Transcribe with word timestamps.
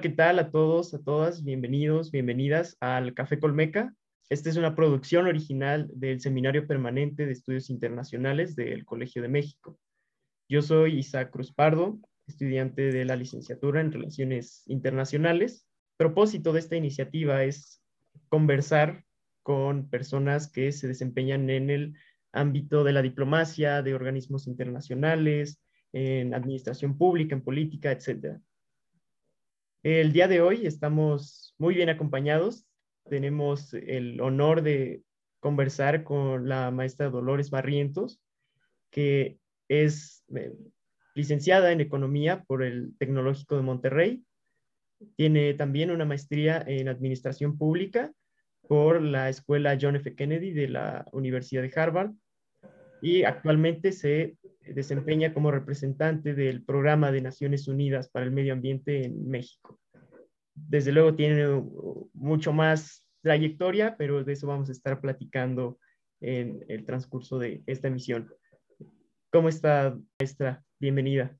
¿qué 0.00 0.10
tal 0.10 0.38
a 0.38 0.52
todos, 0.52 0.94
a 0.94 1.02
todas? 1.02 1.42
Bienvenidos, 1.42 2.12
bienvenidas 2.12 2.76
al 2.78 3.14
Café 3.14 3.40
Colmeca. 3.40 3.92
Esta 4.28 4.48
es 4.48 4.56
una 4.56 4.76
producción 4.76 5.26
original 5.26 5.90
del 5.92 6.20
Seminario 6.20 6.68
Permanente 6.68 7.26
de 7.26 7.32
Estudios 7.32 7.68
Internacionales 7.68 8.54
del 8.54 8.84
Colegio 8.84 9.22
de 9.22 9.28
México. 9.28 9.76
Yo 10.48 10.62
soy 10.62 10.98
Isaac 10.98 11.30
Cruz 11.32 11.52
Pardo, 11.52 11.98
estudiante 12.28 12.92
de 12.92 13.04
la 13.06 13.16
licenciatura 13.16 13.80
en 13.80 13.90
Relaciones 13.90 14.62
Internacionales. 14.66 15.66
Propósito 15.96 16.52
de 16.52 16.60
esta 16.60 16.76
iniciativa 16.76 17.42
es 17.42 17.82
conversar 18.28 19.04
con 19.42 19.90
personas 19.90 20.48
que 20.48 20.70
se 20.70 20.86
desempeñan 20.86 21.50
en 21.50 21.70
el 21.70 21.94
ámbito 22.32 22.84
de 22.84 22.92
la 22.92 23.02
diplomacia, 23.02 23.82
de 23.82 23.94
organismos 23.94 24.46
internacionales, 24.46 25.60
en 25.92 26.34
administración 26.34 26.96
pública, 26.96 27.34
en 27.34 27.42
política, 27.42 27.90
etc. 27.90 28.38
El 29.84 30.12
día 30.12 30.26
de 30.26 30.40
hoy 30.40 30.66
estamos 30.66 31.54
muy 31.56 31.76
bien 31.76 31.88
acompañados. 31.88 32.66
Tenemos 33.08 33.72
el 33.74 34.20
honor 34.20 34.62
de 34.62 35.04
conversar 35.38 36.02
con 36.02 36.48
la 36.48 36.72
maestra 36.72 37.10
Dolores 37.10 37.50
Barrientos, 37.50 38.20
que 38.90 39.38
es 39.68 40.24
eh, 40.34 40.52
licenciada 41.14 41.70
en 41.70 41.80
Economía 41.80 42.42
por 42.48 42.64
el 42.64 42.96
Tecnológico 42.98 43.54
de 43.54 43.62
Monterrey. 43.62 44.24
Tiene 45.14 45.54
también 45.54 45.92
una 45.92 46.04
maestría 46.04 46.60
en 46.66 46.88
Administración 46.88 47.56
Pública 47.56 48.12
por 48.62 49.00
la 49.00 49.28
Escuela 49.28 49.78
John 49.80 49.94
F. 49.94 50.12
Kennedy 50.16 50.50
de 50.54 50.68
la 50.70 51.06
Universidad 51.12 51.62
de 51.62 51.72
Harvard 51.80 52.10
y 53.00 53.22
actualmente 53.22 53.92
se 53.92 54.36
desempeña 54.74 55.34
como 55.34 55.50
representante 55.50 56.34
del 56.34 56.62
Programa 56.64 57.12
de 57.12 57.20
Naciones 57.20 57.68
Unidas 57.68 58.08
para 58.08 58.24
el 58.24 58.32
Medio 58.32 58.52
Ambiente 58.52 59.04
en 59.04 59.28
México. 59.28 59.78
Desde 60.54 60.92
luego 60.92 61.14
tiene 61.14 61.46
mucho 62.12 62.52
más 62.52 63.04
trayectoria, 63.22 63.96
pero 63.96 64.24
de 64.24 64.32
eso 64.32 64.46
vamos 64.46 64.68
a 64.68 64.72
estar 64.72 65.00
platicando 65.00 65.78
en 66.20 66.64
el 66.68 66.84
transcurso 66.84 67.38
de 67.38 67.62
esta 67.66 67.88
emisión. 67.88 68.32
¿Cómo 69.30 69.48
está, 69.48 69.96
maestra? 70.18 70.64
Bienvenida. 70.80 71.36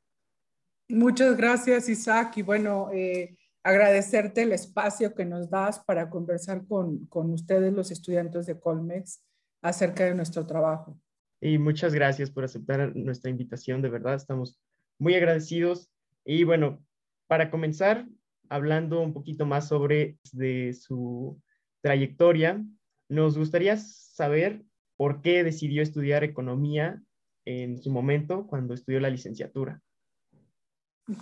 Muchas 0.88 1.36
gracias, 1.36 1.88
Isaac. 1.88 2.36
Y 2.36 2.42
bueno, 2.42 2.90
eh, 2.92 3.36
agradecerte 3.62 4.42
el 4.42 4.52
espacio 4.52 5.14
que 5.14 5.24
nos 5.24 5.50
das 5.50 5.80
para 5.80 6.08
conversar 6.08 6.66
con, 6.66 7.06
con 7.06 7.32
ustedes, 7.32 7.72
los 7.72 7.90
estudiantes 7.90 8.46
de 8.46 8.58
Colmex, 8.58 9.22
acerca 9.62 10.04
de 10.04 10.14
nuestro 10.14 10.46
trabajo. 10.46 10.98
Y 11.40 11.58
muchas 11.58 11.94
gracias 11.94 12.30
por 12.30 12.44
aceptar 12.44 12.94
nuestra 12.96 13.30
invitación, 13.30 13.80
de 13.82 13.90
verdad, 13.90 14.14
estamos 14.14 14.58
muy 14.98 15.14
agradecidos. 15.14 15.90
Y 16.24 16.44
bueno, 16.44 16.84
para 17.28 17.50
comenzar, 17.50 18.06
hablando 18.48 19.00
un 19.00 19.12
poquito 19.12 19.46
más 19.46 19.68
sobre 19.68 20.18
de 20.32 20.72
su 20.72 21.40
trayectoria, 21.80 22.64
nos 23.08 23.38
gustaría 23.38 23.76
saber 23.76 24.64
por 24.96 25.22
qué 25.22 25.44
decidió 25.44 25.82
estudiar 25.82 26.24
economía 26.24 27.00
en 27.44 27.80
su 27.80 27.90
momento 27.90 28.46
cuando 28.46 28.74
estudió 28.74 29.00
la 29.00 29.10
licenciatura. 29.10 29.80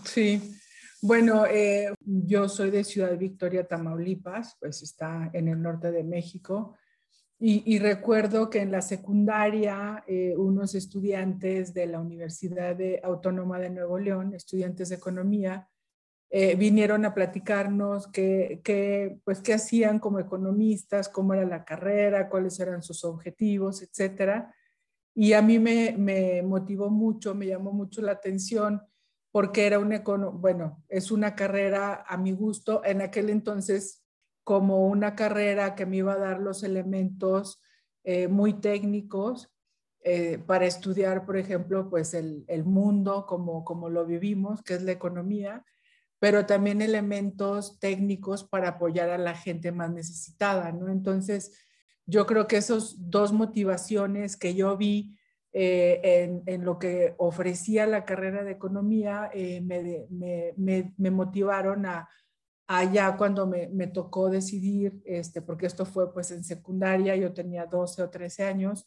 Sí, 0.04 0.40
bueno, 1.02 1.46
eh, 1.46 1.92
yo 2.00 2.48
soy 2.48 2.70
de 2.70 2.82
Ciudad 2.82 3.16
Victoria, 3.16 3.66
Tamaulipas, 3.66 4.56
pues 4.58 4.82
está 4.82 5.30
en 5.32 5.48
el 5.48 5.62
norte 5.62 5.92
de 5.92 6.02
México. 6.02 6.76
Y, 7.38 7.78
recuerdo 7.78 8.48
que 8.48 8.60
en 8.60 8.72
la 8.72 8.80
secundaria 8.80 10.02
eh, 10.06 10.34
unos 10.38 10.74
estudiantes 10.74 11.74
de 11.74 11.86
la 11.86 12.00
Universidad 12.00 12.78
Autónoma 13.02 13.58
de 13.58 13.68
Nuevo 13.68 13.98
León, 13.98 14.34
estudiantes 14.34 14.88
de 14.88 14.96
economía, 14.96 15.68
eh, 16.30 16.56
vinieron 16.56 17.04
a 17.04 17.12
platicarnos 17.12 18.08
qué, 18.08 19.20
pues, 19.22 19.42
qué 19.42 19.52
hacían 19.52 19.98
como 19.98 20.18
economistas, 20.18 21.10
cómo 21.10 21.34
era 21.34 21.44
la 21.44 21.64
carrera, 21.64 22.30
cuáles 22.30 22.58
eran 22.58 22.82
sus 22.82 23.04
objetivos, 23.04 23.82
etcétera. 23.82 24.54
Y 25.14 25.34
a 25.34 25.42
mí 25.42 25.58
me, 25.58 25.94
me 25.98 26.42
motivó 26.42 26.88
mucho, 26.88 27.34
me 27.34 27.46
llamó 27.46 27.70
mucho 27.72 28.00
la 28.00 28.12
atención 28.12 28.80
porque 29.30 29.66
era 29.66 29.78
una, 29.78 29.98
bueno, 30.32 30.82
es 30.88 31.10
una 31.10 31.34
carrera 31.34 32.02
a 32.08 32.16
mi 32.16 32.32
gusto. 32.32 32.82
En 32.82 33.02
aquel 33.02 33.28
entonces 33.28 34.05
como 34.46 34.86
una 34.86 35.16
carrera 35.16 35.74
que 35.74 35.86
me 35.86 35.96
iba 35.96 36.12
a 36.12 36.18
dar 36.18 36.38
los 36.38 36.62
elementos 36.62 37.60
eh, 38.04 38.28
muy 38.28 38.52
técnicos 38.52 39.52
eh, 40.04 40.38
para 40.38 40.66
estudiar, 40.66 41.26
por 41.26 41.36
ejemplo, 41.36 41.90
pues 41.90 42.14
el, 42.14 42.44
el, 42.46 42.64
mundo 42.64 43.26
como, 43.26 43.64
como 43.64 43.88
lo 43.88 44.06
vivimos, 44.06 44.62
que 44.62 44.74
es 44.74 44.82
la 44.82 44.92
economía, 44.92 45.64
pero 46.20 46.46
también 46.46 46.80
elementos 46.80 47.80
técnicos 47.80 48.44
para 48.44 48.68
apoyar 48.68 49.10
a 49.10 49.18
la 49.18 49.34
gente 49.34 49.72
más 49.72 49.90
necesitada, 49.90 50.70
¿no? 50.70 50.92
Entonces, 50.92 51.50
yo 52.06 52.24
creo 52.24 52.46
que 52.46 52.58
esas 52.58 52.94
dos 52.98 53.32
motivaciones 53.32 54.36
que 54.36 54.54
yo 54.54 54.76
vi 54.76 55.18
eh, 55.54 56.00
en, 56.04 56.44
en, 56.46 56.64
lo 56.64 56.78
que 56.78 57.16
ofrecía 57.18 57.84
la 57.88 58.04
carrera 58.04 58.44
de 58.44 58.52
economía 58.52 59.28
me, 59.34 60.06
me, 60.08 60.54
me, 60.56 60.94
me 60.96 61.10
motivaron 61.10 61.84
a, 61.84 62.08
allá 62.66 63.16
cuando 63.16 63.46
me, 63.46 63.68
me, 63.68 63.86
tocó 63.86 64.28
decidir, 64.28 65.00
este, 65.04 65.42
porque 65.42 65.66
esto 65.66 65.84
fue 65.86 66.12
pues 66.12 66.30
en 66.30 66.44
secundaria, 66.44 67.14
yo 67.16 67.32
tenía 67.32 67.66
12 67.66 68.02
o 68.02 68.10
13 68.10 68.44
años, 68.44 68.86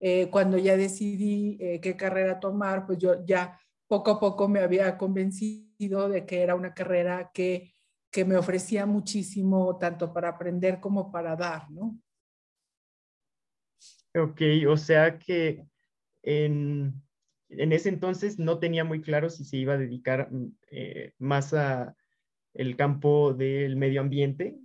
eh, 0.00 0.28
cuando 0.30 0.58
ya 0.58 0.76
decidí 0.76 1.56
eh, 1.60 1.80
qué 1.80 1.96
carrera 1.96 2.40
tomar, 2.40 2.86
pues 2.86 2.98
yo 2.98 3.24
ya 3.24 3.58
poco 3.86 4.10
a 4.10 4.20
poco 4.20 4.48
me 4.48 4.60
había 4.60 4.98
convencido 4.98 6.08
de 6.08 6.26
que 6.26 6.42
era 6.42 6.54
una 6.54 6.74
carrera 6.74 7.30
que, 7.32 7.72
que 8.10 8.24
me 8.24 8.36
ofrecía 8.36 8.86
muchísimo, 8.86 9.78
tanto 9.78 10.12
para 10.12 10.30
aprender 10.30 10.80
como 10.80 11.12
para 11.12 11.36
dar, 11.36 11.70
¿no? 11.70 11.98
Ok, 14.14 14.42
o 14.68 14.76
sea 14.76 15.18
que 15.18 15.66
en, 16.22 17.00
en 17.48 17.72
ese 17.72 17.88
entonces 17.88 18.38
no 18.38 18.58
tenía 18.58 18.84
muy 18.84 19.00
claro 19.00 19.30
si 19.30 19.44
se 19.44 19.56
iba 19.56 19.74
a 19.74 19.78
dedicar 19.78 20.30
mm, 20.32 20.56
eh, 20.70 21.14
más 21.18 21.54
a 21.54 21.96
el 22.54 22.76
campo 22.76 23.34
del 23.34 23.76
medio 23.76 24.00
ambiente 24.00 24.58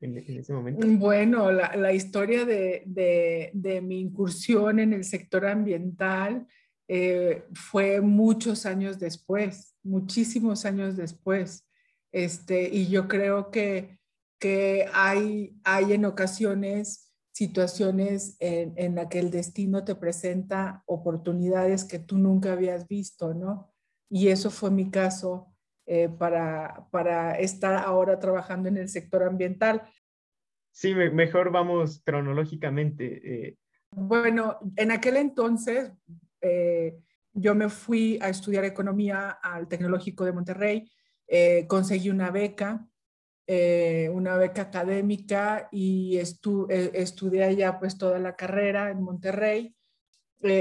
en, 0.00 0.18
ese 0.18 0.52
momento? 0.52 0.86
Bueno, 0.86 1.50
la, 1.52 1.92
historia 1.92 2.44
de, 2.44 3.80
mi 3.82 4.00
incursión 4.00 4.80
en 4.80 4.92
el 4.92 5.04
sector 5.04 5.46
ambiental 5.46 6.46
eh, 6.88 7.44
fue 7.54 8.00
muchos 8.00 8.66
años 8.66 8.98
después, 8.98 9.74
muchísimos 9.82 10.64
años 10.64 10.96
después. 10.96 11.66
Este, 12.12 12.68
y 12.68 12.88
yo 12.88 13.08
creo 13.08 13.50
que, 13.50 13.98
que 14.38 14.86
hay, 14.92 15.56
hay 15.64 15.94
en 15.94 16.04
ocasiones 16.04 17.08
situaciones 17.32 18.36
en, 18.40 18.74
en 18.76 18.94
las 18.96 19.06
que 19.06 19.18
el 19.18 19.30
destino 19.30 19.84
te 19.84 19.94
presenta 19.94 20.82
oportunidades 20.86 21.84
que 21.84 21.98
tú 21.98 22.18
nunca 22.18 22.52
habías 22.52 22.86
visto, 22.86 23.32
¿no? 23.32 23.72
Y 24.10 24.28
eso 24.28 24.50
fue 24.50 24.70
mi 24.70 24.90
caso 24.90 25.51
eh, 25.84 26.08
para, 26.08 26.86
para 26.92 27.32
estar 27.40 27.74
ahora 27.74 28.16
trabajando 28.20 28.68
en 28.68 28.76
el 28.76 28.88
sector 28.88 29.24
ambiental. 29.24 29.82
Sí, 30.70 30.94
mejor 30.94 31.50
vamos 31.50 32.00
cronológicamente. 32.04 33.48
Eh. 33.48 33.56
Bueno, 33.90 34.58
en 34.76 34.92
aquel 34.92 35.16
entonces 35.16 35.90
eh, 36.40 36.96
yo 37.32 37.56
me 37.56 37.68
fui 37.68 38.16
a 38.22 38.28
estudiar 38.28 38.64
economía 38.64 39.30
al 39.30 39.66
Tecnológico 39.66 40.24
de 40.24 40.32
Monterrey, 40.32 40.90
conseguí 41.66 42.10
una 42.10 42.30
beca, 42.30 42.86
una 44.12 44.36
beca 44.36 44.62
académica 44.62 45.68
y 45.72 46.18
estudié 46.18 47.44
allá 47.44 47.78
pues 47.78 47.96
toda 47.96 48.18
la 48.18 48.36
carrera 48.36 48.90
en 48.90 49.02
Monterrey. 49.02 49.74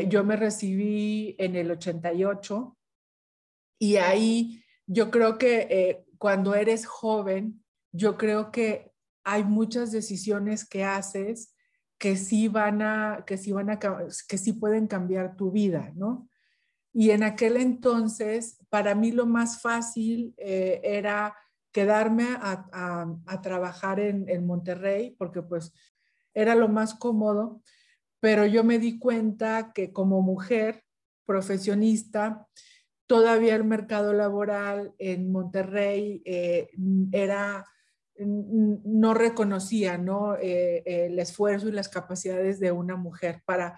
yo 0.07 0.24
me 0.24 0.38
recibí 0.38 1.36
en 1.38 1.56
el 1.57 1.72
88 1.72 2.78
y 3.80 3.98
ahí 3.98 4.62
yo 4.88 5.12
creo 5.12 5.38
que 5.38 5.68
eh, 5.69 6.06
cuando 6.18 6.56
eres 6.56 6.86
joven, 6.86 7.63
yo 7.92 8.18
creo 8.18 8.51
que 8.51 8.92
hay 9.24 9.44
muchas 9.44 9.92
decisiones 9.92 10.68
que 10.68 10.83
haces 10.83 11.56
que 11.98 12.18
sí 12.18 12.48
van 12.48 12.81
a, 12.81 13.24
que 13.28 13.38
sí 13.38 13.51
van 13.51 13.69
a, 13.69 13.78
que 13.80 14.38
sí 14.38 14.54
pueden 14.54 14.88
cambiar 14.88 15.36
tu 15.36 15.51
vida, 15.51 15.92
¿no? 15.95 16.28
Y 16.94 17.12
en 17.12 17.22
aquel 17.24 17.57
entonces, 17.57 18.57
para 18.69 18.95
mí 18.95 19.12
lo 19.12 19.28
más 19.28 19.62
fácil 19.62 20.33
eh, 20.38 20.81
era 20.84 21.36
quedarme 21.72 22.25
a, 22.42 23.16
a, 23.25 23.42
trabajar 23.42 24.00
en, 24.00 24.27
en, 24.27 24.45
Monterrey, 24.45 25.16
porque 25.18 25.42
pues 25.42 25.74
era 26.34 26.56
lo 26.56 26.68
más 26.68 26.95
cómodo, 26.95 27.62
pero 28.19 28.45
yo 28.45 28.63
me 28.63 28.77
di 28.77 29.00
cuenta 29.00 29.72
que 29.72 29.94
como 29.94 30.22
mujer 30.22 30.84
profesionista, 31.25 32.48
todavía 33.12 33.58
el 33.58 33.66
mercado 33.66 34.13
laboral 34.13 34.96
en 34.98 35.34
Monterrey 35.34 36.22
eh, 36.24 36.69
era, 37.12 37.68
no 38.18 39.13
reconocía 39.13 39.98
¿no? 39.98 40.38
Eh, 40.38 40.81
el 40.86 41.19
esfuerzo 41.19 41.68
y 41.68 41.74
las 41.74 41.90
capacidades 41.90 42.62
de 42.62 42.72
una 42.72 42.96
mujer 42.96 43.42
para 43.44 43.78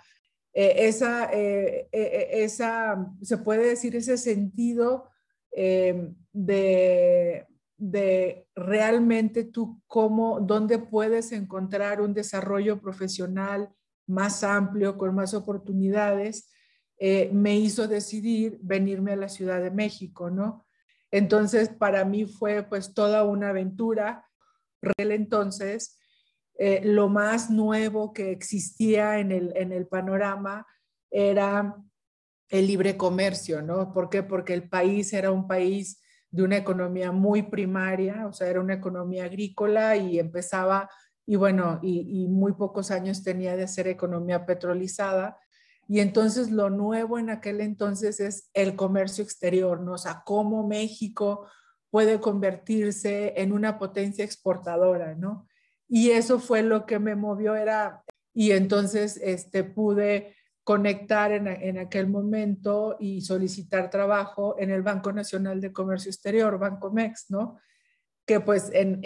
eh, 0.54 0.76
esa, 0.88 1.32
esa, 1.32 3.12
se 3.24 3.38
puede 3.40 3.70
decir, 3.70 3.96
ese 3.96 4.20
sentido 4.20 5.10
de, 5.52 7.48
de 7.78 8.48
realmente 8.54 9.46
tú 9.46 9.82
cómo, 9.88 10.42
dónde 10.42 10.78
puedes 10.78 11.32
encontrar 11.32 12.02
un 12.02 12.14
desarrollo 12.14 12.80
profesional 12.80 13.74
más 14.06 14.44
amplio, 14.44 14.96
con 14.96 15.16
más 15.16 15.34
oportunidades, 15.34 16.53
eh, 16.98 17.30
me 17.34 17.56
hizo 17.56 17.88
decidir 17.88 18.60
venirme 18.62 19.14
a 19.14 19.18
la 19.18 19.30
Ciudad 19.30 19.62
de 19.62 19.72
México, 19.72 20.30
¿no? 20.30 20.66
Entonces, 21.12 21.70
para 21.70 22.06
mí 22.06 22.26
fue 22.26 22.64
pues 22.64 22.94
toda 22.94 23.24
una 23.24 23.50
aventura. 23.50 24.26
Entonces, 24.98 26.00
eh, 26.56 26.82
lo 26.84 27.10
más 27.10 27.50
nuevo 27.50 28.14
que 28.14 28.32
existía 28.32 29.20
en 29.20 29.32
el, 29.32 29.54
en 29.56 29.72
el 29.72 29.88
panorama 29.88 30.66
era 31.10 31.76
el 32.50 32.68
libre 32.68 32.98
comercio, 32.98 33.62
¿no? 33.62 33.92
¿Por 33.94 34.10
qué? 34.10 34.22
Porque 34.24 34.54
el 34.54 34.70
país 34.70 35.14
era 35.14 35.32
un 35.32 35.48
país 35.48 36.02
de 36.30 36.44
una 36.44 36.58
economía 36.58 37.12
muy 37.12 37.44
primaria, 37.44 38.28
o 38.28 38.34
sea, 38.34 38.48
era 38.48 38.60
una 38.60 38.74
economía 38.74 39.26
agrícola 39.26 39.96
y 39.96 40.20
empezaba, 40.20 40.90
y 41.28 41.36
bueno, 41.36 41.80
y, 41.84 42.28
muy 42.28 42.54
pocos 42.54 42.90
años 42.90 43.24
tenía 43.24 43.56
de 43.56 43.68
ser 43.68 43.88
economía 43.88 44.46
petrolizada. 44.46 45.38
Y 45.88 46.00
entonces 46.00 46.52
lo 46.52 46.70
nuevo 46.70 47.20
en 47.20 47.30
aquel 47.30 47.62
entonces 47.62 48.20
es 48.20 48.50
el 48.54 48.76
comercio 48.76 49.24
exterior, 49.24 49.82
¿no? 49.82 49.94
O 49.94 49.98
sea, 49.98 50.24
cómo 50.26 50.68
México 50.68 51.48
puede 51.90 52.20
convertirse 52.20 53.34
en 53.38 53.52
una 53.52 53.78
potencia 53.78 54.26
exportadora, 54.26 55.16
¿no? 55.16 55.48
Y 55.88 56.12
eso 56.12 56.40
fue 56.40 56.64
lo 56.64 56.86
que 56.86 56.98
me 56.98 57.16
movió, 57.16 57.56
era, 57.56 58.04
y 58.34 58.52
entonces 58.52 59.20
este, 59.22 59.64
pude 59.64 60.36
conectar 60.64 61.32
en, 61.34 61.78
aquel 61.78 62.08
momento 62.08 62.96
y 63.00 63.22
solicitar 63.22 63.90
trabajo 63.90 64.56
en 64.58 64.72
el 64.72 64.82
Banco 64.82 65.12
Nacional 65.12 65.60
de 65.60 65.74
Comercio 65.74 66.10
Exterior, 66.10 66.58
Banco 66.58 66.92
MEX, 66.92 67.30
¿no? 67.30 67.60
Que 68.26 68.40
pues 68.40 68.72
en, 68.74 69.02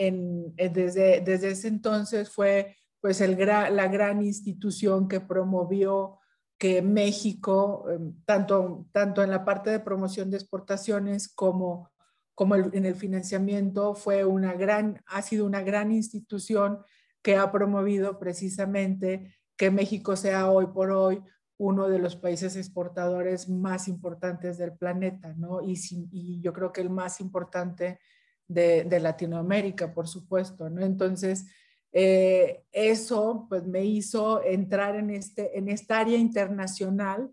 desde, 0.55 1.21
desde 1.21 1.49
ese 1.49 1.67
entonces 1.67 2.29
fue 2.29 2.77
pues 3.01 3.21
el 3.21 3.37
la 3.37 3.87
gran 3.87 4.21
institución 4.21 5.07
que 5.07 5.19
promovió 5.19 6.16
que 6.57 6.81
México, 6.81 7.85
em, 7.89 8.13
tanto, 8.25 8.87
tanto 8.91 9.23
en 9.23 9.29
la 9.29 9.45
parte 9.45 9.69
de 9.69 9.79
promoción 9.79 10.31
de 10.31 10.37
exportaciones 10.37 11.27
como, 11.27 11.91
como 12.35 12.55
en 12.55 12.85
el 12.85 12.95
financiamiento, 12.95 13.93
fue 13.93 14.25
una 14.25 14.53
gran, 14.53 15.01
ha 15.05 15.21
sido 15.21 15.45
una 15.45 15.61
gran 15.61 15.91
institución 15.91 16.79
que 17.21 17.35
ha 17.35 17.51
promovido 17.51 18.19
precisamente 18.19 19.35
que 19.55 19.71
México 19.71 20.15
sea 20.15 20.49
hoy 20.49 20.67
por 20.67 20.91
hoy 20.91 21.21
uno 21.57 21.89
de 21.89 21.99
los 21.99 22.15
países 22.15 22.55
exportadores 22.55 23.49
más 23.49 23.87
importantes 23.87 24.57
del 24.57 24.73
planeta, 24.77 25.33
¿no? 25.33 25.61
Y, 25.61 25.73
y 26.11 26.39
yo 26.39 26.53
creo 26.53 26.71
que 26.71 26.81
el 26.81 26.91
más 26.91 27.19
importante 27.19 27.99
de, 28.47 28.83
de 28.83 28.99
Latinoamérica, 28.99 29.93
por 29.93 30.07
supuesto, 30.07 30.69
¿no? 30.69 30.85
Entonces, 30.85 31.47
eh, 31.91 32.63
eso 32.71 33.45
pues 33.49 33.65
me 33.65 33.83
hizo 33.85 34.43
entrar 34.43 34.95
en, 34.95 35.09
este, 35.09 35.57
en 35.57 35.69
esta 35.69 35.99
área 35.99 36.17
internacional 36.17 37.31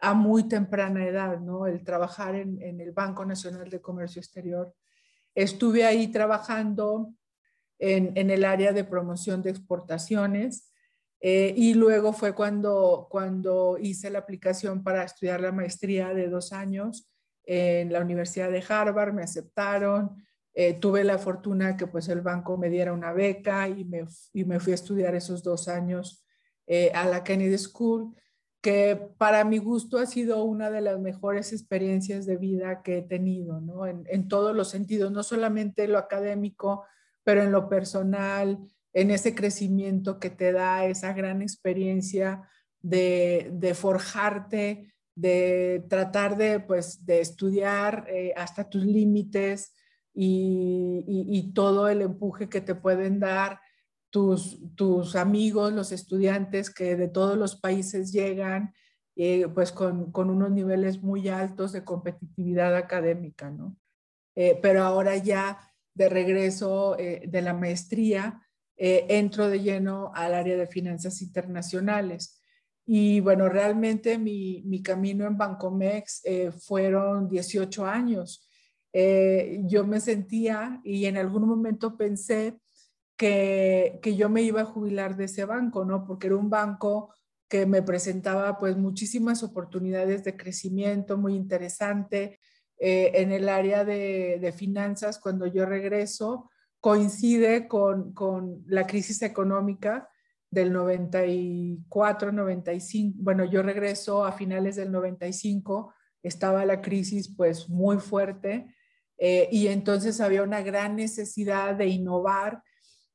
a 0.00 0.14
muy 0.14 0.48
temprana 0.48 1.06
edad, 1.06 1.40
¿no? 1.40 1.66
El 1.66 1.84
trabajar 1.84 2.34
en, 2.34 2.60
en 2.62 2.80
el 2.80 2.92
Banco 2.92 3.24
Nacional 3.24 3.68
de 3.68 3.80
Comercio 3.80 4.20
Exterior. 4.20 4.74
Estuve 5.34 5.84
ahí 5.84 6.08
trabajando 6.08 7.12
en, 7.78 8.12
en 8.16 8.30
el 8.30 8.44
área 8.44 8.72
de 8.72 8.84
promoción 8.84 9.42
de 9.42 9.50
exportaciones 9.50 10.70
eh, 11.20 11.52
y 11.54 11.74
luego 11.74 12.12
fue 12.14 12.34
cuando, 12.34 13.06
cuando 13.10 13.76
hice 13.78 14.08
la 14.08 14.20
aplicación 14.20 14.82
para 14.82 15.04
estudiar 15.04 15.40
la 15.40 15.52
maestría 15.52 16.14
de 16.14 16.28
dos 16.28 16.52
años 16.52 17.10
en 17.44 17.92
la 17.92 18.00
Universidad 18.00 18.50
de 18.50 18.64
Harvard, 18.66 19.12
me 19.12 19.22
aceptaron, 19.22 20.24
eh, 20.54 20.74
tuve 20.74 21.04
la 21.04 21.18
fortuna 21.18 21.76
que 21.76 21.86
pues 21.86 22.08
el 22.08 22.20
banco 22.20 22.56
me 22.56 22.70
diera 22.70 22.92
una 22.92 23.12
beca 23.12 23.68
y 23.68 23.84
me, 23.84 24.06
y 24.32 24.44
me 24.44 24.60
fui 24.60 24.72
a 24.72 24.74
estudiar 24.74 25.14
esos 25.14 25.42
dos 25.42 25.68
años 25.68 26.24
eh, 26.66 26.90
a 26.94 27.06
la 27.06 27.24
Kennedy 27.24 27.58
School, 27.58 28.14
que 28.60 28.96
para 29.16 29.44
mi 29.44 29.58
gusto 29.58 29.98
ha 29.98 30.06
sido 30.06 30.44
una 30.44 30.70
de 30.70 30.80
las 30.80 31.00
mejores 31.00 31.52
experiencias 31.52 32.26
de 32.26 32.36
vida 32.36 32.82
que 32.82 32.98
he 32.98 33.02
tenido, 33.02 33.60
¿no? 33.60 33.86
En, 33.86 34.04
en 34.08 34.28
todos 34.28 34.54
los 34.54 34.68
sentidos, 34.68 35.10
no 35.12 35.22
solamente 35.22 35.88
lo 35.88 35.98
académico, 35.98 36.84
pero 37.24 37.42
en 37.42 37.52
lo 37.52 37.68
personal, 37.68 38.58
en 38.92 39.10
ese 39.10 39.34
crecimiento 39.34 40.18
que 40.18 40.30
te 40.30 40.52
da 40.52 40.84
esa 40.84 41.12
gran 41.12 41.42
experiencia 41.42 42.48
de, 42.82 43.74
forjarte, 43.74 44.94
de 45.14 45.84
tratar 45.88 46.36
de, 46.36 46.60
pues, 46.60 47.04
de 47.04 47.20
estudiar 47.20 48.06
eh, 48.08 48.32
hasta 48.36 48.68
tus 48.68 48.84
límites 48.84 49.74
y, 50.14 51.52
todo 51.54 51.88
el 51.88 52.02
empuje 52.02 52.48
que 52.48 52.60
te 52.60 52.74
pueden 52.74 53.20
dar 53.20 53.60
tus, 54.10 54.60
tus 54.76 55.16
amigos, 55.16 55.72
los 55.72 55.92
estudiantes 55.92 56.70
que 56.70 56.96
de 56.96 57.08
todos 57.08 57.36
los 57.36 57.56
países 57.56 58.12
llegan, 58.12 58.72
eh, 59.16 59.48
pues 59.48 59.72
con, 59.72 60.10
unos 60.14 60.50
niveles 60.50 61.02
muy 61.02 61.28
altos 61.28 61.72
de 61.72 61.84
competitividad 61.84 62.76
académica, 62.76 63.50
¿no? 63.50 63.76
Eh, 64.36 64.58
pero 64.62 64.82
ahora 64.82 65.16
ya 65.16 65.58
de 65.94 66.08
regreso 66.08 66.96
de 66.96 67.42
la 67.42 67.52
maestría, 67.52 68.40
eh, 68.82 69.04
entro 69.18 69.50
de 69.50 69.60
lleno 69.60 70.10
al 70.14 70.32
área 70.32 70.56
de 70.56 70.66
finanzas 70.66 71.20
internacionales. 71.20 72.40
Y 72.86 73.20
bueno, 73.20 73.50
realmente 73.50 74.16
mi, 74.16 74.62
mi 74.64 74.82
camino 74.82 75.26
en 75.26 75.36
Bancomex 75.36 76.22
eh, 76.24 76.50
fueron 76.50 77.28
18 77.28 77.84
años. 77.84 78.49
Eh, 78.92 79.60
yo 79.66 79.86
me 79.86 80.00
sentía 80.00 80.80
y 80.84 81.06
en 81.06 81.16
algún 81.16 81.46
momento 81.46 81.96
pensé 81.96 82.58
que, 83.16 84.00
que, 84.02 84.16
yo 84.16 84.28
me 84.28 84.42
iba 84.42 84.62
a 84.62 84.66
jubilar 84.66 85.16
de 85.16 85.24
ese 85.24 85.44
banco, 85.44 85.84
¿no? 85.84 86.04
Porque 86.04 86.26
era 86.26 86.36
un 86.36 86.50
banco 86.50 87.14
que 87.48 87.66
me 87.66 87.82
presentaba 87.82 88.58
pues 88.58 88.76
muchísimas 88.76 89.42
oportunidades 89.42 90.24
de 90.24 90.36
crecimiento 90.36 91.16
muy 91.18 91.34
interesante. 91.34 92.40
en 92.78 93.30
el 93.30 93.48
área 93.50 93.84
de, 93.84 94.38
de 94.40 94.52
finanzas, 94.52 95.18
cuando 95.18 95.46
yo 95.46 95.66
regreso, 95.66 96.50
coincide 96.80 97.68
con, 97.68 98.14
con 98.14 98.64
la 98.66 98.86
crisis 98.86 99.20
económica 99.22 100.08
del 100.50 100.72
94, 100.72 102.32
95. 102.32 103.18
Bueno, 103.20 103.44
yo 103.44 103.62
regreso 103.62 104.24
a 104.24 104.32
finales 104.32 104.76
del 104.76 104.90
95, 104.90 105.94
estaba 106.22 106.64
la 106.64 106.80
crisis 106.80 107.34
pues 107.36 107.68
muy 107.68 107.98
fuerte 107.98 108.74
eh, 109.20 109.48
y 109.52 109.68
entonces 109.68 110.20
había 110.20 110.42
una 110.42 110.62
gran 110.62 110.96
necesidad 110.96 111.76
de 111.76 111.86
innovar 111.86 112.62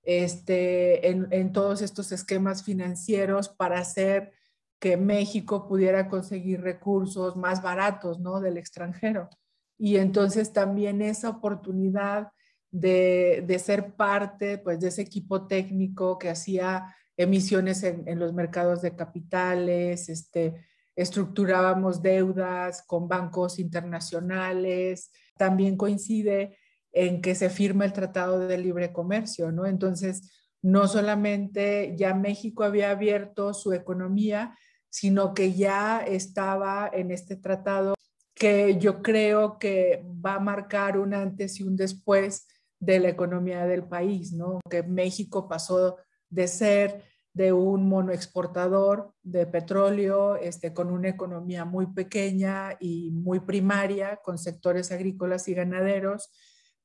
este, 0.03 1.09
en, 1.09 1.27
en, 1.31 1.51
todos 1.51 1.81
estos 1.81 2.11
esquemas 2.11 2.63
financieros 2.63 3.49
para 3.49 3.79
hacer 3.79 4.31
que 4.79 4.97
México 4.97 5.67
pudiera 5.67 6.07
conseguir 6.07 6.61
recursos 6.61 7.35
más 7.35 7.61
baratos, 7.61 8.19
¿no? 8.19 8.39
Del 8.39 8.57
extranjero. 8.57 9.29
Y 9.77 9.97
entonces 9.97 10.53
también 10.53 11.01
esa 11.01 11.29
oportunidad 11.29 12.29
de, 12.71 13.61
ser 13.63 13.95
parte 13.95 14.57
pues, 14.57 14.79
de 14.79 14.89
ese 14.89 15.01
equipo 15.01 15.47
técnico 15.47 16.17
que 16.17 16.29
hacía 16.29 16.95
emisiones 17.17 17.83
en, 17.83 18.19
los 18.19 18.33
mercados 18.33 18.81
de 18.81 18.95
capitales, 18.95 20.09
este, 20.09 20.65
estructurábamos 20.95 22.01
deudas 22.01 22.83
con 22.85 23.07
bancos 23.07 23.59
internacionales. 23.59 25.11
También 25.37 25.77
coincide 25.77 26.57
en 26.91 27.21
que 27.21 27.35
se 27.35 27.49
firma 27.49 27.85
el 27.85 27.93
Tratado 27.93 28.39
de 28.39 28.57
Libre 28.57 28.93
Comercio, 28.93 29.51
¿no? 29.51 29.65
Entonces, 29.65 30.31
no 30.61 30.87
solamente 30.87 31.93
ya 31.97 32.13
México 32.13 32.63
había 32.63 32.91
abierto 32.91 33.53
su 33.53 33.73
economía, 33.73 34.57
sino 34.89 35.33
que 35.33 35.53
ya 35.53 35.99
estaba 35.99 36.89
en 36.91 37.11
este 37.11 37.35
tratado 37.35 37.95
que 38.33 38.77
yo 38.79 39.01
creo 39.01 39.59
que 39.59 40.03
va 40.25 40.35
a 40.35 40.39
marcar 40.39 40.97
un 40.97 41.13
antes 41.13 41.59
y 41.59 41.63
un 41.63 41.75
después 41.75 42.47
de 42.79 42.99
la 42.99 43.09
economía 43.09 43.65
del 43.65 43.87
país, 43.87 44.33
¿no? 44.33 44.59
Que 44.69 44.83
México 44.83 45.47
pasó 45.47 45.97
de 46.29 46.47
ser 46.47 47.03
de 47.35 47.51
un 47.51 47.89
monoexportador 47.89 49.11
de 49.21 49.45
petróleo, 49.45 50.37
este, 50.37 50.73
con 50.73 50.89
una 50.89 51.09
economía 51.09 51.65
muy 51.65 51.85
pequeña 51.87 52.77
y 52.79 53.11
muy 53.11 53.41
primaria, 53.41 54.21
con 54.23 54.37
sectores 54.37 54.89
agrícolas 54.93 55.49
y 55.49 55.53
ganaderos, 55.53 56.31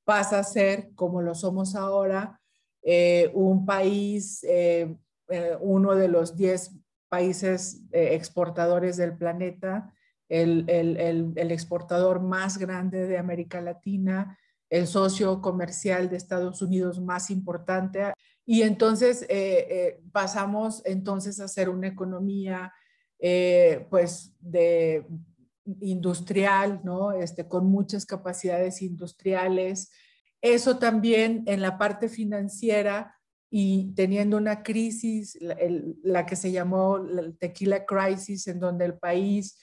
pasa 0.02 0.40
a 0.40 0.44
ser, 0.44 0.90
como 0.96 1.22
lo 1.22 1.36
somos 1.36 1.76
ahora, 1.76 2.40
eh, 2.82 3.30
un 3.32 3.64
país, 3.64 4.42
eh, 4.42 4.96
eh, 5.28 5.56
uno 5.60 5.94
de 5.94 6.08
los 6.08 6.36
10 6.36 6.72
países 7.08 7.84
exportadores 7.92 8.96
del 8.96 9.16
planeta, 9.16 9.94
el, 10.28 10.64
el 10.68 11.50
exportador 11.52 12.20
más 12.20 12.58
grande 12.58 13.06
de 13.06 13.18
América 13.18 13.60
Latina, 13.60 14.36
el 14.70 14.86
socio 14.86 15.42
comercial 15.42 16.08
de 16.08 16.16
Estados 16.16 16.62
Unidos 16.62 17.00
más 17.00 17.30
importante. 17.30 18.14
Y 18.46 18.62
entonces 18.62 19.22
eh, 19.22 19.28
eh, 19.28 20.00
pasamos 20.12 20.82
entonces 20.86 21.40
a 21.40 21.48
ser 21.48 21.68
una 21.68 21.88
economía 21.88 22.72
eh, 23.18 23.86
pues 23.90 24.32
de 24.40 25.06
industrial, 25.80 26.80
¿no? 26.84 27.12
Este, 27.12 27.46
con 27.46 27.66
muchas 27.66 28.06
capacidades 28.06 28.80
industriales 28.80 29.90
Eso 30.40 30.78
también 30.78 31.44
en 31.46 31.60
la 31.60 31.76
parte 31.76 32.08
financiera 32.08 33.14
y 33.50 33.92
teniendo 33.94 34.36
una 34.36 34.62
crisis, 34.62 35.36
la, 36.02 36.24
que 36.24 36.36
se 36.36 36.52
llamó 36.52 36.96
el 36.96 37.36
tequila 37.36 37.84
crisis, 37.84 38.46
en 38.46 38.60
donde 38.60 38.84
el 38.84 38.94
país 38.94 39.58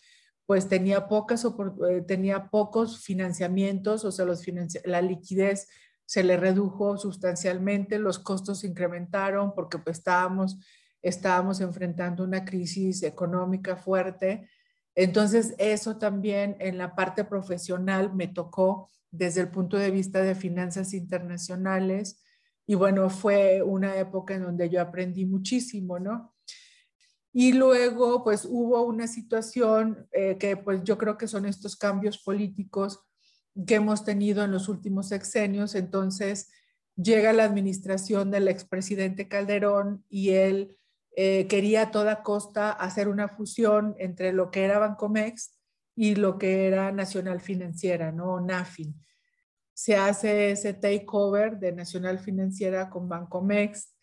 pues 0.47 0.69
tenía, 0.69 1.09
pocas, 1.09 1.45
eh, 1.45 2.01
tenía 2.07 2.49
pocos 2.49 3.03
financiamientos, 3.03 4.05
o 4.05 4.11
sea, 4.13 4.25
los 4.25 4.43
la 4.85 5.01
liquidez 5.01 5.67
se 6.05 6.23
le 6.23 6.37
redujo 6.37 6.97
sustancialmente, 6.97 7.99
los 7.99 8.17
costos 8.17 8.61
se 8.61 8.67
incrementaron 8.67 9.53
porque 9.53 9.77
pues 9.77 9.97
estábamos, 9.97 10.57
estábamos 11.01 11.59
enfrentando 11.59 12.23
una 12.23 12.45
crisis 12.45 13.03
económica 13.03 13.75
fuerte. 13.75 14.47
Entonces, 14.95 15.53
eso 15.57 15.97
también 15.97 16.55
en 16.59 16.77
la 16.77 16.95
parte 16.95 17.25
profesional 17.25 18.15
me 18.15 18.29
tocó 18.29 18.89
desde 19.11 19.41
el 19.41 19.49
punto 19.49 19.75
de 19.75 19.91
vista 19.91 20.21
de 20.21 20.33
finanzas 20.33 20.93
internacionales. 20.93 22.23
Y 22.65 22.75
bueno, 22.75 23.09
fue 23.09 23.61
una 23.63 23.97
época 23.97 24.35
en 24.35 24.43
donde 24.43 24.69
yo 24.69 24.81
aprendí 24.81 25.25
muchísimo, 25.25 25.99
¿no? 25.99 26.36
Y 27.39 27.53
luego, 27.53 28.23
pues 28.23 28.47
hubo 28.49 28.81
una 28.81 29.05
situación 29.05 30.07
eh, 30.11 30.39
que 30.39 30.57
pues 30.57 30.83
yo 30.83 30.97
creo 30.97 31.19
que 31.19 31.27
son 31.27 31.45
estos 31.45 31.75
cambios 31.75 32.17
políticos 32.17 32.99
que 33.67 33.75
hemos 33.75 34.03
tenido 34.03 34.43
en 34.43 34.49
los 34.49 34.67
últimos 34.69 35.09
sexenios. 35.09 35.75
Entonces, 35.75 36.49
llega 36.95 37.33
la 37.33 37.43
administración 37.43 38.31
del 38.31 38.47
expresidente 38.47 39.27
Calderón 39.27 40.03
y 40.09 40.29
él 40.31 40.79
eh, 41.15 41.45
quería 41.45 41.83
a 41.83 41.91
toda 41.91 42.23
costa 42.23 42.71
hacer 42.71 43.07
una 43.07 43.27
fusión 43.27 43.95
entre 43.99 44.33
lo 44.33 44.49
que 44.49 44.63
era 44.63 44.79
Bancomex 44.79 45.59
y 45.95 46.15
lo 46.15 46.39
que 46.39 46.65
era 46.65 46.91
Nacional 46.91 47.39
Financiera, 47.39 48.11
¿no? 48.11 48.41
NAFIN. 48.41 48.95
Se 49.75 49.95
hace 49.95 50.49
ese 50.49 50.73
takeover 50.73 51.59
de 51.59 51.71
Nacional 51.71 52.17
Financiera 52.17 52.89
con 52.89 53.07
Bancomex, 53.07 53.95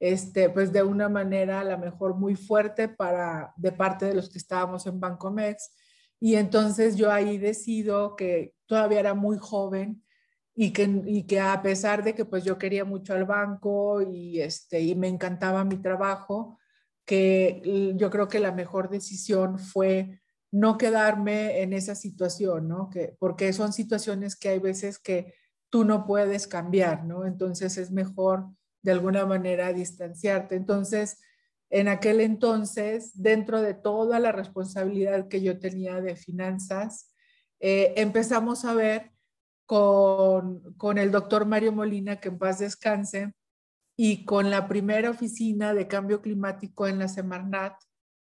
este, 0.00 0.50
pues 0.50 0.72
de 0.72 0.82
una 0.82 1.08
manera 1.08 1.60
a 1.60 1.64
lo 1.64 1.78
mejor 1.78 2.14
muy 2.14 2.36
fuerte 2.36 2.88
para, 2.88 3.52
de 3.56 3.72
parte 3.72 4.06
de 4.06 4.14
los 4.14 4.28
que 4.28 4.38
estábamos 4.38 4.86
en 4.86 5.00
Bancomex. 5.00 5.74
Y 6.20 6.36
entonces 6.36 6.96
yo 6.96 7.12
ahí 7.12 7.38
decido 7.38 8.16
que 8.16 8.54
todavía 8.66 9.00
era 9.00 9.14
muy 9.14 9.38
joven 9.38 10.02
y 10.54 10.72
que, 10.72 11.02
y 11.06 11.24
que 11.24 11.40
a 11.40 11.62
pesar 11.62 12.02
de 12.02 12.14
que 12.14 12.24
pues 12.24 12.44
yo 12.44 12.58
quería 12.58 12.84
mucho 12.84 13.14
al 13.14 13.24
banco 13.24 14.02
y, 14.02 14.40
este, 14.40 14.80
y 14.80 14.94
me 14.94 15.08
encantaba 15.08 15.64
mi 15.64 15.76
trabajo, 15.80 16.58
que 17.04 17.94
yo 17.96 18.10
creo 18.10 18.28
que 18.28 18.40
la 18.40 18.52
mejor 18.52 18.90
decisión 18.90 19.58
fue 19.58 20.20
no 20.50 20.78
quedarme 20.78 21.62
en 21.62 21.72
esa 21.72 21.94
situación, 21.94 22.68
¿no? 22.68 22.90
Que, 22.90 23.16
porque 23.18 23.52
son 23.52 23.72
situaciones 23.72 24.36
que 24.36 24.48
hay 24.50 24.58
veces 24.58 24.98
que 24.98 25.34
tú 25.70 25.84
no 25.84 26.06
puedes 26.06 26.46
cambiar, 26.46 27.04
¿no? 27.04 27.24
Entonces 27.24 27.76
es 27.78 27.90
mejor 27.90 28.48
de 28.88 28.92
alguna 28.92 29.26
manera 29.26 29.70
distanciarte. 29.74 30.56
Entonces, 30.56 31.20
en 31.68 31.88
aquel 31.88 32.22
entonces, 32.22 33.10
dentro 33.14 33.60
de 33.60 33.74
toda 33.74 34.18
la 34.18 34.32
responsabilidad 34.32 35.28
que 35.28 35.42
yo 35.42 35.58
tenía 35.58 36.00
de 36.00 36.16
finanzas, 36.16 37.12
eh, 37.60 37.92
empezamos 37.96 38.64
a 38.64 38.72
ver 38.72 39.12
con, 39.66 40.72
con 40.78 40.96
el 40.96 41.10
doctor 41.10 41.44
Mario 41.44 41.70
Molina, 41.70 42.18
que 42.18 42.30
en 42.30 42.38
paz 42.38 42.60
descanse, 42.60 43.34
y 43.94 44.24
con 44.24 44.50
la 44.50 44.66
primera 44.68 45.10
oficina 45.10 45.74
de 45.74 45.86
cambio 45.86 46.22
climático 46.22 46.86
en 46.86 46.98
la 46.98 47.08
Semarnat, 47.08 47.74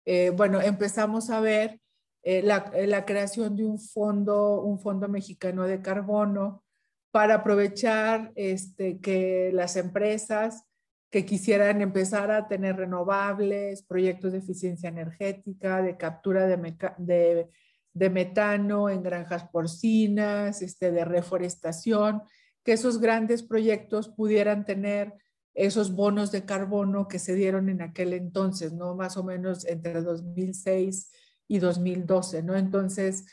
eh, 0.05 0.31
bueno, 0.31 0.59
empezamos 0.59 1.29
a 1.29 1.39
ver 1.39 1.81
eh, 2.23 2.41
la, 2.41 2.71
la, 2.87 3.05
creación 3.05 3.55
de 3.55 3.63
un 3.63 3.77
fondo, 3.77 4.61
un 4.61 4.79
fondo 4.79 5.07
mexicano 5.07 5.65
de 5.65 5.83
carbono, 5.83 6.63
para 7.11 7.35
aprovechar 7.35 8.31
este, 8.35 8.99
que 8.99 9.51
las 9.53 9.75
empresas 9.75 10.63
que 11.09 11.25
quisieran 11.25 11.81
empezar 11.81 12.31
a 12.31 12.47
tener 12.47 12.75
renovables, 12.75 13.83
proyectos 13.83 14.33
de 14.33 14.39
eficiencia 14.39 14.89
energética, 14.89 15.81
de 15.81 15.95
captura 15.97 16.45
de, 16.45 17.47
de, 17.93 18.09
metano 18.09 18.89
en 18.89 19.03
granjas 19.03 19.47
porcinas, 19.49 20.61
este, 20.61 20.91
de 20.91 21.05
reforestación, 21.05 22.23
que 22.63 22.73
esos 22.73 22.99
grandes 22.99 23.41
proyectos 23.41 24.09
pudieran 24.09 24.65
tener 24.65 25.13
esos 25.53 25.95
bonos 25.95 26.31
de 26.31 26.45
carbono 26.45 27.07
que 27.07 27.19
se 27.19 27.33
dieron 27.33 27.69
en 27.69 27.81
aquel 27.81 28.13
entonces, 28.13 28.73
¿no? 28.73 28.95
Más 28.95 29.17
o 29.17 29.23
menos 29.23 29.65
entre 29.65 30.01
2006 30.01 31.11
y 31.47 31.59
2012, 31.59 32.43
¿no? 32.43 32.55
Entonces, 32.55 33.25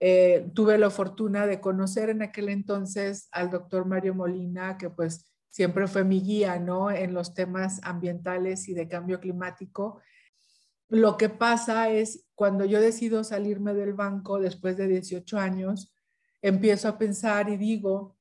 eh, 0.00 0.50
tuve 0.54 0.76
la 0.78 0.90
fortuna 0.90 1.46
de 1.46 1.60
conocer 1.60 2.10
en 2.10 2.22
aquel 2.22 2.48
entonces 2.48 3.28
al 3.32 3.50
doctor 3.50 3.86
Mario 3.86 4.14
Molina, 4.14 4.76
que 4.76 4.90
pues 4.90 5.30
siempre 5.50 5.86
fue 5.86 6.04
mi 6.04 6.20
guía, 6.20 6.58
¿no? 6.58 6.90
En 6.90 7.14
los 7.14 7.32
temas 7.32 7.80
ambientales 7.84 8.68
y 8.68 8.74
de 8.74 8.88
cambio 8.88 9.20
climático. 9.20 10.00
Lo 10.88 11.16
que 11.16 11.28
pasa 11.28 11.90
es 11.90 12.26
cuando 12.34 12.64
yo 12.64 12.80
decido 12.80 13.24
salirme 13.24 13.72
del 13.72 13.94
banco 13.94 14.38
después 14.38 14.76
de 14.76 14.88
18 14.88 15.38
años, 15.38 15.94
empiezo 16.42 16.88
a 16.88 16.98
pensar 16.98 17.48
y 17.48 17.56
digo, 17.56 18.16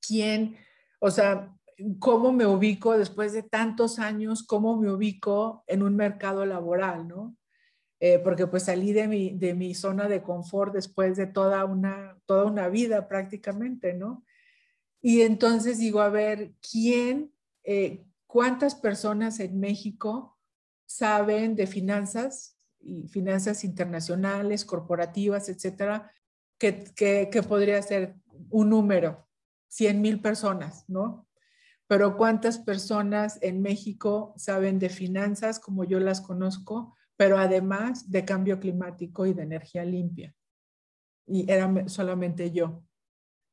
¿quién, 0.00 0.56
o 0.98 1.10
sea, 1.10 1.54
cómo 1.98 2.32
me 2.32 2.46
ubico 2.46 2.96
después 2.98 3.32
de 3.32 3.42
tantos 3.42 3.98
años, 3.98 4.42
cómo 4.42 4.76
me 4.76 4.90
ubico 4.90 5.64
en 5.66 5.82
un 5.82 5.96
mercado 5.96 6.44
laboral, 6.44 7.06
¿no? 7.06 7.36
Eh, 8.02 8.18
porque 8.18 8.46
pues 8.46 8.62
salí 8.62 8.94
de 8.94 9.06
mi, 9.06 9.36
de 9.36 9.52
mi 9.52 9.74
zona 9.74 10.08
de 10.08 10.22
confort 10.22 10.72
después 10.72 11.18
de 11.18 11.26
toda 11.26 11.66
una, 11.66 12.18
toda 12.24 12.46
una 12.46 12.68
vida 12.68 13.06
prácticamente, 13.08 13.92
¿no? 13.92 14.24
Y 15.02 15.20
entonces 15.20 15.78
digo, 15.78 16.00
a 16.00 16.08
ver, 16.08 16.54
¿quién, 16.62 17.34
eh, 17.62 18.06
cuántas 18.26 18.74
personas 18.74 19.38
en 19.38 19.60
México 19.60 20.38
saben 20.86 21.56
de 21.56 21.66
finanzas 21.66 22.58
y 22.80 23.06
finanzas 23.08 23.64
internacionales, 23.64 24.64
corporativas, 24.64 25.50
etcétera, 25.50 26.10
que, 26.58 26.84
que, 27.30 27.42
podría 27.42 27.80
ser 27.82 28.16
un 28.50 28.70
número, 28.70 29.26
100 29.68 30.00
mil 30.00 30.20
personas, 30.20 30.84
¿no? 30.88 31.26
Pero 31.86 32.16
cuántas 32.16 32.58
personas 32.58 33.38
en 33.42 33.60
México 33.60 34.34
saben 34.36 34.78
de 34.78 34.88
finanzas 34.88 35.58
como 35.58 35.84
yo 35.84 36.00
las 36.00 36.20
conozco, 36.20 36.96
pero 37.20 37.36
además 37.36 38.10
de 38.10 38.24
cambio 38.24 38.58
climático 38.58 39.26
y 39.26 39.34
de 39.34 39.42
energía 39.42 39.84
limpia. 39.84 40.34
Y 41.26 41.44
era 41.52 41.86
solamente 41.86 42.50
yo 42.50 42.82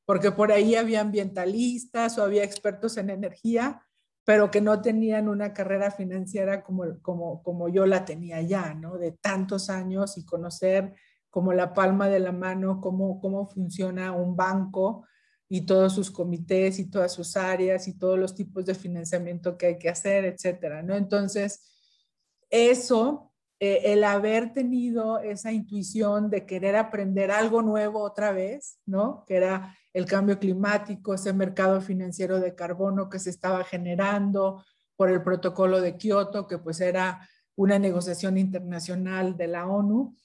porque 0.07 0.31
por 0.31 0.53
ahí 0.53 0.75
había 0.75 1.01
ambientalistas 1.01 2.17
o 2.17 2.23
había 2.23 2.45
expertos 2.45 2.95
en 2.95 3.09
energía, 3.09 3.83
pero 4.23 4.49
que 4.49 4.61
no 4.61 4.81
tenían 4.81 5.27
una 5.27 5.51
carrera 5.53 5.91
financiera 5.91 6.63
como, 6.63 6.85
como, 7.01 7.43
como 7.43 7.67
yo 7.67 7.85
la 7.85 8.05
tenía 8.05 8.41
ya, 8.41 8.73
¿no? 8.73 8.97
De 8.97 9.11
tantos 9.11 9.69
años 9.69 10.17
y 10.17 10.23
conocer 10.23 10.95
como 11.29 11.51
la 11.51 11.73
palma 11.73 12.07
de 12.07 12.21
la 12.21 12.31
mano 12.31 12.79
cómo, 12.79 13.19
cómo 13.19 13.47
funciona 13.47 14.13
un 14.13 14.37
banco 14.37 15.05
y 15.49 15.65
todos 15.65 15.93
sus 15.93 16.09
comités 16.09 16.79
y 16.79 16.89
todas 16.89 17.11
sus 17.11 17.35
áreas 17.35 17.89
y 17.89 17.97
todos 17.97 18.17
los 18.17 18.33
tipos 18.33 18.65
de 18.65 18.75
financiamiento 18.75 19.57
que 19.57 19.65
hay 19.65 19.77
que 19.77 19.89
hacer, 19.89 20.23
etcétera, 20.23 20.83
¿no? 20.83 20.95
Entonces, 20.95 21.69
eso, 22.49 23.33
eh, 23.59 23.93
el 23.93 24.03
haber 24.03 24.53
tenido 24.53 25.19
esa 25.19 25.51
intuición 25.51 26.29
de 26.29 26.45
querer 26.45 26.75
aprender 26.75 27.31
algo 27.31 27.63
nuevo 27.63 28.01
otra 28.01 28.31
vez, 28.31 28.79
¿no? 28.85 29.23
Que 29.25 29.37
era 29.37 29.75
el 29.93 30.05
cambio 30.05 30.37
climático, 30.37 31.15
ese 31.15 31.33
mercado 31.33 31.81
financiero 31.81 32.39
de 32.39 32.53
carbono 32.53 33.09
que 33.09 33.17
se 33.17 33.31
estaba 33.31 33.63
generando 33.63 34.63
por 34.95 35.09
el 35.09 35.23
protocolo 35.23 35.81
de 35.81 35.97
Kioto, 35.97 36.47
que 36.47 36.59
pues 36.59 36.81
era 36.81 37.27
una 37.55 37.79
negociación 37.79 38.37
internacional 38.37 39.35
de 39.35 39.47
la 39.47 39.67
ONU. 39.67 40.15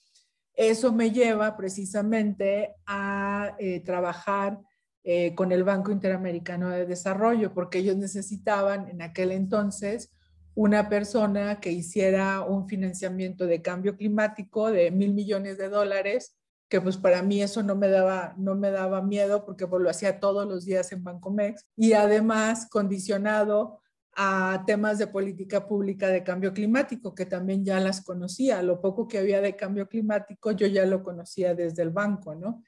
Eso 0.53 0.91
me 0.93 1.09
lleva 1.09 1.57
precisamente 1.57 2.75
a 2.85 3.55
eh, 3.57 3.79
trabajar 3.79 4.59
eh, 5.03 5.33
con 5.33 5.51
el 5.51 5.63
Banco 5.63 5.91
Interamericano 5.91 6.69
de 6.69 6.85
Desarrollo, 6.85 7.51
porque 7.53 7.79
ellos 7.79 7.97
necesitaban 7.97 8.87
en 8.89 9.01
aquel 9.01 9.31
entonces 9.31 10.11
una 10.55 10.89
persona 10.89 11.59
que 11.59 11.71
hiciera 11.71 12.41
un 12.41 12.67
financiamiento 12.67 13.45
de 13.45 13.61
cambio 13.61 13.97
climático 13.97 14.71
de 14.71 14.91
mil 14.91 15.13
millones 15.13 15.57
de 15.57 15.69
dólares 15.69 16.37
que 16.73 16.81
pues 16.81 16.97
para 16.97 17.21
mí 17.21 17.39
eso 17.39 17.61
no 17.61 17.75
me 17.75 17.87
daba, 17.87 18.33
no 18.35 18.55
me 18.55 18.71
daba 18.71 19.03
miedo 19.03 19.45
porque 19.45 19.67
pues, 19.67 19.79
lo 19.79 19.91
hacía 19.91 20.19
todos 20.19 20.47
los 20.47 20.65
días 20.65 20.91
en 20.91 21.03
Bancomex 21.03 21.67
y 21.77 21.93
además 21.93 22.67
condicionado 22.67 23.79
a 24.15 24.63
temas 24.65 24.97
de 24.97 25.05
política 25.05 25.67
pública 25.67 26.07
de 26.07 26.23
cambio 26.23 26.51
climático, 26.51 27.13
que 27.13 27.27
también 27.27 27.63
ya 27.63 27.79
las 27.79 28.01
conocía. 28.03 28.63
Lo 28.63 28.81
poco 28.81 29.07
que 29.07 29.19
había 29.19 29.39
de 29.39 29.55
cambio 29.55 29.87
climático 29.87 30.51
yo 30.51 30.65
ya 30.65 30.83
lo 30.87 31.03
conocía 31.03 31.53
desde 31.53 31.83
el 31.83 31.91
banco, 31.91 32.33
¿no? 32.33 32.63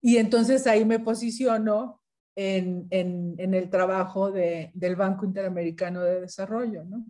Y 0.00 0.16
entonces 0.16 0.66
ahí 0.66 0.84
me 0.84 0.98
posiciono 0.98 1.99
en, 2.40 2.86
en, 2.88 3.34
en 3.36 3.52
el 3.52 3.68
trabajo 3.68 4.32
de, 4.32 4.70
del 4.72 4.96
Banco 4.96 5.26
Interamericano 5.26 6.00
de 6.02 6.22
Desarrollo, 6.22 6.84
¿no? 6.84 7.04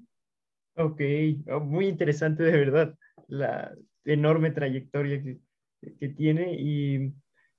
Ok, 0.77 1.01
oh, 1.53 1.61
muy 1.61 1.87
interesante 1.87 2.43
de 2.43 2.51
verdad 2.51 2.95
la 3.29 3.73
enorme 4.05 4.51
trayectoria 4.51 5.23
que, 5.23 5.39
que 6.01 6.09
tiene. 6.09 6.55
Y 6.59 7.13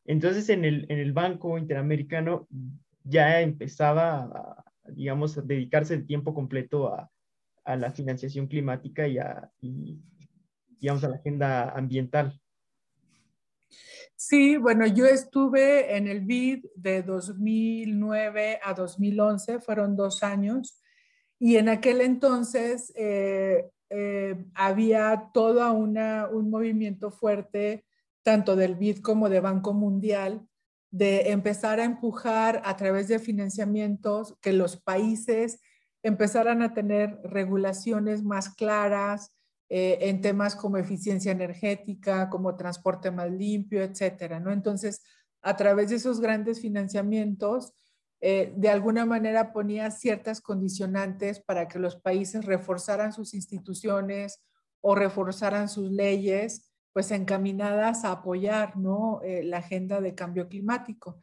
entonces 0.05 0.49
en 0.49 0.65
el, 0.65 0.85
en 0.89 0.99
el 0.99 1.13
Banco 1.13 1.57
Interamericano 1.57 2.47
ya 3.03 3.39
empezaba, 3.39 4.23
a, 4.23 4.65
digamos, 4.91 5.37
a 5.37 5.41
dedicarse 5.41 5.93
el 5.93 6.05
tiempo 6.05 6.33
completo 6.33 6.93
a, 6.93 7.09
a 7.63 7.75
la 7.77 7.91
financiación 7.91 8.47
climática 8.47 9.07
y 9.07 9.17
a, 9.17 9.49
digamos, 9.61 11.03
a 11.05 11.09
la 11.09 11.15
agenda 11.15 11.69
ambiental. 11.69 12.37
Sí, 14.23 14.55
bueno, 14.55 14.85
yo 14.85 15.07
estuve 15.07 15.97
en 15.97 16.07
el 16.07 16.21
BID 16.21 16.65
de 16.75 17.01
2009 17.01 18.59
a 18.63 18.75
2011, 18.75 19.59
fueron 19.59 19.95
dos 19.95 20.21
años, 20.21 20.79
y 21.39 21.55
en 21.57 21.69
aquel 21.69 22.01
entonces 22.01 22.93
eh, 22.95 23.71
eh, 23.89 24.45
había 24.53 25.31
todo 25.33 25.73
un 25.73 26.51
movimiento 26.51 27.09
fuerte, 27.09 27.83
tanto 28.21 28.55
del 28.55 28.75
BID 28.75 28.99
como 28.99 29.27
de 29.27 29.39
Banco 29.39 29.73
Mundial, 29.73 30.47
de 30.91 31.31
empezar 31.31 31.79
a 31.79 31.85
empujar 31.85 32.61
a 32.63 32.77
través 32.77 33.07
de 33.07 33.17
financiamientos 33.17 34.37
que 34.39 34.53
los 34.53 34.77
países 34.77 35.59
empezaran 36.03 36.61
a 36.61 36.75
tener 36.75 37.19
regulaciones 37.23 38.21
más 38.21 38.53
claras 38.53 39.33
eh, 39.73 40.09
en 40.09 40.19
temas 40.19 40.53
como 40.57 40.75
eficiencia 40.75 41.31
energética, 41.31 42.29
como 42.29 42.57
transporte 42.57 43.09
más 43.09 43.31
limpio, 43.31 43.81
etcétera, 43.81 44.37
¿no? 44.37 44.51
Entonces, 44.51 45.01
a 45.41 45.55
través 45.55 45.89
de 45.89 45.95
esos 45.95 46.19
grandes 46.19 46.59
financiamientos, 46.59 47.71
eh, 48.19 48.51
de 48.57 48.67
alguna 48.67 49.05
manera 49.05 49.53
ponía 49.53 49.89
ciertas 49.89 50.41
condicionantes 50.41 51.39
para 51.39 51.69
que 51.69 51.79
los 51.79 51.95
países 51.95 52.43
reforzaran 52.43 53.13
sus 53.13 53.33
instituciones 53.33 54.43
o 54.81 54.93
reforzaran 54.93 55.69
sus 55.69 55.89
leyes 55.89 56.69
pues 56.91 57.09
encaminadas 57.11 58.03
a 58.03 58.11
apoyar 58.11 58.75
¿no? 58.75 59.21
Eh, 59.23 59.41
la 59.41 59.59
agenda 59.59 60.01
de 60.01 60.13
cambio 60.13 60.49
climático. 60.49 61.21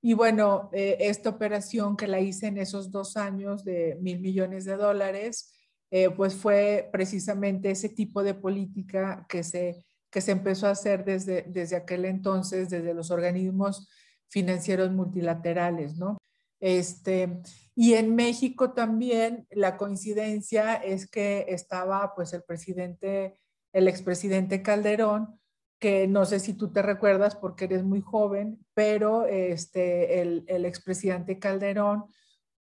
Y 0.00 0.14
bueno, 0.14 0.70
esta 0.72 1.30
operación 1.30 1.96
que 1.96 2.06
la 2.06 2.20
hice 2.20 2.46
en 2.46 2.58
esos 2.58 2.92
dos 2.92 3.16
años 3.16 3.64
de 3.64 3.98
mil 4.00 4.20
millones 4.20 4.64
de 4.64 4.76
dólares, 4.76 5.57
eh, 5.90 6.10
pues 6.10 6.34
fue 6.34 6.88
precisamente 6.92 7.70
ese 7.70 7.88
tipo 7.88 8.22
de 8.22 8.34
política 8.34 9.26
que 9.28 9.42
se, 9.42 9.84
que 10.10 10.20
se 10.20 10.32
empezó 10.32 10.66
a 10.66 10.72
hacer 10.72 11.04
desde, 11.04 11.42
desde 11.42 11.76
aquel 11.76 12.04
entonces, 12.04 12.68
desde 12.68 12.94
los 12.94 13.10
organismos 13.10 13.88
financieros 14.28 14.90
multilaterales, 14.90 15.96
¿no? 15.96 16.18
Este, 16.60 17.40
y 17.74 17.94
en 17.94 18.14
México 18.14 18.72
también 18.72 19.46
la 19.50 19.76
coincidencia 19.76 20.74
es 20.74 21.08
que 21.08 21.46
estaba 21.48 22.14
pues 22.16 22.32
el 22.32 22.42
presidente 22.42 23.38
el 23.72 23.88
expresidente 23.88 24.62
Calderón, 24.62 25.38
que 25.78 26.08
no 26.08 26.24
sé 26.24 26.40
si 26.40 26.54
tú 26.54 26.72
te 26.72 26.82
recuerdas 26.82 27.36
porque 27.36 27.66
eres 27.66 27.84
muy 27.84 28.00
joven, 28.00 28.58
pero 28.74 29.26
este, 29.26 30.20
el, 30.20 30.44
el 30.48 30.64
expresidente 30.64 31.38
Calderón 31.38 32.06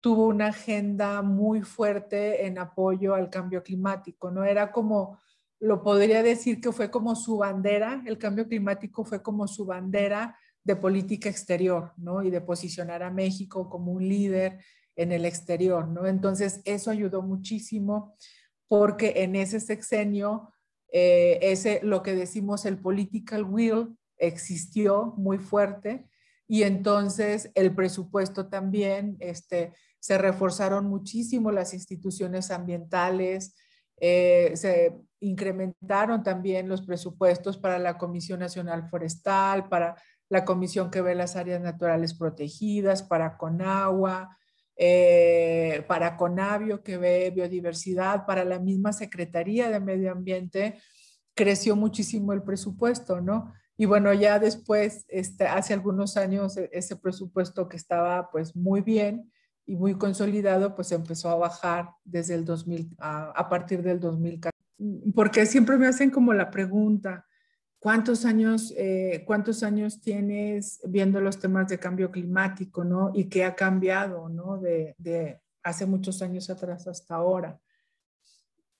tuvo 0.02 0.28
una 0.28 0.48
agenda 0.48 1.22
muy 1.22 1.62
fuerte 1.62 2.46
en 2.46 2.60
apoyo 2.60 3.14
al 3.16 3.30
cambio 3.30 3.64
climático, 3.64 4.32
¿no? 4.32 4.44
Era 4.44 4.72
como, 4.72 5.20
lo 5.60 5.82
podría 5.84 6.24
decir 6.24 6.62
que 6.62 6.72
fue 6.72 6.92
como 6.92 7.16
su 7.16 7.38
bandera, 7.38 8.04
el 8.06 8.18
cambio 8.18 8.48
climático 8.48 9.04
fue 9.04 9.22
como 9.22 9.48
su 9.48 9.66
bandera 9.66 10.38
de 10.64 10.76
política 10.76 11.30
exterior, 11.30 11.94
¿no? 11.98 12.24
Y 12.24 12.30
de 12.30 12.42
posicionar 12.42 13.04
a 13.04 13.12
México 13.12 13.70
como 13.70 13.92
un 13.92 14.08
líder 14.08 14.60
en 14.96 15.12
el 15.12 15.26
exterior, 15.26 15.88
¿no? 15.88 16.06
Entonces, 16.06 16.62
eso 16.66 16.92
ayudó 16.92 17.22
muchísimo 17.22 18.16
porque 18.68 19.14
en 19.18 19.36
ese 19.36 19.60
sexenio 19.60 20.52
eh, 20.90 21.40
ese, 21.42 21.80
lo 21.84 22.02
que 22.02 22.16
decimos 22.16 22.66
el 22.66 22.78
political 22.80 23.44
will 23.44 23.98
existió 24.18 25.14
muy 25.18 25.38
fuerte 25.38 26.08
y 26.48 26.64
entonces 26.64 27.52
el 27.56 27.76
presupuesto 27.76 28.48
también, 28.48 29.18
este, 29.20 29.74
se 30.08 30.18
reforzaron 30.18 30.88
muchísimo 30.88 31.52
las 31.52 31.74
instituciones 31.74 32.50
ambientales, 32.50 33.58
eh, 34.00 34.54
se 34.56 34.96
incrementaron 35.20 36.24
también 36.24 36.70
los 36.70 36.82
presupuestos 36.82 37.58
para 37.58 37.78
la 37.78 37.98
Comisión 37.98 38.40
Nacional 38.40 38.88
Forestal, 38.90 39.68
para 39.68 40.02
la 40.30 40.46
Comisión 40.46 40.92
que 40.92 41.02
ve 41.02 41.14
las 41.14 41.36
áreas 41.36 41.60
naturales 41.60 42.14
protegidas, 42.14 43.04
para 43.04 43.36
Conagua, 43.36 44.38
eh, 44.78 45.84
para 45.90 46.16
Conavio, 46.16 46.82
que 46.84 46.96
ve 46.96 47.34
biodiversidad, 47.36 48.26
para 48.26 48.46
la 48.46 48.60
misma 48.60 48.94
Secretaría 48.94 49.70
de 49.70 49.82
Medio 49.82 50.14
Ambiente, 50.14 50.80
creció 51.36 51.76
muchísimo 51.76 52.32
el 52.32 52.44
presupuesto, 52.44 53.20
¿no? 53.20 53.54
Y 53.76 53.84
bueno, 53.88 54.14
ya 54.14 54.40
después, 54.40 55.04
este, 55.10 55.48
hace 55.48 55.74
algunos 55.74 56.16
años, 56.16 56.56
e, 56.56 56.70
ese 56.72 56.96
presupuesto 56.96 57.68
que 57.68 57.76
estaba 57.76 58.32
pues 58.32 58.56
muy 58.56 58.80
bien 58.80 59.34
y 59.68 59.76
muy 59.76 59.96
consolidado, 59.96 60.74
pues 60.74 60.92
empezó 60.92 61.30
a 61.30 61.36
bajar 61.36 61.92
desde 62.04 62.34
el 62.34 62.46
2000, 62.46 62.96
a, 62.98 63.30
a 63.30 63.50
partir 63.50 63.84
del 63.84 64.00
2014. 64.00 64.58
Porque 65.14 65.46
siempre 65.46 65.78
me 65.78 65.88
hacen 65.88 66.10
como 66.10 66.34
la 66.34 66.50
pregunta, 66.50 67.28
¿Cuántos 67.80 68.26
años, 68.26 68.74
eh, 68.76 69.24
¿Cuántos 69.26 69.62
años 69.62 70.02
tienes 70.02 70.82
viendo 70.84 71.22
los 71.22 71.40
temas 71.40 71.68
de 71.68 71.78
cambio 71.78 72.10
climático, 72.10 72.84
no? 72.84 73.12
Y 73.14 73.30
qué 73.30 73.46
ha 73.46 73.56
cambiado, 73.56 74.30
¿no? 74.30 74.58
De, 74.58 74.96
de 74.98 75.40
hace 75.62 75.86
muchos 75.86 76.22
años 76.24 76.50
atrás 76.50 76.88
hasta 76.88 77.16
ahora. 77.16 77.60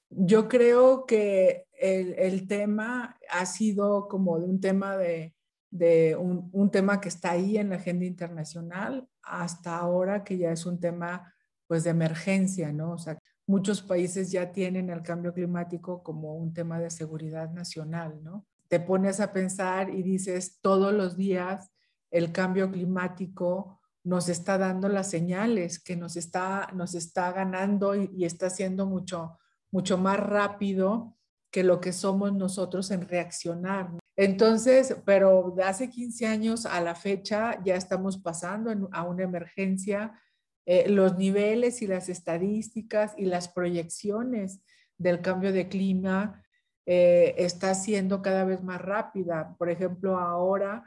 Yo 0.10 0.48
creo 0.48 1.06
que 1.06 1.68
el, 1.80 2.16
el 2.16 2.48
tema 2.48 3.20
ha 3.30 3.46
sido 3.46 4.08
como 4.08 4.40
de 4.40 4.46
un 4.46 4.60
tema 4.60 4.98
de, 4.98 5.36
de 5.70 6.16
un, 6.16 6.50
un, 6.52 6.72
tema 6.72 7.00
que 7.00 7.10
está 7.10 7.32
ahí 7.32 7.58
en 7.58 7.70
la 7.70 7.76
agenda 7.76 8.06
internacional 8.06 9.08
hasta 9.28 9.78
ahora 9.78 10.24
que 10.24 10.38
ya 10.38 10.52
es 10.52 10.66
un 10.66 10.80
tema 10.80 11.34
pues 11.68 11.84
de 11.84 11.90
emergencia, 11.90 12.72
¿no? 12.72 12.92
O 12.94 12.98
sea, 12.98 13.18
muchos 13.46 13.82
países 13.82 14.32
ya 14.32 14.52
tienen 14.52 14.90
el 14.90 15.02
cambio 15.02 15.34
climático 15.34 16.02
como 16.04 16.36
un 16.36 16.54
tema 16.54 16.80
de 16.80 16.90
seguridad 16.90 17.52
nacional, 17.52 18.24
¿no? 18.24 18.46
te 18.68 18.80
pones 18.80 19.20
a 19.20 19.32
pensar 19.32 19.90
y 19.90 20.04
dices, 20.04 20.60
todos 20.62 20.94
los 20.94 21.16
días 21.16 21.72
el 22.12 22.32
cambio 22.32 22.72
climático 22.72 23.80
nos 24.04 24.30
está 24.30 24.58
dando 24.58 24.88
las 24.88 25.10
señales, 25.10 25.80
que 25.80 25.96
nos 25.98 26.16
está, 26.16 26.70
nos 26.74 26.96
está 26.96 27.32
ganando 27.32 27.96
y, 27.96 28.24
está 28.24 28.50
siendo 28.50 28.86
mucho, 28.86 29.38
mucho 29.72 29.98
más 29.98 30.18
rápido 30.18 31.18
que 31.52 31.64
lo 31.64 31.82
que 31.82 31.92
somos 31.92 32.34
nosotros 32.34 32.90
en 32.92 33.08
reaccionar. 33.08 33.90
Entonces, 34.18 34.98
pero 35.06 35.54
de 35.56 35.64
hace 35.64 35.90
15 35.90 36.26
años 36.26 36.66
a 36.66 36.82
la 36.82 36.96
fecha 36.96 37.62
ya 37.64 37.76
estamos 37.76 38.18
pasando 38.18 38.90
a 38.92 39.04
una 39.04 39.24
emergencia. 39.24 40.20
Eh, 40.66 40.90
los 40.90 41.18
niveles 41.18 41.82
y 41.84 41.88
las 41.88 42.10
estadísticas 42.10 43.14
y 43.16 43.26
las 43.26 43.48
proyecciones 43.48 44.62
del 44.98 45.22
cambio 45.22 45.54
de 45.54 45.70
clima 45.70 46.44
eh, 46.88 47.36
está 47.38 47.76
siendo 47.76 48.24
cada 48.24 48.44
vez 48.44 48.64
más 48.64 48.82
rápida. 48.82 49.56
Por 49.60 49.70
ejemplo, 49.70 50.18
ahora 50.18 50.84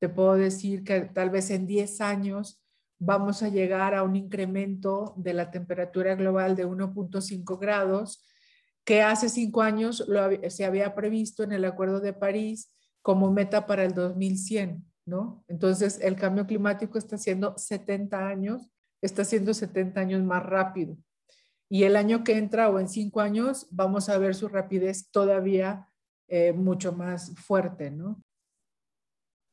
te 0.00 0.08
puedo 0.08 0.34
decir 0.34 0.82
que 0.82 1.02
tal 1.02 1.30
vez 1.30 1.50
en 1.50 1.68
10 1.68 2.00
años 2.00 2.60
vamos 2.98 3.44
a 3.44 3.48
llegar 3.48 3.94
a 3.94 4.02
un 4.02 4.16
incremento 4.16 5.14
de 5.16 5.34
la 5.34 5.50
temperatura 5.52 6.16
global 6.16 6.56
de 6.56 6.66
1.5 6.66 7.58
grados, 7.58 8.24
que 8.84 9.02
hace 9.02 9.28
cinco 9.28 9.62
años 9.62 10.06
se 10.48 10.64
había 10.64 10.94
previsto 10.94 11.42
en 11.42 11.52
el 11.52 11.64
Acuerdo 11.64 12.00
de 12.00 12.12
París 12.12 12.74
como 13.00 13.30
meta 13.30 13.66
para 13.66 13.84
el 13.84 13.94
2100, 13.94 14.84
¿no? 15.06 15.44
Entonces, 15.48 16.00
el 16.00 16.16
cambio 16.16 16.46
climático 16.46 16.98
está 16.98 17.18
siendo 17.18 17.56
70 17.56 18.28
años, 18.28 18.70
está 19.00 19.24
siendo 19.24 19.54
70 19.54 20.00
años 20.00 20.22
más 20.22 20.44
rápido 20.44 20.96
y 21.72 21.84
el 21.84 21.96
año 21.96 22.22
que 22.22 22.36
entra 22.36 22.68
o 22.68 22.78
en 22.78 22.86
cinco 22.86 23.22
años 23.22 23.66
vamos 23.70 24.10
a 24.10 24.18
ver 24.18 24.34
su 24.34 24.46
rapidez 24.46 25.10
todavía 25.10 25.88
eh, 26.28 26.52
mucho 26.52 26.92
más 26.92 27.34
fuerte, 27.34 27.90
¿no? 27.90 28.22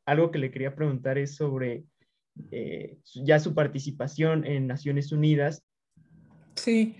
Algo 0.05 0.29
que 0.29 0.37
le 0.37 0.51
quería 0.51 0.75
preguntar 0.75 1.17
es 1.17 1.35
sobre 1.35 1.85
eh, 2.51 2.97
ya 3.25 3.39
su 3.39 3.55
participación 3.55 4.45
en 4.45 4.67
Naciones 4.67 5.13
Unidas. 5.13 5.63
Sí, 6.55 6.97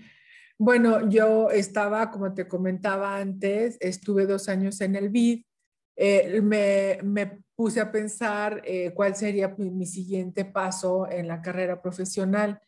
bueno, 0.60 1.08
yo 1.08 1.50
estaba, 1.50 2.10
como 2.10 2.34
te 2.34 2.46
comentaba 2.46 3.16
antes, 3.16 3.76
estuve 3.80 4.26
dos 4.26 4.48
años 4.48 4.80
en 4.80 4.94
el 4.96 5.08
BID. 5.08 5.42
Eh, 5.96 6.40
me, 6.42 7.42
puse 7.54 7.80
a 7.80 7.92
pensar 7.92 8.62
cuál 8.94 9.14
sería 9.16 9.54
mi 9.58 9.84
siguiente 9.84 10.46
paso 10.46 11.06
en 11.10 11.28
la 11.28 11.42
carrera 11.42 11.82
profesional 11.82 12.58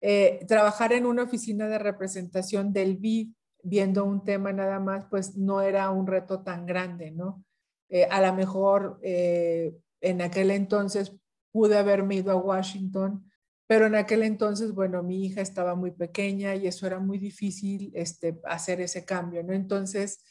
eh, 0.00 0.44
trabajar 0.46 0.92
en 0.92 1.06
una 1.06 1.24
oficina 1.24 1.66
de 1.66 1.78
representación 1.78 2.72
del 2.72 2.96
BID 2.96 3.32
viendo 3.64 4.04
un 4.04 4.22
tema 4.22 4.52
nada 4.52 4.78
más, 4.78 5.06
pues 5.06 5.36
no 5.36 5.60
era 5.60 5.90
un 5.90 6.06
reto 6.06 6.42
tan 6.42 6.66
grande, 6.66 7.10
¿no? 7.10 7.44
Eh, 7.88 8.06
a 8.08 8.20
lo 8.20 8.32
mejor 8.34 9.00
eh, 9.02 9.74
en 10.00 10.22
aquel 10.22 10.52
entonces 10.52 11.12
pude 11.50 11.76
haberme 11.76 12.16
ido 12.16 12.30
a 12.30 12.36
Washington, 12.36 13.27
pero 13.68 13.86
en 13.86 13.94
aquel 13.96 14.22
entonces, 14.22 14.72
bueno, 14.72 15.02
mi 15.02 15.26
hija 15.26 15.42
estaba 15.42 15.74
muy 15.74 15.90
pequeña 15.90 16.54
y 16.56 16.66
eso 16.66 16.86
era 16.86 17.00
muy 17.00 17.18
difícil 17.18 17.92
este, 17.94 18.40
hacer 18.44 18.80
ese 18.80 19.04
cambio, 19.04 19.42
¿no? 19.42 19.52
Entonces, 19.52 20.24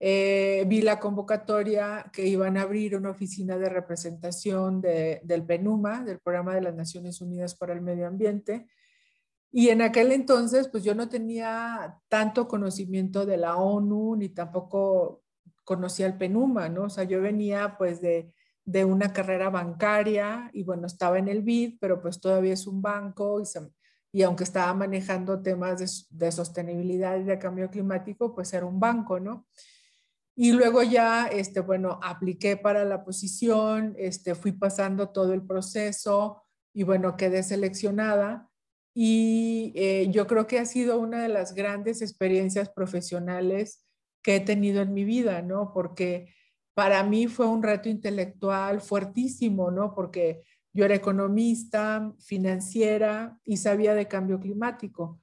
eh, 0.00 0.64
vi 0.66 0.82
la 0.82 0.98
convocatoria 0.98 2.10
que 2.12 2.26
iban 2.26 2.56
a 2.56 2.62
abrir 2.62 2.96
una 2.96 3.10
oficina 3.10 3.56
de 3.58 3.68
representación 3.68 4.80
del 4.80 5.46
PENUMA, 5.46 6.02
del 6.02 6.18
Programa 6.18 6.52
de 6.52 6.62
las 6.62 6.74
Naciones 6.74 7.20
Unidas 7.20 7.54
para 7.54 7.74
el 7.74 7.80
Medio 7.80 8.08
Ambiente. 8.08 8.66
Y 9.52 9.68
en 9.68 9.82
aquel 9.82 10.10
entonces, 10.10 10.66
pues 10.66 10.82
yo 10.82 10.96
no 10.96 11.08
tenía 11.08 11.96
tanto 12.08 12.48
conocimiento 12.48 13.24
de 13.24 13.36
la 13.36 13.54
ONU, 13.56 14.16
ni 14.16 14.30
tampoco 14.30 15.22
conocía 15.62 16.06
el 16.06 16.18
PENUMA, 16.18 16.68
¿no? 16.70 16.84
O 16.84 16.90
sea, 16.90 17.04
yo 17.04 17.20
venía 17.20 17.76
pues 17.78 18.00
de, 18.00 18.32
de 18.64 18.84
una 18.84 19.12
carrera 19.12 19.50
bancaria 19.50 20.50
y 20.52 20.62
bueno, 20.64 20.86
estaba 20.86 21.18
en 21.18 21.28
el 21.28 21.42
BID, 21.42 21.78
pero 21.80 22.00
pues 22.00 22.20
todavía 22.20 22.52
es 22.52 22.66
un 22.66 22.82
banco 22.82 23.42
y, 24.12 24.22
aunque 24.22 24.44
estaba 24.44 24.72
manejando 24.74 25.40
temas 25.42 25.78
de, 25.78 26.16
de, 26.16 26.32
sostenibilidad 26.32 27.18
y 27.18 27.24
de 27.24 27.38
cambio 27.38 27.70
climático, 27.70 28.34
pues 28.34 28.52
era 28.52 28.66
un 28.66 28.80
banco, 28.80 29.20
¿no? 29.20 29.46
Y 30.36 30.52
luego 30.52 30.82
ya, 30.82 31.26
este, 31.26 31.60
bueno, 31.60 32.00
apliqué 32.02 32.56
para 32.56 32.84
la 32.84 33.04
posición, 33.04 33.94
este, 33.98 34.34
fui 34.34 34.52
pasando 34.52 35.10
todo 35.10 35.34
el 35.34 35.46
proceso 35.46 36.42
y 36.72 36.82
bueno, 36.82 37.16
quedé 37.16 37.42
seleccionada. 37.42 38.48
Y 38.94 39.72
eh, 39.76 40.08
yo 40.10 40.26
creo 40.26 40.46
que 40.46 40.58
ha 40.58 40.64
sido 40.64 40.98
una 40.98 41.22
de 41.22 41.28
las 41.28 41.54
grandes 41.54 42.00
experiencias 42.00 42.70
profesionales 42.70 43.86
que 44.22 44.36
he 44.36 44.40
tenido 44.40 44.82
en 44.82 44.94
mi 44.94 45.04
vida, 45.04 45.42
¿no? 45.42 45.72
Porque 45.74 46.34
para 46.74 47.02
mí 47.02 47.26
fue 47.26 47.46
un 47.46 47.62
reto 47.62 47.88
intelectual 47.88 48.80
fuertísimo, 48.80 49.70
¿no? 49.70 49.94
Porque 49.94 50.42
yo 50.72 50.84
era 50.84 50.94
economista, 50.94 52.12
financiera 52.20 53.38
y 53.44 53.56
sabía 53.56 53.94
de 53.94 54.08
cambio 54.08 54.38
climático 54.40 55.20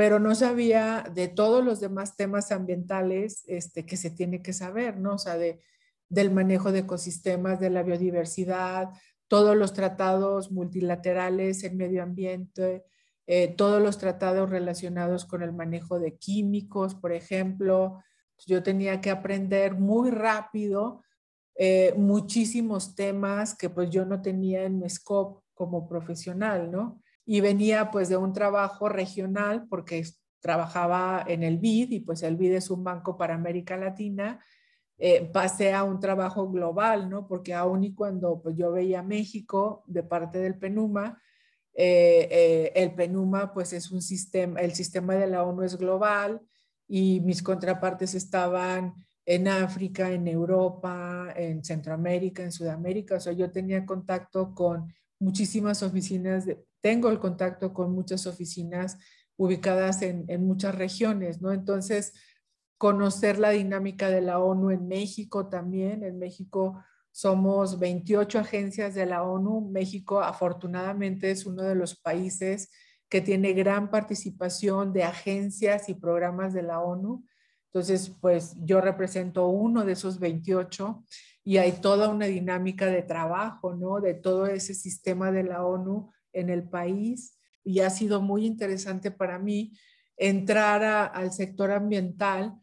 pero 0.00 0.18
no 0.18 0.34
sabía 0.34 1.04
de 1.14 1.28
todos 1.28 1.62
los 1.62 1.78
demás 1.78 2.16
temas 2.16 2.52
ambientales 2.52 3.44
este, 3.46 3.84
que 3.84 3.98
se 3.98 4.10
tiene 4.10 4.40
que 4.40 4.54
saber, 4.54 4.96
¿no? 4.96 5.16
O 5.16 5.18
sea, 5.18 5.36
de, 5.36 5.60
del 6.08 6.30
manejo 6.30 6.72
de 6.72 6.78
ecosistemas, 6.78 7.60
de 7.60 7.68
la 7.68 7.82
biodiversidad, 7.82 8.88
todos 9.28 9.54
los 9.54 9.74
tratados 9.74 10.52
multilaterales 10.52 11.64
en 11.64 11.76
medio 11.76 12.02
ambiente, 12.02 12.86
eh, 13.26 13.48
todos 13.48 13.82
los 13.82 13.98
tratados 13.98 14.48
relacionados 14.48 15.26
con 15.26 15.42
el 15.42 15.52
manejo 15.52 15.98
de 16.00 16.16
químicos, 16.16 16.94
por 16.94 17.12
ejemplo. 17.12 18.02
Yo 18.46 18.62
tenía 18.62 19.00
que 19.00 19.10
aprender 19.10 19.74
muy 19.74 20.10
rápido 20.10 21.02
eh, 21.56 21.92
muchísimos 21.96 22.94
temas 22.94 23.54
que 23.54 23.68
pues 23.68 23.90
yo 23.90 24.04
no 24.06 24.22
tenía 24.22 24.64
en 24.64 24.78
mi 24.78 24.88
scope 24.88 25.42
como 25.54 25.86
profesional, 25.86 26.70
¿no? 26.70 27.02
y 27.30 27.40
venía 27.40 27.92
pues 27.92 28.08
de 28.08 28.16
un 28.16 28.32
trabajo 28.32 28.88
regional 28.88 29.68
porque 29.68 30.04
trabajaba 30.40 31.24
en 31.28 31.44
el 31.44 31.58
BID 31.58 31.92
y 31.92 32.00
pues 32.00 32.24
el 32.24 32.36
BID 32.36 32.54
es 32.54 32.70
un 32.70 32.82
banco 32.82 33.16
para 33.16 33.36
América 33.36 33.76
Latina. 33.76 34.44
Eh, 34.98 35.30
pasé 35.32 35.72
a 35.72 35.84
un 35.84 36.00
trabajo 36.00 36.50
global, 36.50 37.08
¿no? 37.08 37.28
Porque 37.28 37.54
aún 37.54 37.84
y 37.84 37.94
cuando 37.94 38.42
pues 38.42 38.56
yo 38.56 38.72
veía 38.72 39.04
México 39.04 39.84
de 39.86 40.02
parte 40.02 40.38
del 40.38 40.58
PENUMA, 40.58 41.22
eh, 41.72 42.26
eh, 42.32 42.72
el 42.74 42.96
PENUMA 42.96 43.54
pues 43.54 43.74
es 43.74 43.92
un 43.92 44.02
sistema, 44.02 44.58
el 44.60 44.74
sistema 44.74 45.14
de 45.14 45.28
la 45.28 45.44
ONU 45.44 45.62
es 45.62 45.78
global 45.78 46.40
y 46.90 47.20
mis 47.20 47.42
contrapartes 47.42 48.14
estaban 48.14 48.94
en 49.24 49.48
África, 49.48 50.10
en 50.10 50.26
Europa, 50.26 51.32
en 51.36 51.64
Centroamérica, 51.64 52.42
en 52.42 52.52
Sudamérica. 52.52 53.14
O 53.14 53.20
sea, 53.20 53.32
yo 53.32 53.50
tenía 53.50 53.86
contacto 53.86 54.54
con 54.54 54.92
muchísimas 55.18 55.82
oficinas 55.82 56.46
tengo 56.80 57.10
el 57.10 57.18
contacto 57.18 57.72
con 57.72 57.92
muchas 57.92 58.26
oficinas 58.26 58.98
ubicadas 59.36 60.02
en, 60.02 60.26
muchas 60.46 60.74
regiones, 60.74 61.40
¿no? 61.40 61.52
Entonces, 61.52 62.12
conocer 62.76 63.38
la 63.38 63.50
dinámica 63.50 64.08
de 64.08 64.20
la 64.20 64.38
ONU 64.38 64.70
en 64.70 64.88
México 64.88 65.48
también. 65.48 66.04
En 66.04 66.18
México 66.18 66.82
somos 67.10 67.78
28 67.78 68.38
agencias 68.38 68.94
de 68.94 69.06
la 69.06 69.22
ONU. 69.22 69.70
México 69.70 70.20
afortunadamente 70.20 71.30
es 71.30 71.46
uno 71.46 71.62
de 71.62 71.74
los 71.74 71.98
países 71.98 72.70
que 73.10 73.20
tiene 73.20 73.52
gran 73.52 73.90
participación 73.90 74.92
de 74.92 75.02
agencias 75.02 75.88
y 75.88 75.94
programas 75.94 76.54
de 76.54 76.62
la 76.62 76.80
ONU. 76.80 77.26
Entonces, 77.66 78.16
pues 78.20 78.54
yo 78.60 78.80
represento 78.80 79.48
uno 79.48 79.84
de 79.84 79.92
esos 79.92 80.20
28 80.20 81.04
y 81.44 81.58
hay 81.58 81.72
toda 81.72 82.08
una 82.08 82.26
dinámica 82.26 82.86
de 82.86 83.02
trabajo, 83.02 83.74
¿no? 83.74 84.00
De 84.00 84.14
todo 84.14 84.46
ese 84.46 84.74
sistema 84.74 85.32
de 85.32 85.42
la 85.42 85.66
ONU 85.66 86.10
en 86.32 86.50
el 86.50 86.62
país 86.62 87.36
y 87.64 87.80
ha 87.80 87.90
sido 87.90 88.22
muy 88.22 88.46
interesante 88.46 89.10
para 89.10 89.38
mí 89.38 89.72
entrar 90.16 91.10
al 91.12 91.32
sector 91.32 91.72
ambiental 91.72 92.54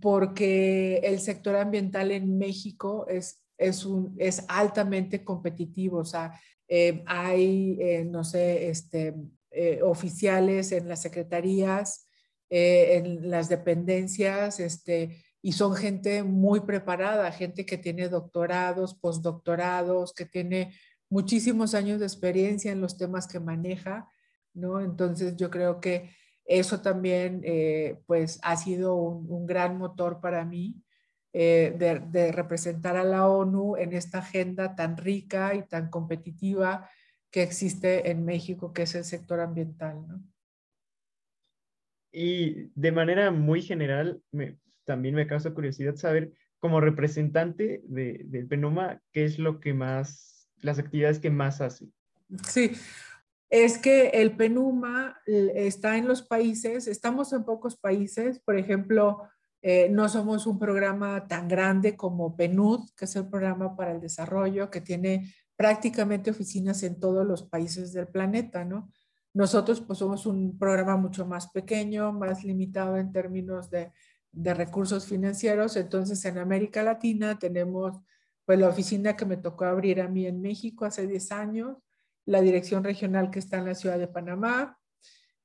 porque 0.00 0.96
el 1.04 1.20
sector 1.20 1.56
ambiental 1.56 2.10
en 2.10 2.36
México 2.36 3.06
es, 3.08 3.44
es, 3.56 3.84
un, 3.84 4.14
es 4.18 4.44
altamente 4.48 5.24
competitivo. 5.24 5.98
O 5.98 6.04
sea, 6.04 6.38
eh, 6.66 7.02
hay, 7.06 7.78
eh, 7.80 8.04
no 8.04 8.24
sé, 8.24 8.68
este, 8.68 9.14
eh, 9.50 9.80
oficiales 9.82 10.72
en 10.72 10.88
las 10.88 11.02
secretarías, 11.02 12.06
en 12.50 13.30
las 13.30 13.50
dependencias, 13.50 14.58
este, 14.58 15.22
y 15.42 15.52
son 15.52 15.74
gente 15.74 16.22
muy 16.22 16.60
preparada, 16.60 17.30
gente 17.30 17.66
que 17.66 17.76
tiene 17.76 18.08
doctorados, 18.08 18.94
postdoctorados, 18.94 20.14
que 20.14 20.24
tiene 20.24 20.74
muchísimos 21.10 21.74
años 21.74 22.00
de 22.00 22.06
experiencia 22.06 22.72
en 22.72 22.80
los 22.80 22.96
temas 22.96 23.26
que 23.26 23.40
maneja, 23.40 24.08
¿no? 24.54 24.80
Entonces 24.80 25.36
yo 25.36 25.50
creo 25.50 25.80
que 25.80 26.10
eso 26.44 26.80
también 26.80 27.42
eh, 27.44 28.00
pues 28.06 28.40
ha 28.42 28.56
sido 28.56 28.94
un, 28.96 29.46
gran 29.46 29.76
motor 29.78 30.20
para 30.20 30.44
mí 30.44 30.82
eh, 31.32 31.74
de, 31.78 32.32
representar 32.32 32.96
a 32.96 33.04
la 33.04 33.28
ONU 33.28 33.76
en 33.76 33.92
esta 33.92 34.18
agenda 34.18 34.74
tan 34.74 34.96
rica 34.96 35.54
y 35.54 35.62
tan 35.68 35.90
competitiva 35.90 36.88
que 37.30 37.42
existe 37.42 38.10
en 38.10 38.24
México, 38.24 38.72
que 38.72 38.82
es 38.82 38.94
el 38.94 39.04
sector 39.04 39.40
ambiental, 39.40 40.06
¿no? 40.06 40.22
Y 42.10 42.70
de 42.74 42.90
manera 42.90 43.30
muy 43.30 43.62
general, 43.62 44.22
también 44.84 45.14
me 45.14 45.26
causa 45.26 45.52
curiosidad 45.52 45.96
saber, 45.96 46.32
como 46.58 46.80
representante 46.80 47.82
de, 47.84 48.22
del 48.24 48.48
PENOMA, 48.48 49.00
¿qué 49.12 49.24
es 49.24 49.38
lo 49.38 49.60
que 49.60 49.74
más 49.74 50.38
las 50.60 50.78
actividades 50.78 51.18
que 51.18 51.30
más 51.30 51.60
hace. 51.60 51.86
Sí, 52.46 52.72
es 53.50 53.78
que 53.78 54.08
el 54.08 54.36
PENUMA 54.36 55.20
está 55.26 55.96
en 55.96 56.06
los 56.08 56.22
países, 56.22 56.86
estamos 56.86 57.32
en 57.32 57.44
pocos 57.44 57.76
países, 57.76 58.40
por 58.40 58.56
ejemplo, 58.58 59.22
eh, 59.62 59.88
no 59.90 60.08
somos 60.08 60.46
un 60.46 60.58
programa 60.58 61.26
tan 61.26 61.48
grande 61.48 61.96
como 61.96 62.36
PNUD, 62.36 62.90
que 62.96 63.06
es 63.06 63.16
el 63.16 63.28
programa 63.28 63.76
para 63.76 63.92
el 63.92 64.00
desarrollo, 64.00 64.70
que 64.70 64.80
tiene 64.80 65.32
prácticamente 65.58 66.30
oficinas 66.30 66.84
en 66.84 67.00
todos 67.00 67.26
los 67.26 67.42
países 67.42 67.92
del 67.92 68.06
planeta, 68.06 68.64
¿no? 68.64 68.92
Nosotros 69.34 69.80
pues 69.80 69.98
somos 69.98 70.24
un 70.24 70.56
programa 70.56 70.96
mucho 70.96 71.26
más 71.26 71.50
pequeño, 71.50 72.12
más 72.12 72.44
limitado 72.44 72.96
en 72.96 73.10
términos 73.10 73.68
de, 73.68 73.92
de 74.30 74.54
recursos 74.54 75.06
financieros, 75.06 75.76
entonces 75.76 76.24
en 76.24 76.38
América 76.38 76.84
Latina 76.84 77.40
tenemos 77.40 77.98
pues 78.44 78.56
la 78.58 78.68
oficina 78.68 79.16
que 79.16 79.26
me 79.26 79.36
tocó 79.36 79.64
abrir 79.64 80.00
a 80.00 80.08
mí 80.08 80.26
en 80.26 80.40
México 80.40 80.84
hace 80.84 81.08
10 81.08 81.32
años, 81.32 81.76
la 82.24 82.40
dirección 82.40 82.84
regional 82.84 83.30
que 83.30 83.40
está 83.40 83.58
en 83.58 83.66
la 83.66 83.74
ciudad 83.74 83.98
de 83.98 84.06
Panamá, 84.06 84.78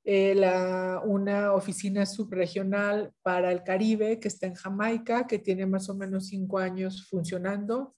eh, 0.04 0.34
la, 0.34 1.02
una 1.04 1.54
oficina 1.54 2.06
subregional 2.06 3.12
para 3.22 3.50
el 3.50 3.64
Caribe 3.64 4.20
que 4.20 4.28
está 4.28 4.46
en 4.46 4.54
Jamaica, 4.54 5.26
que 5.26 5.40
tiene 5.40 5.66
más 5.66 5.88
o 5.88 5.94
menos 5.94 6.28
cinco 6.28 6.58
años 6.58 7.08
funcionando. 7.08 7.96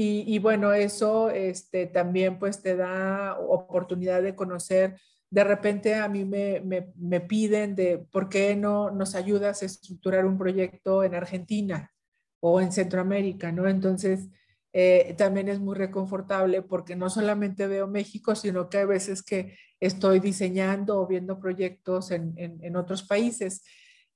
Y, 0.00 0.22
y, 0.32 0.38
bueno, 0.38 0.72
eso 0.72 1.28
este, 1.28 1.86
también 1.86 2.38
pues 2.38 2.62
te 2.62 2.76
da 2.76 3.36
oportunidad 3.36 4.22
de 4.22 4.36
conocer. 4.36 4.96
De 5.28 5.42
repente 5.42 5.96
a 5.96 6.08
mí 6.08 6.24
me, 6.24 6.60
me, 6.60 6.92
me 6.94 7.20
piden 7.20 7.74
de 7.74 7.98
por 7.98 8.28
qué 8.28 8.54
no 8.54 8.92
nos 8.92 9.16
ayudas 9.16 9.60
a 9.60 9.66
estructurar 9.66 10.24
un 10.24 10.38
proyecto 10.38 11.02
en 11.02 11.16
Argentina 11.16 11.92
o 12.38 12.60
en 12.60 12.70
Centroamérica, 12.70 13.50
¿no? 13.50 13.66
Entonces, 13.68 14.28
eh, 14.72 15.16
también 15.18 15.48
es 15.48 15.58
muy 15.58 15.74
reconfortable 15.74 16.62
porque 16.62 16.94
no 16.94 17.10
solamente 17.10 17.66
veo 17.66 17.88
México, 17.88 18.36
sino 18.36 18.68
que 18.68 18.78
hay 18.78 18.86
veces 18.86 19.24
que 19.24 19.56
estoy 19.80 20.20
diseñando 20.20 21.00
o 21.00 21.08
viendo 21.08 21.40
proyectos 21.40 22.12
en, 22.12 22.34
en, 22.36 22.76
otros 22.76 23.02
países. 23.02 23.64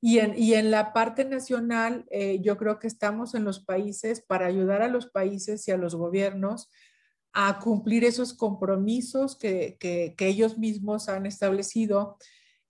Y 0.05 0.19
en, 0.19 0.37
y 0.37 0.55
en, 0.55 0.73
la 0.73 0.93
parte 0.93 1.25
nacional, 1.25 2.05
eh, 2.11 2.41
yo 2.43 2.57
creo 2.57 2.81
que 2.81 2.89
estamos 2.89 3.37
en 3.37 3.45
los 3.45 3.61
países 3.61 4.21
para 4.21 4.47
ayudar 4.47 4.83
a 4.83 4.89
los 4.89 5.07
países 5.07 5.67
y 5.69 5.71
a 5.71 5.77
los 5.77 5.95
gobiernos 5.95 6.69
a 7.33 7.61
cumplir 7.61 8.05
esos 8.05 8.35
compromisos 8.35 9.39
que, 9.39 9.77
que, 9.79 10.15
ellos 10.19 10.59
mismos 10.59 11.09
han 11.09 11.25
establecido 11.25 12.19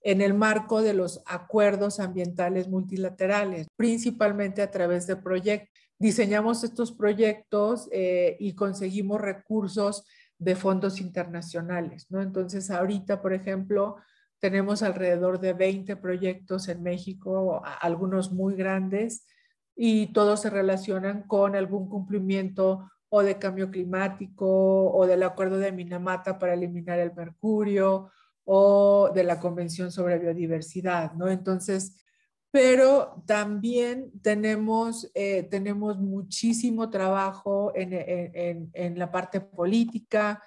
en 0.01 0.21
el 0.21 0.35
marco 0.35 0.83
de 0.83 0.93
los 0.93 1.23
acuerdos 1.25 1.99
ambientales 1.99 2.69
multilaterales, 2.69 3.67
principalmente 3.75 4.61
a 4.61 4.69
través 4.69 5.07
de 5.07 5.15
proyectos. 5.15 5.69
Diseñamos 5.97 6.63
estos 6.63 6.91
proyectos 6.91 7.89
eh, 7.91 8.37
y 8.39 8.53
conseguimos 8.53 9.19
recursos 9.19 10.05
de 10.37 10.55
fondos 10.55 11.01
internacionales, 11.01 12.05
¿no? 12.09 12.21
Entonces, 12.21 12.69
ahorita, 12.69 13.21
por 13.21 13.33
ejemplo, 13.33 13.95
tenemos 14.43 14.83
alrededor 14.83 15.39
de 15.39 15.53
20 15.53 15.95
proyectos 15.95 16.67
en 16.67 16.83
México, 16.83 17.63
algunos 17.79 18.33
muy 18.33 18.55
grandes, 18.55 19.25
y 19.73 20.07
todos 20.07 20.41
se 20.41 20.49
relacionan 20.49 21.23
con 21.23 21.55
algún 21.55 21.87
cumplimiento 21.87 22.91
o 23.07 23.23
de 23.23 23.39
cambio 23.39 23.71
climático 23.71 24.91
o 24.91 25.07
del 25.07 25.23
acuerdo 25.23 25.59
de 25.59 25.71
Minamata 25.71 26.39
para 26.39 26.55
eliminar 26.55 26.99
el 26.99 27.13
mercurio 27.13 28.11
o 28.43 29.11
de 29.15 29.23
la 29.23 29.39
Convención 29.39 29.93
sobre 29.93 30.19
Biodiversidad, 30.19 31.13
¿no? 31.13 31.29
Entonces, 31.29 32.03
pero 32.51 33.23
también 33.25 34.11
tenemos, 34.21 35.09
eh, 35.13 35.43
tenemos 35.43 35.99
muchísimo 35.99 36.89
trabajo 36.89 37.71
en, 37.75 37.93
en, 37.93 38.69
en, 38.73 38.99
la 38.99 39.09
parte 39.09 39.39
política, 39.39 40.43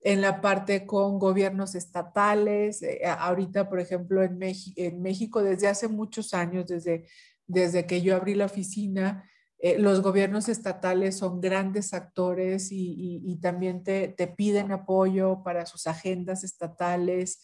en 0.00 0.20
la 0.20 0.40
parte 0.40 0.86
con 0.86 1.18
gobiernos 1.18 1.74
estatales. 1.74 2.82
Eh, 2.82 3.00
ahorita, 3.06 3.68
por 3.68 3.80
ejemplo, 3.80 4.22
en, 4.22 4.38
en 4.42 5.02
México, 5.02 5.42
desde 5.42 5.68
hace 5.68 5.88
muchos 5.88 6.34
años, 6.34 6.66
desde, 6.66 7.06
desde 7.46 7.86
que 7.86 8.00
yo 8.02 8.16
abrí 8.16 8.34
la 8.34 8.46
oficina, 8.46 9.24
eh, 9.62 9.78
los 9.78 10.00
gobiernos 10.00 10.48
estatales 10.48 11.18
son 11.18 11.40
grandes 11.42 11.92
actores 11.92 12.68
y, 12.70 13.38
también 13.42 13.82
te, 13.84 14.08
piden 14.36 14.72
apoyo 14.72 15.42
para 15.44 15.66
sus 15.66 15.86
agendas 15.86 16.44
estatales. 16.44 17.42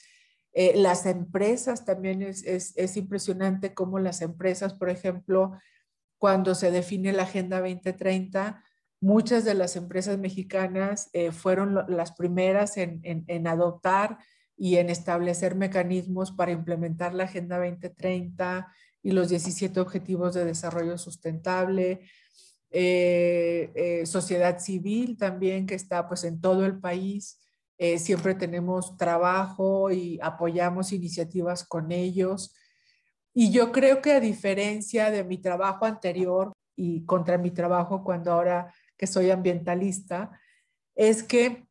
Eh, 0.54 0.72
las 0.76 1.04
empresas 1.04 1.84
también 1.84 2.22
es, 2.22 2.42
es, 2.42 2.96
impresionante 2.96 3.74
cómo 3.74 3.98
las 3.98 4.22
empresas, 4.22 4.72
por 4.72 4.88
ejemplo, 4.88 5.52
cuando 6.16 6.54
se 6.54 6.70
define 6.70 7.12
la 7.12 7.24
Agenda 7.24 7.60
2030, 7.60 8.64
muchas 9.00 9.44
de 9.44 9.54
las 9.54 9.76
empresas 9.76 10.18
mexicanas 10.18 11.10
eh, 11.12 11.32
fueron 11.32 11.84
las 11.88 12.12
primeras 12.12 12.76
en, 12.76 13.46
adoptar 13.46 14.18
y 14.56 14.76
en 14.76 14.88
establecer 14.88 15.54
mecanismos 15.54 16.32
para 16.32 16.52
implementar 16.52 17.14
la 17.14 17.24
Agenda 17.24 17.58
2030 17.58 18.72
y 19.02 19.12
los 19.12 19.28
17 19.28 19.78
Objetivos 19.80 20.34
de 20.34 20.44
Desarrollo 20.44 20.98
Sustentable, 20.98 22.00
eh, 22.70 23.70
eh, 23.74 24.06
sociedad 24.06 24.58
civil 24.58 25.16
también 25.16 25.66
que 25.66 25.74
está 25.74 26.08
pues 26.08 26.24
en 26.24 26.40
todo 26.40 26.64
el 26.66 26.78
país. 26.78 27.40
Siempre 27.98 28.34
tenemos 28.34 28.96
trabajo 28.96 29.90
y 29.90 30.18
apoyamos 30.22 30.92
iniciativas 30.92 31.62
con 31.62 31.92
ellos. 31.92 32.54
Y 33.34 33.50
yo 33.50 33.70
creo 33.70 34.00
que 34.00 34.12
a 34.12 34.20
diferencia 34.20 35.10
de 35.10 35.24
mi 35.24 35.36
trabajo 35.36 35.84
anterior 35.84 36.54
y 36.74 37.04
contra 37.04 37.36
mi 37.36 37.50
trabajo 37.50 38.02
cuando 38.02 38.32
ahora 38.32 38.72
que 38.96 39.06
soy 39.06 39.30
ambientalista, 39.30 40.38
es 40.94 41.22
que 41.22 41.66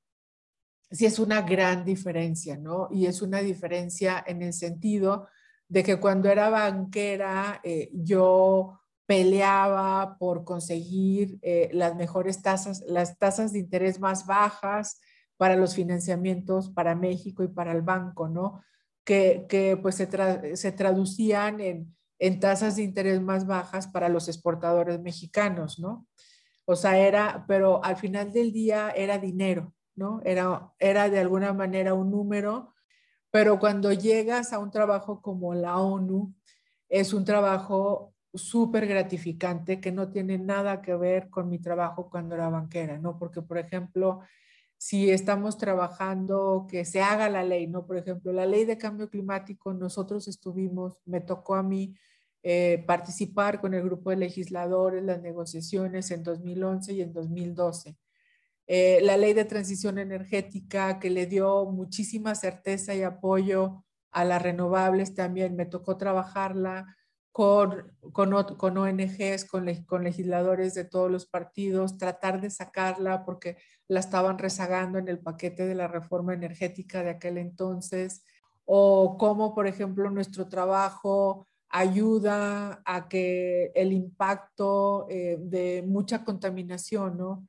sí 0.91 1.05
es 1.05 1.19
una 1.19 1.41
gran 1.41 1.83
diferencia, 1.83 2.57
¿no? 2.57 2.87
Y 2.91 3.05
es 3.05 3.21
una 3.21 3.39
diferencia 3.39 4.23
en 4.25 4.41
el 4.41 4.53
sentido 4.53 5.27
de 5.67 5.83
que 5.83 5.99
cuando 5.99 6.29
era 6.29 6.49
banquera, 6.49 7.59
eh, 7.63 7.89
yo 7.93 8.79
peleaba 9.05 10.17
por 10.17 10.43
conseguir 10.43 11.37
eh, 11.41 11.69
las 11.73 11.95
mejores 11.95 12.41
tasas, 12.41 12.83
las 12.87 13.17
tasas 13.17 13.53
de 13.53 13.59
interés 13.59 13.99
más 13.99 14.25
bajas 14.25 14.99
para 15.37 15.55
los 15.55 15.75
financiamientos 15.75 16.69
para 16.69 16.95
México 16.95 17.43
y 17.43 17.47
para 17.47 17.71
el 17.71 17.81
banco, 17.81 18.27
¿no? 18.27 18.63
Que, 19.03 19.45
que 19.47 19.77
pues 19.77 19.95
se, 19.95 20.55
se 20.55 20.71
traducían 20.71 21.59
en, 21.59 21.95
en, 22.17 22.39
tasas 22.39 22.77
de 22.77 22.83
interés 22.83 23.21
más 23.21 23.45
bajas 23.45 23.87
para 23.87 24.09
los 24.09 24.27
exportadores 24.27 24.99
mexicanos, 24.99 25.77
¿no? 25.77 26.07
O 26.65 26.75
sea, 26.75 26.97
era, 26.97 27.45
pero 27.47 27.83
al 27.83 27.95
final 27.95 28.31
del 28.31 28.51
día 28.51 28.91
era 28.91 29.17
dinero, 29.17 29.73
¿no? 29.95 30.21
Era, 30.25 30.73
era 30.79 31.09
de 31.09 31.19
alguna 31.19 31.53
manera 31.53 31.93
un 31.93 32.11
número 32.11 32.75
pero 33.35 33.59
cuando 33.59 33.91
llegas 33.91 34.53
a 34.53 34.59
un 34.59 34.71
trabajo 34.71 35.21
como 35.21 35.53
la 35.53 35.77
ONU, 35.77 36.33
es 36.87 37.11
un 37.11 37.25
trabajo 37.25 38.13
súper 38.33 38.87
gratificante 38.87 39.81
que 39.81 39.91
no 39.91 40.09
tiene 40.09 40.37
nada 40.37 40.81
que 40.81 40.95
ver 40.95 41.29
con 41.29 41.49
mi 41.49 41.59
trabajo 41.59 42.09
cuando 42.09 42.35
era 42.35 42.47
banquera, 42.47 42.97
¿no? 42.97 43.19
Porque, 43.19 43.41
por 43.41 43.57
ejemplo, 43.57 44.21
si 44.77 45.11
estamos 45.11 45.57
trabajando 45.57 46.65
que 46.69 46.85
se 46.85 47.01
haga 47.01 47.27
la 47.27 47.43
ley, 47.43 47.67
¿no? 47.67 47.85
Por 47.85 47.97
ejemplo, 47.97 48.31
la 48.31 48.45
ley 48.45 48.63
de 48.63 48.77
cambio 48.77 49.09
climático, 49.09 49.73
nosotros 49.73 50.29
estuvimos, 50.29 51.01
me 51.03 51.19
tocó 51.19 51.55
a 51.55 51.63
mí 51.63 51.93
eh, 52.47 52.83
participar 52.85 53.59
con 53.59 53.73
el 53.73 53.81
grupo 53.81 54.11
de 54.11 54.17
legisladores, 54.17 55.03
las 55.03 55.19
negociaciones 55.19 56.11
en 56.11 56.21
2011 56.21 56.93
y 56.93 57.01
en 57.01 57.11
2012. 57.11 57.97
Eh, 58.67 58.99
la 59.01 59.17
ley 59.17 59.33
de 59.33 59.45
transición 59.45 59.97
energética 59.97 60.99
que 60.99 61.09
le 61.09 61.25
dio 61.25 61.65
muchísima 61.65 62.35
certeza 62.35 62.93
y 62.93 63.01
apoyo 63.01 63.83
a 64.11 64.25
las 64.25 64.43
renovables 64.43 65.15
también. 65.15 65.55
Me 65.55 65.65
tocó 65.65 65.97
trabajarla 65.97 66.95
con, 67.31 67.91
con, 68.13 68.31
ONGs, 68.31 69.45
con, 69.45 69.65
con, 69.87 70.03
legisladores 70.03 70.75
de 70.75 70.83
todos 70.83 71.09
los 71.09 71.25
partidos, 71.25 71.97
tratar 71.97 72.41
de 72.41 72.51
sacarla 72.51 73.25
porque 73.25 73.57
la 73.87 74.01
estaban 74.01 74.37
rezagando 74.37 74.99
en 74.99 75.07
el 75.07 75.17
paquete 75.17 75.65
de 75.65 75.73
la 75.73 75.87
reforma 75.87 76.35
energética 76.35 77.01
de 77.01 77.09
aquel 77.09 77.39
entonces, 77.39 78.23
o 78.65 79.17
cómo, 79.17 79.55
por 79.55 79.65
ejemplo, 79.65 80.11
nuestro 80.11 80.47
trabajo 80.47 81.47
ayuda 81.69 82.81
a 82.85 83.07
que 83.07 83.71
el 83.75 83.93
impacto 83.93 85.07
eh, 85.09 85.37
de 85.39 85.83
mucha 85.85 86.23
contaminación, 86.23 87.17
¿no? 87.17 87.47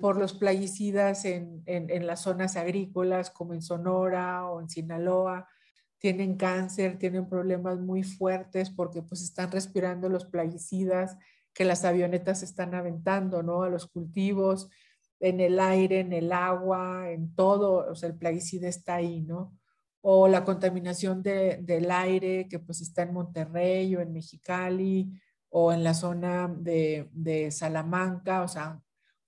por 0.00 0.16
los 0.16 0.32
plaguicidas 0.32 1.24
en, 1.24 1.62
las 2.06 2.22
zonas 2.22 2.56
agrícolas 2.56 3.30
como 3.30 3.54
en 3.54 3.62
Sonora 3.62 4.48
o 4.48 4.60
en 4.60 4.68
Sinaloa. 4.68 5.48
Tienen 5.98 6.36
cáncer, 6.36 6.98
tienen 6.98 7.28
problemas 7.28 7.78
muy 7.78 8.02
fuertes 8.02 8.70
porque 8.70 9.02
pues 9.02 9.22
están 9.22 9.50
respirando 9.50 10.08
los 10.08 10.24
plaguicidas 10.24 11.16
que 11.52 11.64
las 11.64 11.84
avionetas 11.84 12.42
están 12.42 12.74
aventando, 12.74 13.42
¿no? 13.42 13.62
A 13.62 13.68
los 13.68 13.86
cultivos, 13.86 14.70
en 15.20 15.40
el 15.40 15.58
aire, 15.58 16.00
en 16.00 16.12
el 16.12 16.32
agua, 16.32 17.10
en 17.10 17.34
todo, 17.34 17.90
o 17.90 17.94
sea, 17.96 18.08
el 18.08 18.16
plaguicida 18.16 18.68
está 18.68 18.96
ahí, 18.96 19.22
¿no? 19.22 19.58
O 20.00 20.28
la 20.28 20.44
contaminación 20.44 21.22
del 21.22 21.90
aire 21.90 22.48
que 22.48 22.58
pues 22.58 22.80
está 22.80 23.02
en 23.02 23.12
Monterrey 23.12 23.94
o 23.96 24.00
en 24.00 24.12
Mexicali 24.12 25.20
o 25.50 25.72
en 25.72 25.82
la 25.82 25.94
zona 25.94 26.48
de, 26.48 27.08
de 27.12 27.50
Salamanca, 27.50 28.42
o 28.42 28.48
sea, 28.48 28.80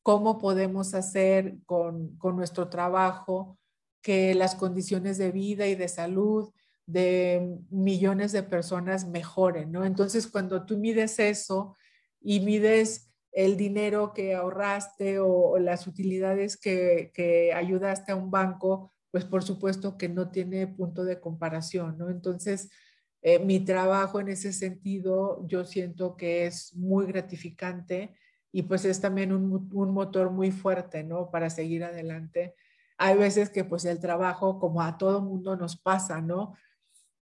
cómo 0.02 0.38
podemos 0.38 0.94
hacer 0.94 1.58
con, 1.66 2.18
nuestro 2.34 2.68
trabajo 2.68 3.58
que 4.02 4.34
las 4.34 4.54
condiciones 4.54 5.18
de 5.18 5.30
vida 5.30 5.66
y 5.66 5.74
de 5.74 5.88
salud 5.88 6.52
de 6.86 7.58
millones 7.70 8.32
de 8.32 8.42
personas 8.42 9.06
mejoren, 9.06 9.70
¿no? 9.70 9.84
Entonces, 9.84 10.26
cuando 10.26 10.66
tú 10.66 10.78
mides 10.78 11.18
eso 11.20 11.76
y 12.20 12.40
mides 12.40 13.12
el 13.30 13.56
dinero 13.56 14.12
que 14.12 14.34
ahorraste 14.34 15.20
o, 15.20 15.58
las 15.58 15.86
utilidades 15.86 16.56
que, 16.56 17.52
ayudaste 17.54 18.12
a 18.12 18.16
un 18.16 18.30
banco, 18.30 18.92
pues 19.10 19.24
por 19.24 19.42
supuesto 19.42 19.96
que 19.96 20.08
no 20.08 20.30
tiene 20.30 20.66
punto 20.66 21.04
de 21.04 21.20
comparación, 21.20 21.98
¿no? 21.98 22.10
Entonces, 22.10 22.70
eh, 23.22 23.38
mi 23.38 23.60
trabajo 23.60 24.20
en 24.20 24.28
ese 24.28 24.52
sentido, 24.52 25.46
yo 25.46 25.64
siento 25.64 26.16
que 26.16 26.46
es 26.46 26.74
muy 26.74 27.06
gratificante 27.06 28.14
y 28.52 28.62
pues 28.62 28.84
es 28.84 29.00
también 29.00 29.32
un, 29.32 29.70
un, 29.72 29.92
motor 29.92 30.30
muy 30.30 30.50
fuerte, 30.50 31.04
¿no? 31.04 31.30
Para 31.30 31.50
seguir 31.50 31.84
adelante. 31.84 32.54
Hay 32.98 33.16
veces 33.16 33.50
que 33.50 33.64
pues 33.64 33.84
el 33.84 34.00
trabajo, 34.00 34.58
como 34.58 34.82
a 34.82 34.96
todo 34.98 35.20
mundo 35.20 35.56
nos 35.56 35.76
pasa, 35.76 36.20
¿no? 36.20 36.54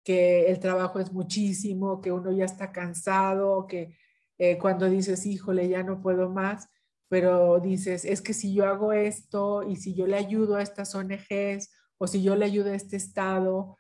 Que 0.03 0.51
el 0.51 0.59
trabajo 0.59 1.01
es 1.01 1.13
muchísimo, 1.13 2.01
que 2.01 2.13
uno 2.13 2.33
ya 2.33 2.45
está 2.45 2.73
cansado, 2.73 3.67
que 3.67 3.97
eh, 4.39 4.59
cuando 4.59 4.89
dices, 4.91 5.27
híjole, 5.27 5.69
ya 5.69 5.83
no 5.83 6.01
puedo 6.03 6.29
más, 6.29 6.69
pero 7.09 7.61
dices, 7.61 8.05
es 8.05 8.21
que 8.23 8.35
si 8.35 8.55
yo 8.55 8.67
hago 8.67 8.93
esto 8.93 9.63
y 9.63 9.77
si 9.77 9.95
yo 9.95 10.07
le 10.07 10.17
ayudo 10.17 10.57
a 10.57 10.63
estas 10.63 10.95
ONGs 10.95 11.71
o 11.99 12.07
si 12.07 12.23
yo 12.23 12.37
le 12.37 12.45
ayudo 12.45 12.71
a 12.71 12.75
este 12.75 12.97
Estado, 12.97 13.77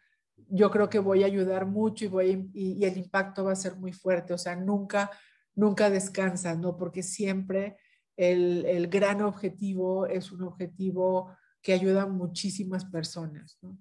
yo 0.48 0.70
creo 0.70 0.88
que 0.88 0.98
voy 0.98 1.22
a 1.22 1.26
ayudar 1.26 1.66
mucho 1.66 2.04
y, 2.22 2.84
el 2.84 2.96
impacto 2.98 3.44
va 3.44 3.52
a 3.52 3.56
ser 3.56 3.76
muy 3.76 3.92
fuerte. 3.92 4.34
O 4.34 4.38
sea, 4.38 4.56
nunca 4.56 5.10
nunca 5.54 5.90
descansa, 5.90 6.54
¿no? 6.54 6.76
Porque 6.76 7.02
siempre 7.02 7.76
el, 8.16 8.88
gran 8.88 9.22
objetivo 9.22 10.06
es 10.06 10.32
un 10.32 10.42
objetivo 10.42 11.36
que 11.62 11.72
ayuda 11.72 12.02
a 12.02 12.06
muchísimas 12.06 12.84
personas, 12.84 13.58
¿no? 13.62 13.78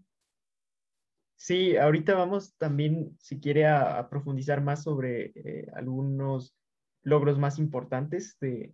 Sí, 1.35 1.75
ahorita 1.75 2.13
vamos 2.13 2.55
también, 2.57 3.17
si 3.19 3.39
quiere, 3.39 3.67
a, 3.67 4.07
profundizar 4.09 4.61
más 4.61 4.83
sobre 4.83 5.33
eh, 5.35 5.67
algunos 5.75 6.55
logros 7.01 7.37
más 7.37 7.59
importantes 7.59 8.37
de, 8.39 8.73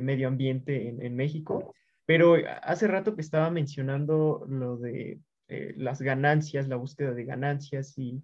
medio 0.00 0.28
ambiente 0.28 0.88
en, 0.88 1.16
México, 1.16 1.74
pero 2.06 2.36
hace 2.62 2.86
rato 2.86 3.14
que 3.14 3.20
estaba 3.20 3.50
mencionando 3.50 4.44
lo 4.48 4.76
de 4.76 5.20
eh, 5.48 5.74
las 5.76 6.02
ganancias, 6.02 6.68
la 6.68 6.76
búsqueda 6.76 7.12
de 7.12 7.24
ganancias 7.24 7.96
y 7.98 8.22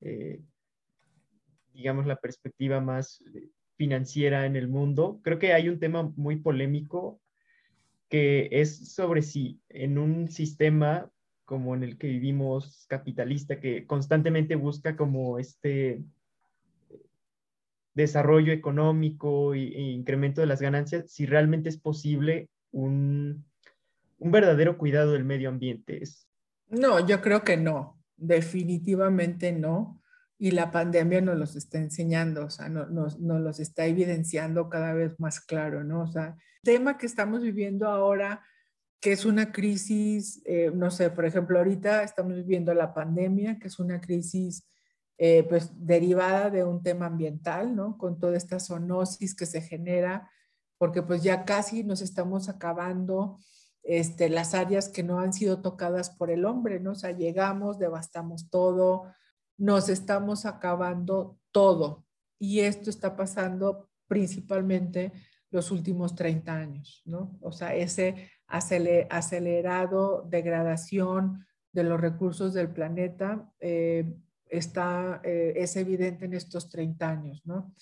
eh, 0.00 0.40
digamos, 1.72 2.06
la 2.06 2.16
perspectiva 2.16 2.80
más 2.80 3.22
eh, 3.34 3.48
financiera 3.76 4.46
en 4.46 4.56
el 4.56 4.68
mundo, 4.68 5.20
creo 5.22 5.38
que 5.38 5.52
hay 5.52 5.68
un 5.68 5.78
tema 5.78 6.12
muy 6.16 6.36
polémico 6.36 7.20
que 8.08 8.48
es 8.52 8.92
sobre 8.92 9.22
si 9.22 9.60
en 9.68 9.98
un 9.98 10.28
sistema 10.28 11.10
como 11.44 11.74
en 11.74 11.82
el 11.82 11.98
que 11.98 12.06
vivimos 12.06 12.86
capitalista, 12.88 13.58
que 13.58 13.86
constantemente 13.86 14.54
busca 14.54 14.96
como 14.96 15.38
este, 15.38 16.02
desarrollo 17.94 18.52
económico 18.52 19.54
e, 19.54 19.58
incremento 19.58 20.40
de 20.40 20.46
las 20.46 20.60
ganancias 20.60 21.10
si 21.10 21.26
realmente 21.26 21.68
es 21.68 21.78
posible 21.78 22.48
un, 22.70 23.44
un 24.18 24.30
verdadero 24.30 24.78
cuidado 24.78 25.12
del 25.12 25.24
medio 25.24 25.48
ambiente. 25.48 26.02
No, 26.68 27.06
yo 27.06 27.20
creo 27.20 27.44
que 27.44 27.56
no, 27.56 28.00
definitivamente 28.16 29.52
no. 29.52 30.00
Y 30.38 30.50
la 30.50 30.72
pandemia 30.72 31.20
nos 31.20 31.38
los 31.38 31.54
está 31.54 31.78
enseñando, 31.78 32.46
o 32.46 32.50
sea, 32.50 32.68
nos, 32.68 32.90
nos, 32.90 33.16
los 33.20 33.60
está 33.60 33.86
evidenciando 33.86 34.68
cada 34.68 34.92
vez 34.92 35.12
más 35.20 35.38
claro, 35.40 35.84
¿no? 35.84 36.02
O 36.02 36.08
sea, 36.08 36.36
tema 36.64 36.98
que 36.98 37.06
estamos 37.06 37.42
viviendo 37.42 37.86
ahora, 37.86 38.42
que 39.00 39.12
es 39.12 39.24
una 39.24 39.52
crisis, 39.52 40.42
eh, 40.44 40.72
no 40.74 40.90
sé, 40.90 41.10
por 41.10 41.26
ejemplo, 41.26 41.58
ahorita 41.58 42.02
estamos 42.02 42.34
viviendo 42.34 42.74
la 42.74 42.92
pandemia, 42.92 43.60
que 43.60 43.68
es 43.68 43.78
una 43.78 44.00
crisis 44.00 44.66
eh, 45.18 45.44
pues 45.48 45.70
derivada 45.74 46.50
de 46.50 46.64
un 46.64 46.82
tema 46.82 47.06
ambiental, 47.06 47.76
¿no? 47.76 47.98
Con 47.98 48.18
toda 48.18 48.36
esta 48.36 48.58
zoonosis 48.58 49.34
que 49.34 49.46
se 49.46 49.60
genera, 49.60 50.30
porque 50.78 51.02
pues 51.02 51.22
ya 51.22 51.44
casi 51.44 51.84
nos 51.84 52.02
estamos 52.02 52.48
acabando 52.48 53.38
este, 53.82 54.28
las 54.28 54.54
áreas 54.54 54.88
que 54.88 55.02
no 55.02 55.20
han 55.20 55.32
sido 55.32 55.60
tocadas 55.60 56.10
por 56.10 56.30
el 56.30 56.44
hombre, 56.44 56.80
¿no? 56.80 56.92
O 56.92 56.96
sea, 56.96 57.12
llegamos, 57.12 57.78
devastamos 57.78 58.48
todo, 58.50 59.04
nos 59.56 59.88
estamos 59.88 60.46
acabando 60.46 61.38
todo. 61.50 62.04
Y 62.38 62.60
esto 62.60 62.90
está 62.90 63.16
pasando 63.16 63.88
principalmente 64.08 65.12
los 65.50 65.70
últimos 65.70 66.14
30 66.14 66.54
años, 66.54 67.02
¿no? 67.04 67.38
O 67.40 67.52
sea, 67.52 67.74
ese 67.74 68.30
acelerado 68.46 70.26
degradación 70.28 71.46
de 71.72 71.84
los 71.84 72.00
recursos 72.00 72.52
del 72.54 72.72
planeta 72.72 73.50
eh, 73.60 74.14
está, 74.52 75.20
eh, 75.24 75.54
es 75.56 75.76
evidente 75.76 76.26
en 76.26 76.34
estos 76.34 76.68
30 76.68 77.08
años, 77.08 77.42
¿no? 77.44 77.74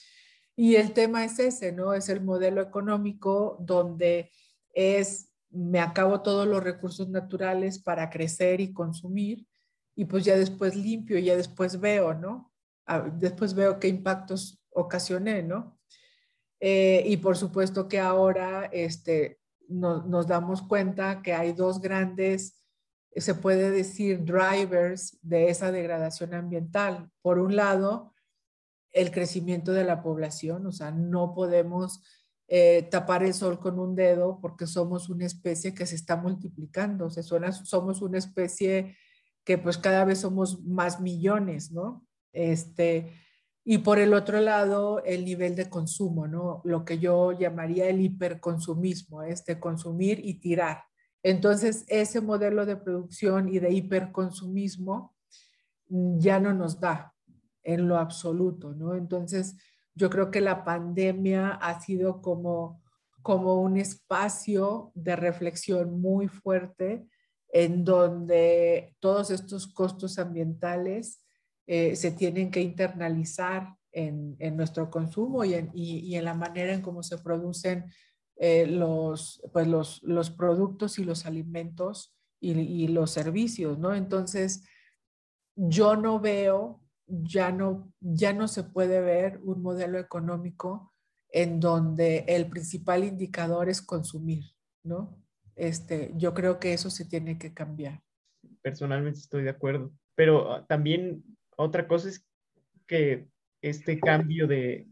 Y 0.57 0.77
el 0.77 0.93
tema 0.93 1.25
es 1.25 1.39
ese, 1.39 1.73
¿no? 1.73 1.95
Es 1.95 2.09
el 2.09 2.21
modelo 2.23 2.63
económico 2.63 3.57
donde 3.61 4.31
es, 4.73 5.33
me 5.51 5.81
acabo 5.81 6.23
todos 6.23 6.47
los 6.47 6.63
recursos 6.63 7.09
naturales 7.09 7.79
para 7.81 8.09
crecer 8.09 8.61
y 8.61 8.73
consumir 8.73 9.47
y 9.97 10.05
pues 10.05 10.25
ya 10.25 10.37
después 10.37 10.77
limpio, 10.77 11.19
ya 11.19 11.37
después 11.37 11.81
veo, 11.81 12.15
¿no? 12.15 12.53
Después 13.19 13.55
veo 13.55 13.79
qué 13.81 13.89
impactos 13.89 14.63
ocasioné, 14.71 15.43
¿no? 15.43 15.79
Eh, 16.61 17.03
y 17.07 17.17
por 17.17 17.37
supuesto 17.37 17.89
que 17.89 17.99
ahora 17.99 18.67
este, 18.67 19.41
nos 19.69 20.27
damos 20.27 20.63
cuenta 20.63 21.23
que 21.23 21.33
hay 21.33 21.53
dos 21.53 21.81
grandes 21.81 22.60
se 23.17 23.35
puede 23.35 23.71
decir, 23.71 24.25
drivers 24.25 25.19
de 25.23 25.51
esa 25.51 25.73
degradación 25.73 26.35
ambiental. 26.35 27.11
Por 27.23 27.39
un 27.39 27.57
lado, 27.57 28.15
el 28.93 29.11
crecimiento 29.11 29.73
de 29.73 29.85
la 29.85 30.03
población, 30.03 30.67
o 30.67 30.73
sea, 30.73 30.91
no 30.91 31.35
podemos 31.35 32.03
eh, 32.49 32.89
tapar 32.91 33.23
el 33.23 33.35
sol 33.35 33.61
con 33.61 33.79
un 33.79 33.95
dedo 33.95 34.41
porque 34.41 34.67
somos 34.67 35.09
una 35.09 35.27
especie 35.27 35.75
que 35.75 35.87
se 35.87 35.95
está 35.95 36.17
multiplicando, 36.17 37.07
o 37.07 37.11
sea, 37.11 37.23
somos 37.23 38.03
una 38.03 38.19
especie 38.19 38.97
que 39.45 39.59
pues 39.59 39.79
cada 39.79 40.05
vez 40.05 40.21
somos 40.21 40.63
más 40.65 41.01
millones, 41.01 41.73
¿no? 41.73 42.05
Este, 42.33 43.13
y 43.65 43.79
por 43.79 43.99
el 43.99 44.15
otro 44.15 44.41
lado, 44.41 45.03
el 45.05 45.25
nivel 45.25 45.55
de 45.55 45.71
consumo, 45.71 46.27
¿no? 46.27 46.61
Lo 46.65 46.85
que 46.85 46.99
yo 46.99 47.33
llamaría 47.33 47.89
el 47.89 48.01
hiperconsumismo, 48.01 49.23
este 49.23 49.61
consumir 49.61 50.21
y 50.25 50.41
tirar. 50.41 50.90
Entonces, 51.23 51.85
ese 51.89 52.21
modelo 52.21 52.65
de 52.65 52.77
producción 52.77 53.49
y 53.49 53.59
de 53.59 53.73
hiperconsumismo 53.73 55.15
mm, 55.89 56.19
ya 56.19 56.41
no 56.41 56.55
nos 56.55 56.81
da 56.81 57.15
en 57.63 57.89
lo 57.89 57.99
absoluto, 57.99 58.73
¿no? 58.73 58.95
Entonces, 58.95 59.57
yo 59.95 60.09
creo 60.09 60.31
que 60.31 60.41
la 60.41 60.65
pandemia 60.65 61.51
ha 61.51 61.81
sido 61.81 62.23
como, 62.23 62.83
como 63.23 63.61
un 63.61 63.77
espacio 63.77 64.93
de 64.95 65.17
reflexión 65.17 66.01
muy 66.01 66.29
fuerte 66.29 67.07
en 67.53 67.85
donde 67.85 68.97
todos 69.01 69.31
estos 69.31 69.67
costos 69.67 70.19
ambientales 70.19 71.23
eh, 71.67 71.97
se 71.97 72.13
tienen 72.13 72.51
que 72.51 72.63
internalizar 72.63 73.75
en, 73.93 74.37
nuestro 74.57 74.89
consumo 74.89 75.45
y 75.45 75.55
en, 75.55 75.71
y 75.75 76.15
en, 76.15 76.25
la 76.25 76.35
manera 76.35 76.73
en 76.73 76.81
cómo 76.81 77.03
se 77.03 77.19
producen 77.19 77.87
eh, 78.43 78.67
los, 78.67 79.43
pues 79.53 79.67
los, 79.67 80.03
los, 80.03 80.31
productos 80.31 80.99
y 80.99 81.05
los 81.05 81.27
alimentos 81.27 82.17
y, 82.41 82.53
y, 82.53 82.89
los 82.89 83.11
servicios, 83.11 83.79
¿no? 83.79 83.95
Entonces, 83.95 84.67
yo 85.55 85.95
no 85.95 86.21
veo, 86.21 86.81
ya 87.07 87.53
no, 87.53 87.93
ya 88.01 88.33
no 88.33 88.49
se 88.49 88.65
puede 88.65 89.03
ver 89.03 89.41
un 89.43 89.61
modelo 89.61 89.99
económico 89.99 90.95
en 91.29 91.61
donde 91.61 92.25
el 92.29 92.49
principal 92.49 93.05
indicador 93.05 93.69
es 93.69 93.83
consumir, 93.83 94.45
¿no? 94.83 95.23
Este, 95.55 96.13
yo 96.17 96.33
creo 96.33 96.59
que 96.59 96.73
eso 96.73 96.89
se 96.89 97.05
tiene 97.05 97.37
que 97.37 97.53
cambiar. 97.53 98.01
Personalmente 98.63 99.21
estoy 99.21 99.43
de 99.43 99.51
acuerdo, 99.51 99.93
pero 100.15 100.51
ah, 100.51 100.67
también 100.67 101.23
otra 101.59 101.87
cosa 101.87 102.09
es 102.09 102.27
que 102.87 103.29
este 103.61 104.01
cambio 104.01 104.47
de, 104.47 104.89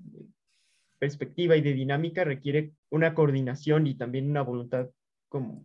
perspectiva 0.99 1.57
y 1.57 1.61
de 1.61 1.73
dinámica 1.73 2.25
requiere 2.25 2.73
una 2.91 3.15
coordinación 3.15 3.87
y 3.87 3.97
también 3.97 4.31
una 4.31 4.43
voluntad 4.43 4.89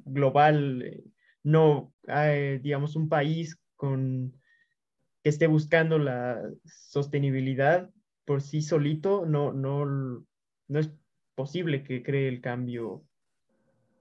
global, 0.06 0.82
eh, 0.84 1.04
no, 1.44 1.94
eh, 2.08 2.60
digamos, 2.62 2.96
un 2.96 3.10
país 3.10 3.58
que 3.80 5.30
esté 5.30 5.48
buscando 5.48 6.00
la 6.00 6.42
sostenibilidad 6.66 7.90
por 8.26 8.42
sí 8.42 8.62
solito, 8.62 9.26
no, 9.26 9.52
no, 9.52 9.86
no 9.86 10.80
es 10.80 10.90
posible 11.36 11.84
que 11.84 12.04
cree 12.04 12.30
el 12.30 12.40
cambio, 12.40 13.04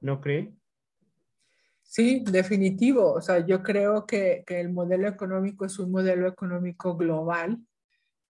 ¿no 0.01 0.21
cree? 0.21 0.53
Sí, 1.83 2.23
definitivo. 2.31 3.13
O 3.13 3.21
sea, 3.21 3.45
yo 3.45 3.63
creo 3.63 4.07
que, 4.07 4.45
que, 4.47 4.61
el 4.61 4.73
modelo 4.73 5.09
económico 5.09 5.65
es 5.65 5.79
un 5.79 5.91
modelo 5.91 6.29
económico 6.29 6.97
global 6.97 7.59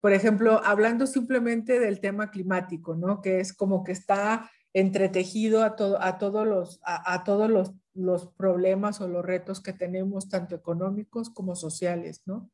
por 0.02 0.12
ejemplo, 0.12 0.60
hablando 0.64 1.06
simplemente 1.06 1.78
del 1.78 2.00
tema 2.00 2.32
climático, 2.32 2.96
¿no? 2.96 3.22
Que 3.22 3.38
es 3.38 3.52
como 3.52 3.84
que 3.84 3.92
está 3.92 4.50
entretejido 4.72 5.62
a, 5.62 5.76
todo, 5.76 6.02
a 6.02 6.18
todos, 6.18 6.44
los, 6.44 6.80
a, 6.82 7.22
todos 7.22 7.48
los, 7.48 7.72
los, 7.94 8.26
problemas 8.34 9.00
o 9.00 9.06
los 9.06 9.24
retos 9.24 9.60
que 9.60 9.72
tenemos, 9.72 10.28
tanto 10.28 10.56
económicos 10.56 11.30
como 11.30 11.54
sociales, 11.54 12.22
¿no? 12.26 12.50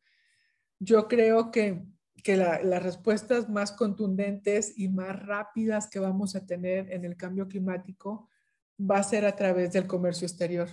Yo 0.78 1.08
creo 1.08 1.50
que, 1.50 1.86
que 2.22 2.36
las 2.36 2.82
respuestas 2.82 3.48
más 3.48 3.72
contundentes 3.72 4.78
y 4.78 4.90
más 4.90 5.18
rápidas 5.18 5.88
que 5.88 6.00
vamos 6.00 6.36
a 6.36 6.44
tener 6.44 6.92
en 6.92 7.06
el 7.06 7.16
cambio 7.16 7.48
climático 7.48 8.28
va 8.78 8.98
a 8.98 9.02
ser 9.02 9.24
a 9.24 9.34
través 9.36 9.72
del 9.72 9.86
comercio 9.86 10.26
exterior, 10.26 10.68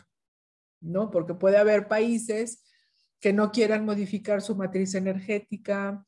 ¿no? 0.81 1.09
Porque 1.09 1.35
puede 1.35 1.55
haber 1.55 1.87
países 1.87 2.65
que 3.21 3.31
no 3.31 3.53
quieran 3.53 3.85
modificar 3.85 4.41
su 4.41 4.57
matriz 4.57 4.93
energética, 4.93 6.05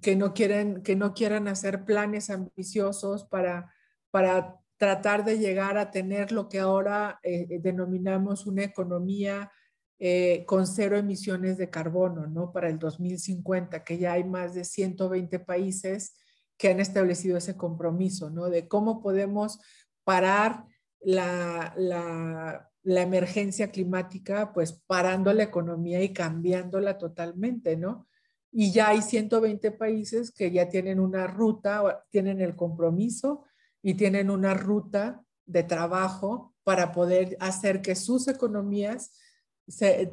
que 0.00 0.16
no 0.16 0.34
quieren, 0.34 0.82
que 0.82 0.96
no 0.96 1.14
quieran 1.14 1.48
hacer 1.48 1.84
planes 1.84 2.30
ambiciosos 2.30 3.24
para, 3.24 3.72
para 4.10 4.56
tratar 4.76 5.24
de 5.24 5.38
llegar 5.38 5.76
a 5.76 5.90
tener 5.90 6.32
lo 6.32 6.48
que 6.48 6.60
ahora 6.60 7.20
eh, 7.22 7.58
denominamos 7.60 8.46
una 8.46 8.62
economía 8.64 9.50
eh, 9.98 10.44
con 10.46 10.66
cero 10.66 10.96
emisiones 10.96 11.58
de 11.58 11.70
carbono, 11.70 12.28
¿no? 12.28 12.52
Para 12.52 12.68
el 12.68 12.78
2050, 12.78 13.82
que 13.82 13.98
ya 13.98 14.12
hay 14.12 14.22
más 14.22 14.54
de 14.54 14.64
120 14.64 15.40
países 15.40 16.14
que 16.56 16.68
han 16.68 16.78
establecido 16.78 17.36
ese 17.36 17.56
compromiso, 17.56 18.30
¿no? 18.30 18.48
De 18.48 18.68
cómo 18.68 19.02
podemos 19.02 19.58
parar 20.04 20.64
la, 21.00 21.74
la, 21.76 22.70
la 22.84 23.02
emergencia 23.02 23.72
climática, 23.72 24.52
pues 24.52 24.72
parando 24.86 25.32
la 25.32 25.42
economía 25.42 26.00
y 26.02 26.12
cambiándola 26.12 26.96
totalmente, 26.96 27.76
¿no? 27.76 28.06
Y 28.50 28.72
ya 28.72 28.88
hay 28.88 29.02
120 29.02 29.70
países 29.72 30.30
que 30.30 30.50
ya 30.50 30.68
tienen 30.68 31.00
una 31.00 31.26
ruta, 31.26 32.04
tienen 32.10 32.40
el 32.40 32.56
compromiso 32.56 33.44
y 33.82 33.94
tienen 33.94 34.30
una 34.30 34.54
ruta 34.54 35.22
de 35.46 35.62
trabajo 35.62 36.54
para 36.64 36.92
poder 36.92 37.36
hacer 37.40 37.82
que 37.82 37.94
sus 37.94 38.28
economías 38.28 39.12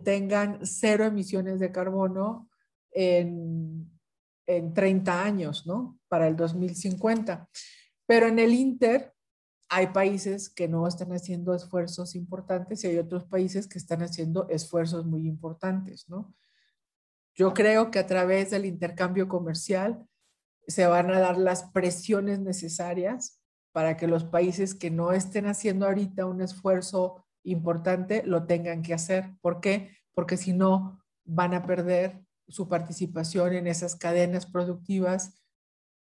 tengan 0.04 0.60
cero 0.64 1.06
emisiones 1.06 1.60
de 1.60 1.72
carbono 1.72 2.50
en, 2.92 3.90
en 4.48 4.74
30 4.74 5.24
años, 5.24 5.66
¿no? 5.66 6.00
Para 6.08 6.28
el 6.28 6.36
2050. 6.36 7.50
Pero 8.06 8.28
en 8.28 8.40
el 8.40 8.54
Inter 8.54 9.14
hay 9.70 9.88
países 9.88 10.50
que 10.50 10.68
no 10.68 10.88
están 10.88 11.12
haciendo 11.14 11.54
esfuerzos 11.54 12.16
importantes 12.16 12.84
y 12.84 12.88
hay 12.88 12.98
otros 12.98 13.26
países 13.26 13.68
que 13.68 13.78
están 13.78 14.04
haciendo 14.04 14.48
esfuerzos 14.50 15.06
muy 15.06 15.28
importantes, 15.28 16.08
¿no? 16.10 16.34
Yo 17.36 17.54
creo 17.54 17.92
que 17.92 18.00
a 18.00 18.08
través 18.08 18.52
del 18.52 18.66
intercambio 18.66 19.28
comercial 19.28 20.08
se 20.68 20.88
van 20.88 21.12
a 21.12 21.20
dar 21.20 21.38
las 21.38 21.64
presiones 21.72 22.40
necesarias 22.40 23.42
para 23.74 23.98
que 23.98 24.08
los 24.08 24.24
países 24.24 24.74
que 24.74 24.90
no 24.90 25.12
estén 25.12 25.46
haciendo 25.46 25.86
ahorita 25.86 26.26
un 26.26 26.42
esfuerzo 26.42 27.26
importante 27.44 28.24
lo 28.26 28.46
tengan 28.46 28.82
que 28.82 28.94
hacer. 28.94 29.36
¿Por 29.42 29.60
qué? 29.60 29.92
Porque 30.14 30.38
si 30.38 30.54
no, 30.54 31.04
van 31.26 31.54
a 31.54 31.66
perder 31.66 32.24
su 32.48 32.70
participación 32.70 33.54
en 33.54 33.68
esas 33.68 33.98
cadenas 33.98 34.46
productivas 34.46 35.42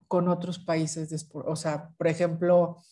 con 0.06 0.28
otros 0.28 0.58
países. 0.58 1.28
O 1.32 1.56
sea, 1.56 1.90
por 1.98 2.08
ejemplo, 2.08 2.82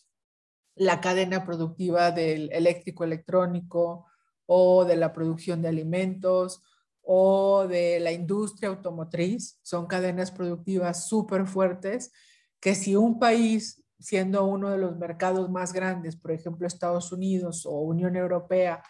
la 0.74 1.00
cadena 1.00 1.44
productiva 1.46 2.10
del 2.10 2.52
eléctrico 2.52 3.04
electrónico 3.04 4.06
o 4.44 4.84
de 4.84 4.96
la 4.96 5.14
producción 5.14 5.62
de 5.62 5.68
alimentos 5.68 6.62
o 7.08 7.68
de 7.68 8.00
la 8.00 8.10
industria 8.10 8.68
automotriz. 8.68 9.58
Son 9.62 9.86
cadenas 9.86 10.32
productivas 10.32 11.08
súper 11.08 11.46
fuertes 11.46 12.12
que 12.60 12.74
si 12.74 12.96
un 12.96 13.20
país, 13.20 13.84
siendo 14.00 14.44
uno 14.44 14.70
de 14.70 14.78
los 14.78 14.96
mercados 14.98 15.48
más 15.48 15.72
grandes, 15.72 16.16
por 16.16 16.32
ejemplo 16.32 16.66
Estados 16.66 17.12
Unidos 17.12 17.64
o 17.64 17.80
Unión 17.80 18.16
Europea, 18.16 18.82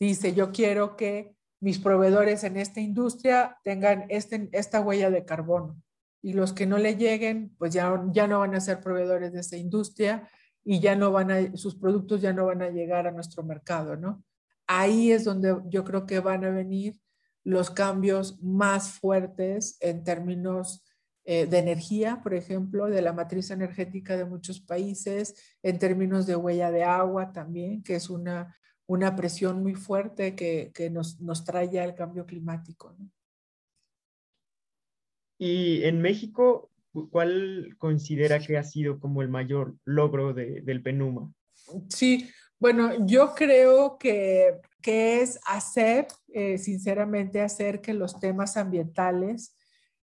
dice 0.00 0.34
yo 0.34 0.50
quiero 0.50 0.96
que 0.96 1.36
mis 1.60 1.78
proveedores 1.78 2.42
en 2.42 2.56
esta 2.56 2.80
industria 2.80 3.56
tengan 3.62 4.06
este, 4.08 4.48
esta 4.52 4.80
huella 4.80 5.10
de 5.10 5.24
carbono 5.24 5.80
y 6.22 6.32
los 6.32 6.52
que 6.52 6.66
no 6.66 6.76
le 6.76 6.96
lleguen, 6.96 7.54
pues 7.56 7.72
ya, 7.72 8.02
ya 8.12 8.26
no 8.26 8.40
van 8.40 8.54
a 8.54 8.60
ser 8.60 8.80
proveedores 8.80 9.32
de 9.32 9.40
esa 9.40 9.56
industria 9.56 10.28
y 10.64 10.80
ya 10.80 10.96
no 10.96 11.12
van 11.12 11.30
a, 11.30 11.56
sus 11.56 11.76
productos 11.76 12.20
ya 12.20 12.32
no 12.32 12.46
van 12.46 12.62
a 12.62 12.70
llegar 12.70 13.06
a 13.06 13.12
nuestro 13.12 13.44
mercado, 13.44 13.96
¿no? 13.96 14.24
Ahí 14.66 15.12
es 15.12 15.24
donde 15.24 15.56
yo 15.66 15.84
creo 15.84 16.04
que 16.04 16.20
van 16.20 16.44
a 16.44 16.50
venir 16.50 16.98
los 17.44 17.70
cambios 17.70 18.40
más 18.42 18.92
fuertes 18.92 19.76
en 19.80 20.04
términos 20.04 20.84
eh, 21.24 21.46
de 21.46 21.58
energía, 21.58 22.20
por 22.22 22.34
ejemplo, 22.34 22.86
de 22.86 23.02
la 23.02 23.12
matriz 23.12 23.50
energética 23.50 24.16
de 24.16 24.24
muchos 24.24 24.60
países, 24.60 25.34
en 25.62 25.78
términos 25.78 26.26
de 26.26 26.36
huella 26.36 26.70
de 26.70 26.84
agua 26.84 27.32
también, 27.32 27.82
que 27.82 27.94
es 27.94 28.10
una, 28.10 28.56
una 28.86 29.14
presión 29.14 29.62
muy 29.62 29.74
fuerte 29.74 30.34
que, 30.34 30.72
que 30.74 30.90
nos, 30.90 31.20
nos, 31.20 31.44
trae 31.44 31.70
ya 31.70 31.84
el 31.84 31.94
cambio 31.94 32.26
climático. 32.26 32.94
¿no? 32.98 33.10
Y 35.38 35.84
en 35.84 36.00
México, 36.00 36.70
¿cuál 37.10 37.76
considera 37.78 38.40
que 38.40 38.58
ha 38.58 38.64
sido 38.64 38.98
como 38.98 39.22
el 39.22 39.28
mayor 39.28 39.76
logro 39.84 40.34
de, 40.34 40.62
del 40.62 40.82
PENUMA? 40.82 41.32
Sí, 41.88 42.28
bueno, 42.58 43.06
yo 43.06 43.34
creo 43.34 43.96
que, 43.98 44.60
que 44.80 45.20
es 45.20 45.38
hacer, 45.46 46.08
eh, 46.28 46.58
sinceramente, 46.58 47.40
hacer 47.40 47.80
que 47.80 47.94
los 47.94 48.18
temas 48.18 48.56
ambientales 48.56 49.56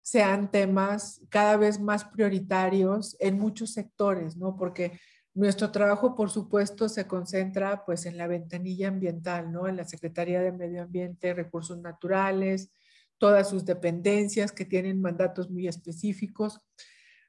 sean 0.02 0.50
temas 0.50 1.20
cada 1.28 1.56
vez 1.56 1.80
más 1.80 2.04
prioritarios 2.04 3.16
en 3.20 3.38
muchos 3.38 3.72
sectores, 3.72 4.36
¿no? 4.36 4.56
Porque 4.56 4.98
nuestro 5.34 5.70
trabajo, 5.70 6.14
por 6.14 6.30
supuesto, 6.30 6.88
se 6.88 7.06
concentra 7.06 7.84
pues 7.84 8.04
en 8.04 8.18
la 8.18 8.26
ventanilla 8.26 8.88
ambiental, 8.88 9.50
¿no? 9.50 9.68
En 9.68 9.76
la 9.76 9.84
Secretaría 9.84 10.40
de 10.40 10.52
Medio 10.52 10.82
Ambiente, 10.82 11.32
Recursos 11.32 11.78
Naturales, 11.78 12.70
todas 13.16 13.48
sus 13.48 13.64
dependencias 13.64 14.52
que 14.52 14.64
tienen 14.64 15.00
mandatos 15.00 15.48
muy 15.48 15.68
específicos, 15.68 16.60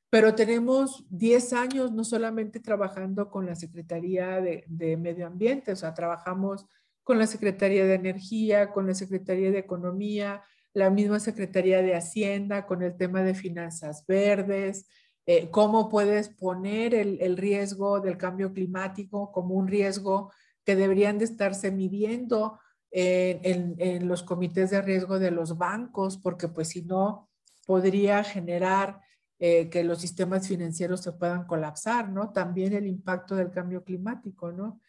pero 0.09 0.35
tenemos 0.35 1.05
10 1.09 1.53
años 1.53 1.91
no 1.91 2.03
solamente 2.03 2.59
trabajando 2.59 3.29
con 3.29 3.45
la 3.45 3.55
Secretaría 3.55 4.41
de, 4.41 4.63
de, 4.67 4.97
Medio 4.97 5.27
Ambiente, 5.27 5.71
o 5.71 5.75
sea, 5.75 5.93
trabajamos 5.93 6.65
con 7.03 7.19
la 7.19 7.27
Secretaría 7.27 7.85
de 7.85 7.95
Energía, 7.95 8.71
con 8.71 8.87
la 8.87 8.93
Secretaría 8.93 9.51
de 9.51 9.59
Economía, 9.59 10.43
la 10.73 10.89
misma 10.89 11.19
Secretaría 11.19 11.81
de 11.81 11.95
Hacienda, 11.95 12.65
con 12.65 12.81
el 12.81 12.95
tema 12.97 13.21
de 13.23 13.35
finanzas 13.35 14.05
verdes, 14.07 14.87
eh, 15.25 15.49
cómo 15.51 15.89
puedes 15.89 16.29
poner 16.29 16.93
el, 16.93 17.37
riesgo 17.37 17.99
del 17.99 18.17
cambio 18.17 18.51
climático 18.53 19.31
como 19.31 19.55
un 19.55 19.67
riesgo 19.67 20.31
que 20.65 20.75
deberían 20.75 21.17
de 21.17 21.25
estarse 21.25 21.71
midiendo 21.71 22.59
en, 22.91 23.39
en, 23.43 23.75
en 23.77 24.07
los 24.07 24.23
comités 24.23 24.71
de 24.71 24.81
riesgo 24.81 25.19
de 25.19 25.31
los 25.31 25.57
bancos, 25.57 26.17
porque 26.17 26.47
pues 26.47 26.69
si 26.69 26.83
no, 26.83 27.29
podría 27.65 28.23
generar 28.23 29.01
eh, 29.39 29.69
que 29.69 29.83
los 29.83 29.99
sistemas 29.99 30.47
financieros 30.47 31.01
se 31.01 31.11
puedan 31.11 31.45
colapsar, 31.45 32.09
¿no? 32.09 32.31
También 32.31 32.73
el 32.73 32.87
impacto 32.87 33.35
del 33.35 33.51
cambio 33.51 33.83
climático, 33.83 34.51
¿no? 34.51 34.79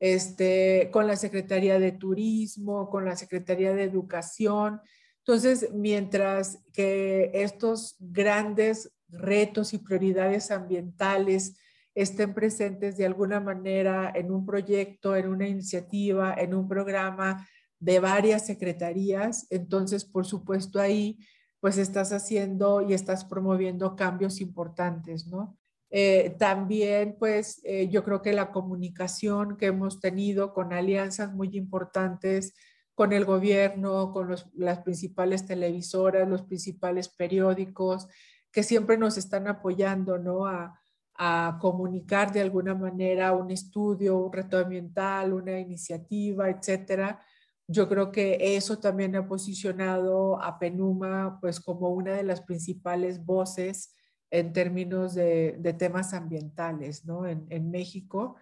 Este, 0.00 0.90
con 0.92 1.06
la 1.06 1.16
Secretaría 1.16 1.78
de 1.78 1.92
Turismo, 1.92 2.90
con 2.90 3.04
la 3.04 3.16
Secretaría 3.16 3.72
de 3.74 3.84
Educación. 3.84 4.80
Entonces, 5.18 5.70
mientras 5.72 6.58
que 6.72 7.30
estos 7.32 7.96
grandes 7.98 8.92
retos 9.08 9.72
y 9.72 9.78
prioridades 9.78 10.50
ambientales 10.50 11.56
estén 11.94 12.34
presentes 12.34 12.96
de 12.96 13.06
alguna 13.06 13.40
manera 13.40 14.12
en 14.14 14.30
un 14.30 14.44
proyecto, 14.44 15.16
en 15.16 15.28
una 15.28 15.46
iniciativa, 15.46 16.34
en 16.34 16.54
un 16.54 16.68
programa 16.68 17.48
de 17.78 18.00
varias 18.00 18.46
secretarías, 18.46 19.46
entonces, 19.50 20.04
por 20.04 20.26
supuesto, 20.26 20.80
ahí 20.80 21.18
pues 21.60 21.78
estás 21.78 22.12
haciendo 22.12 22.82
y 22.82 22.92
estás 22.92 23.24
promoviendo 23.24 23.96
cambios 23.96 24.40
importantes, 24.40 25.26
¿no? 25.26 25.56
Eh, 25.96 26.34
también, 26.40 27.14
pues, 27.20 27.60
eh, 27.62 27.88
yo 27.88 28.02
creo 28.02 28.20
que 28.20 28.32
la 28.32 28.50
comunicación 28.50 29.56
que 29.56 29.66
hemos 29.66 30.00
tenido 30.00 30.52
con 30.52 30.72
alianzas 30.72 31.32
muy 31.32 31.56
importantes 31.56 32.52
con 32.96 33.12
el 33.12 33.24
gobierno, 33.24 34.10
con 34.10 34.34
las 34.56 34.80
principales 34.80 35.46
televisoras, 35.46 36.28
los 36.28 36.42
principales 36.42 37.08
periódicos, 37.08 38.08
que 38.50 38.64
siempre 38.64 38.98
nos 38.98 39.16
están 39.18 39.46
apoyando, 39.46 40.18
¿no? 40.18 40.46
A, 40.46 40.80
a 41.14 41.58
comunicar 41.60 42.32
de 42.32 42.40
alguna 42.40 42.74
manera 42.74 43.32
un 43.32 43.52
estudio, 43.52 44.18
un 44.18 44.32
reto 44.32 44.58
ambiental, 44.58 45.32
una 45.32 45.60
iniciativa, 45.60 46.50
etcétera, 46.50 47.20
yo 47.68 47.88
creo 47.88 48.10
que 48.10 48.56
eso 48.56 48.80
también 48.80 49.14
ha 49.14 49.28
posicionado 49.28 50.42
a 50.42 50.58
Penuma 50.58 51.38
pues 51.40 51.60
como 51.60 51.90
una 51.90 52.14
de 52.14 52.24
las 52.24 52.40
principales 52.40 53.24
voces 53.24 53.94
en 54.30 54.52
términos 54.52 55.14
de, 55.14 55.76
temas 55.78 56.14
ambientales, 56.14 57.04
¿no? 57.04 57.26
En, 57.26 57.70
México. 57.70 58.36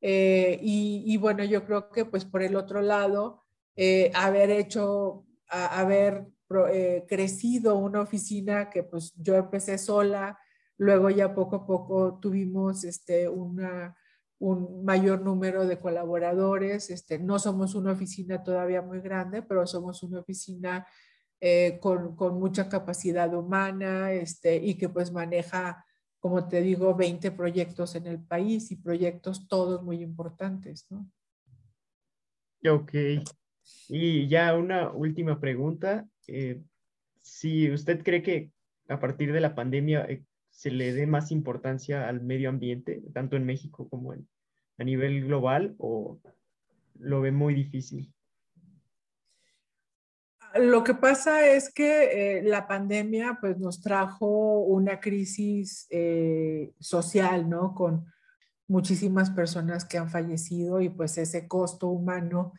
Eh, 0.00 0.58
y, 0.62 1.16
bueno, 1.16 1.44
yo 1.44 1.64
creo 1.64 1.90
que 1.90 2.04
pues 2.04 2.24
por 2.24 2.42
el 2.42 2.56
otro 2.56 2.82
lado, 2.82 3.44
eh, 3.76 4.10
haber 4.14 4.50
hecho, 4.50 5.26
haber 5.48 6.26
eh, 6.72 7.04
crecido 7.08 7.76
una 7.76 8.00
oficina 8.00 8.70
que 8.70 8.82
pues 8.82 9.14
yo 9.16 9.34
empecé 9.34 9.78
sola, 9.78 10.38
luego 10.76 11.10
ya 11.10 11.34
poco 11.34 11.56
a 11.56 11.66
poco 11.66 12.18
tuvimos 12.20 12.84
este, 12.84 13.28
una, 13.28 13.96
un 14.38 14.84
mayor 14.84 15.22
número 15.22 15.66
de 15.66 15.80
colaboradores. 15.80 16.90
Este, 16.90 17.18
no 17.18 17.38
somos 17.38 17.74
una 17.74 17.92
oficina 17.92 18.42
todavía 18.42 18.82
muy 18.82 19.00
grande, 19.00 19.42
pero 19.42 19.66
somos 19.66 20.02
una 20.02 20.20
oficina 20.20 20.86
eh, 21.46 21.78
con, 21.78 22.16
mucha 22.38 22.70
capacidad 22.70 23.34
humana 23.34 24.12
este, 24.12 24.56
y 24.56 24.76
que 24.76 24.88
pues 24.88 25.12
maneja, 25.12 25.84
como 26.18 26.48
te 26.48 26.62
digo, 26.62 26.94
20 26.94 27.32
proyectos 27.32 27.96
en 27.96 28.06
el 28.06 28.18
país 28.18 28.70
y 28.70 28.76
proyectos 28.76 29.46
todos 29.46 29.82
muy 29.82 30.00
importantes. 30.00 30.86
¿no? 30.88 31.06
Ok. 32.66 32.94
Y 33.90 34.26
ya 34.26 34.56
una 34.56 34.90
última 34.90 35.38
pregunta. 35.38 36.08
Eh, 36.28 36.62
si 37.20 37.70
usted 37.70 38.02
cree 38.02 38.22
que 38.22 38.50
a 38.88 38.98
partir 38.98 39.30
de 39.30 39.42
la 39.42 39.54
pandemia 39.54 40.06
eh, 40.06 40.24
se 40.48 40.70
le 40.70 40.94
dé 40.94 41.06
más 41.06 41.30
importancia 41.30 42.08
al 42.08 42.22
medio 42.22 42.48
ambiente, 42.48 43.02
tanto 43.12 43.36
en 43.36 43.44
México 43.44 43.86
como 43.90 44.14
en, 44.14 44.26
a 44.78 44.84
nivel 44.84 45.26
global, 45.26 45.74
o 45.76 46.18
lo 46.98 47.20
ve 47.20 47.32
muy 47.32 47.52
difícil? 47.52 48.14
Lo 50.54 50.84
que 50.84 50.94
pasa 50.94 51.48
es 51.48 51.72
que 51.72 52.38
eh, 52.38 52.42
la 52.44 52.68
pandemia 52.68 53.38
pues, 53.40 53.58
nos 53.58 53.80
trajo 53.80 54.60
una 54.60 55.00
crisis 55.00 55.88
eh, 55.90 56.72
social, 56.78 57.50
¿no? 57.50 57.74
Con 57.74 58.04
muchísimas 58.68 59.30
personas 59.30 59.84
que 59.84 59.98
han 59.98 60.08
fallecido 60.08 60.80
y 60.80 60.90
pues 60.90 61.18
ese 61.18 61.48
costo 61.48 61.88
humano 61.88 62.52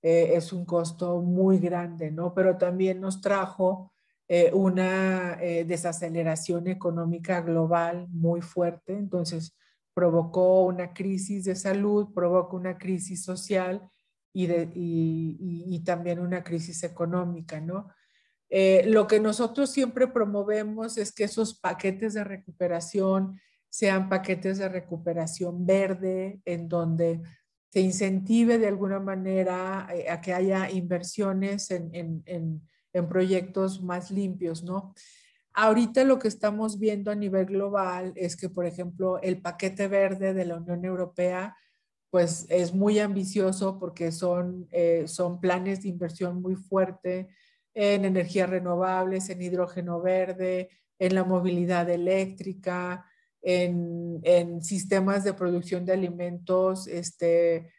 eh, 0.00 0.32
es 0.36 0.52
un 0.52 0.64
costo 0.64 1.20
muy 1.22 1.58
grande, 1.58 2.12
¿no? 2.12 2.34
Pero 2.34 2.56
también 2.56 3.00
nos 3.00 3.20
trajo 3.20 3.92
una 4.52 5.38
desaceleración 5.66 6.68
económica 6.68 7.40
global 7.40 8.06
muy 8.10 8.40
fuerte, 8.40 8.92
entonces 8.92 9.56
provocó 9.92 10.62
una 10.66 10.94
crisis 10.94 11.46
de 11.46 11.56
salud, 11.56 12.14
provocó 12.14 12.56
una 12.56 12.78
crisis 12.78 13.24
social 13.24 13.90
y, 14.32 14.46
de, 14.46 14.70
y, 14.74 15.64
y, 15.66 15.80
también 15.84 16.20
una 16.20 16.44
crisis 16.44 16.82
económica, 16.84 17.60
¿no? 17.60 17.88
Eh, 18.48 18.84
lo 18.86 19.06
que 19.06 19.20
nosotros 19.20 19.70
siempre 19.70 20.08
promovemos 20.08 20.98
es 20.98 21.12
que 21.12 21.24
esos 21.24 21.58
paquetes 21.58 22.14
de 22.14 22.24
recuperación 22.24 23.40
sean 23.68 24.08
paquetes 24.08 24.58
de 24.58 24.68
recuperación 24.68 25.66
verde, 25.66 26.40
en 26.44 26.68
donde 26.68 27.22
se 27.68 27.80
incentive 27.80 28.58
de 28.58 28.66
alguna 28.66 28.98
manera 28.98 29.88
a 30.10 30.20
que 30.20 30.34
haya 30.34 30.70
inversiones 30.70 31.70
en, 31.70 31.94
en, 31.94 32.22
en 32.26 32.62
en 32.92 33.08
proyectos 33.08 33.82
más 33.82 34.10
limpios, 34.10 34.62
¿no? 34.62 34.94
Ahorita 35.52 36.04
lo 36.04 36.18
que 36.18 36.28
estamos 36.28 36.78
viendo 36.78 37.10
a 37.10 37.16
nivel 37.16 37.46
global 37.46 38.12
es 38.16 38.36
que, 38.36 38.48
por 38.48 38.66
ejemplo, 38.66 39.20
el 39.20 39.40
paquete 39.40 39.88
verde 39.88 40.32
de 40.32 40.44
la 40.44 40.56
Unión 40.56 40.84
Europea, 40.84 41.56
pues 42.10 42.46
es 42.48 42.74
muy 42.74 42.98
ambicioso 42.98 43.78
porque 43.78 44.10
son, 44.10 44.66
eh, 44.72 45.04
son 45.06 45.40
planes 45.40 45.82
de 45.82 45.88
inversión 45.88 46.42
muy 46.42 46.56
fuerte 46.56 47.28
en 47.72 48.04
energías 48.04 48.50
renovables, 48.50 49.30
en 49.30 49.42
hidrógeno 49.42 50.00
verde, 50.00 50.70
en 50.98 51.14
la 51.14 51.24
movilidad 51.24 51.88
eléctrica, 51.88 53.06
en, 53.40 54.60
sistemas 54.62 55.24
de 55.24 55.32
producción 55.32 55.84
de 55.86 55.92
alimentos 55.92 56.86
este, 56.88 57.72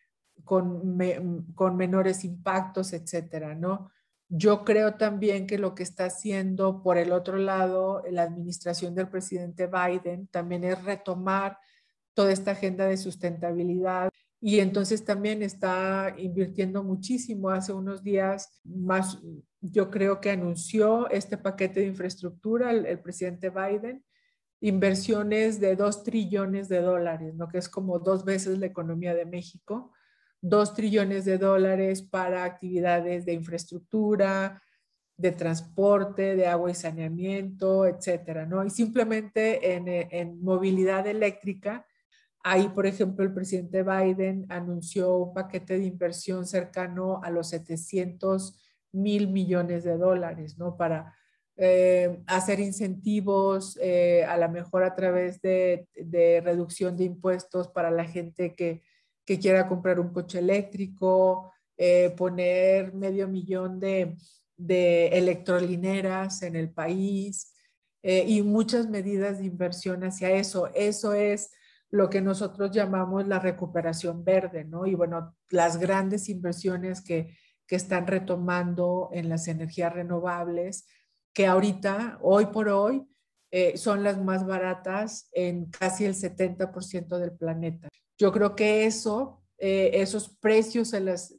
con, 0.44 1.46
con 1.54 1.76
menores 1.76 2.24
impactos, 2.24 2.94
etcétera, 2.94 3.54
¿no? 3.54 3.92
Yo 4.34 4.64
creo 4.64 4.96
también 4.96 5.46
que 5.46 5.58
lo 5.58 5.76
que 5.76 5.84
está 5.84 6.06
haciendo 6.06 6.82
por 6.82 6.98
el 6.98 7.12
otro 7.12 7.36
lado 7.36 8.02
la 8.10 8.24
administración 8.24 8.96
del 8.96 9.10
presidente 9.10 9.68
Biden 9.68 10.28
también 10.28 10.64
es 10.64 10.82
retomar 10.84 11.60
toda 12.14 12.32
esta 12.32 12.52
agenda 12.52 12.86
de 12.86 12.98
sustentabilidad 12.98 14.10
y 14.40 14.60
entonces 14.60 15.06
también 15.06 15.44
está 15.44 16.16
invirtiendo 16.18 16.84
muchísimo. 16.84 17.50
Hace 17.50 17.74
unos 17.74 18.04
días 18.04 18.60
más, 18.64 19.20
yo 19.62 19.92
creo 19.92 20.20
que 20.20 20.32
anunció 20.32 21.10
este 21.10 21.38
paquete 21.38 21.82
de 21.82 21.88
infraestructura 21.88 22.72
el, 22.72 23.00
presidente 23.00 23.50
Biden, 23.50 24.04
inversiones 24.60 25.60
de 25.60 25.76
dos 25.76 26.04
trillones 26.04 26.70
de 26.70 26.82
dólares, 26.82 27.36
lo 27.36 27.48
que 27.48 27.60
es 27.60 27.70
como 27.70 28.00
dos 28.00 28.26
veces 28.26 28.58
la 28.58 28.66
economía 28.66 29.14
de 29.14 29.26
México 29.26 29.92
2 30.42 30.74
trillones 30.74 31.26
de 31.26 31.38
dólares 31.38 32.02
para 32.02 32.44
actividades 32.44 33.26
de 33.26 33.34
infraestructura, 33.34 34.62
de 35.16 35.32
transporte, 35.32 36.36
de 36.36 36.48
agua 36.48 36.72
y 36.72 36.74
saneamiento, 36.74 37.86
etcétera, 37.86 38.46
¿no? 38.48 38.66
Y 38.66 38.72
simplemente 38.72 39.74
en, 39.74 39.88
en, 39.88 40.42
movilidad 40.42 41.06
eléctrica, 41.06 41.86
ahí, 42.44 42.70
por 42.70 42.86
ejemplo, 42.86 43.24
el 43.24 43.34
presidente 43.34 43.84
Biden 43.84 44.46
anunció 44.50 45.18
un 45.18 45.34
paquete 45.34 45.78
de 45.78 45.86
inversión 45.86 46.46
cercano 46.46 47.22
a 47.24 47.30
los 47.30 47.50
700 47.50 48.60
mil 48.94 49.28
millones 49.28 49.84
de 49.84 49.98
dólares, 49.98 50.58
¿no? 50.58 50.76
Para 50.78 51.16
eh, 51.58 52.24
hacer 52.28 52.60
incentivos, 52.60 53.78
eh, 53.82 54.24
a 54.26 54.38
lo 54.38 54.50
mejor 54.50 54.84
a 54.84 54.96
través 54.96 55.42
de, 55.42 55.88
de 55.96 56.42
reducción 56.42 56.98
de 56.98 57.04
impuestos 57.04 57.68
para 57.68 57.92
la 57.92 58.06
gente 58.06 58.56
que 58.56 58.82
quiera 59.40 59.68
comprar 59.68 59.98
un 60.00 60.12
coche 60.12 60.40
eléctrico, 60.40 61.54
eh, 61.78 62.14
poner 62.18 62.94
medio 62.94 63.28
millón 63.28 63.80
de, 63.80 64.18
electrolineras 64.58 66.44
en 66.44 66.56
el 66.56 66.70
país 66.70 67.54
y 68.04 68.42
muchas 68.44 68.88
medidas 68.90 69.40
de 69.40 69.46
inversión 69.46 70.04
hacia 70.04 70.32
eso. 70.32 70.68
Eso 70.76 71.14
es 71.14 71.52
lo 71.92 72.10
que 72.10 72.22
nosotros 72.22 72.72
llamamos 72.72 73.28
la 73.28 73.40
recuperación 73.40 74.24
verde, 74.24 74.64
¿no? 74.64 74.86
Y 74.86 74.96
bueno, 74.96 75.36
las 75.50 75.78
grandes 75.78 76.30
inversiones 76.30 77.02
que, 77.02 77.38
están 77.72 78.06
retomando 78.06 79.10
en 79.14 79.30
las 79.30 79.48
energías 79.48 79.94
renovables, 79.94 80.86
que 81.34 81.48
ahorita, 81.48 82.20
hoy 82.22 82.48
por 82.48 82.68
hoy, 82.68 83.08
eh, 83.50 83.78
son 83.78 84.04
las 84.04 84.22
más 84.22 84.46
baratas 84.46 85.30
en 85.32 85.68
casi 85.68 86.04
el 86.04 86.14
70% 86.14 87.18
del 87.18 87.32
planeta. 87.32 87.88
Yo 88.18 88.34
creo 88.34 88.58
que 88.58 88.84
eso, 88.84 89.42
eh, 89.58 89.92
esos 89.94 90.36
precios 90.42 90.94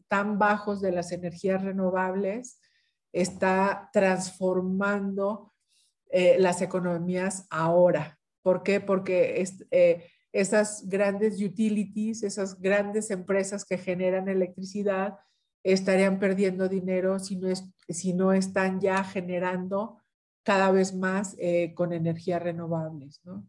tan 0.08 0.38
bajos 0.38 0.80
de 0.80 0.92
las 0.92 1.12
energías 1.12 1.62
renovables, 1.62 2.58
está 3.12 3.90
transformando 3.92 5.52
eh, 6.10 6.36
las 6.38 6.60
economías 6.62 7.46
ahora. 7.50 8.18
¿Por 8.42 8.62
qué? 8.62 8.80
Porque 8.80 9.44
eh, 9.70 10.10
esas 10.32 10.88
grandes 10.88 11.40
utilities, 11.42 12.22
esas 12.22 12.60
grandes 12.60 13.10
empresas 13.10 13.64
que 13.64 13.78
generan 13.78 14.28
electricidad, 14.28 15.18
estarían 15.62 16.18
perdiendo 16.18 16.68
dinero 16.68 17.18
si 17.18 17.36
no, 17.36 17.48
si 17.88 18.14
no 18.14 18.32
están 18.32 18.80
ya 18.80 19.04
generando 19.04 19.98
cada 20.42 20.72
vez 20.72 20.94
más 20.94 21.36
con 21.74 21.92
energías 21.92 22.42
renovables, 22.42 23.20
¿no? 23.24 23.46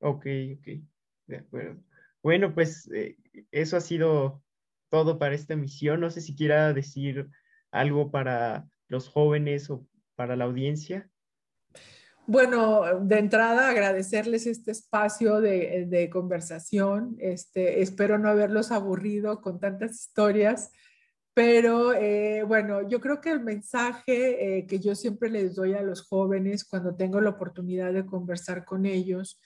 Ok, 0.00 0.26
ok, 0.58 0.68
de 1.28 1.36
acuerdo. 1.36 1.80
Bueno, 2.22 2.54
pues 2.54 2.90
eh, 2.92 3.16
eso 3.52 3.76
ha 3.76 3.80
sido 3.80 4.42
todo 4.90 5.18
para 5.18 5.34
esta 5.34 5.54
emisión. 5.54 6.00
No 6.00 6.10
sé 6.10 6.20
si 6.20 6.34
quiera 6.34 6.72
decir 6.72 7.28
algo 7.70 8.10
para 8.10 8.68
los 8.88 9.08
jóvenes 9.08 9.70
o 9.70 9.86
para 10.16 10.36
la 10.36 10.44
audiencia. 10.44 11.08
Bueno, 12.26 13.00
de 13.00 13.18
entrada 13.18 13.68
agradecerles 13.68 14.46
este 14.46 14.70
espacio 14.70 15.40
de, 15.40 16.08
conversación. 16.12 17.16
Este, 17.18 17.82
espero 17.82 18.16
no 18.16 18.28
haberlos 18.28 18.70
aburrido 18.70 19.40
con 19.40 19.58
tantas 19.58 20.00
historias, 20.00 20.70
pero 21.34 21.92
eh, 21.94 22.44
bueno, 22.44 22.88
yo 22.88 23.00
creo 23.00 23.20
que 23.20 23.30
el 23.30 23.40
mensaje 23.40 24.58
eh, 24.58 24.66
que 24.66 24.78
yo 24.78 24.94
siempre 24.94 25.30
les 25.30 25.56
doy 25.56 25.74
a 25.74 25.82
los 25.82 26.02
jóvenes 26.02 26.64
cuando 26.64 26.94
tengo 26.94 27.20
la 27.20 27.30
oportunidad 27.30 27.92
de 27.92 28.06
conversar 28.06 28.64
con 28.64 28.86
ellos 28.86 29.40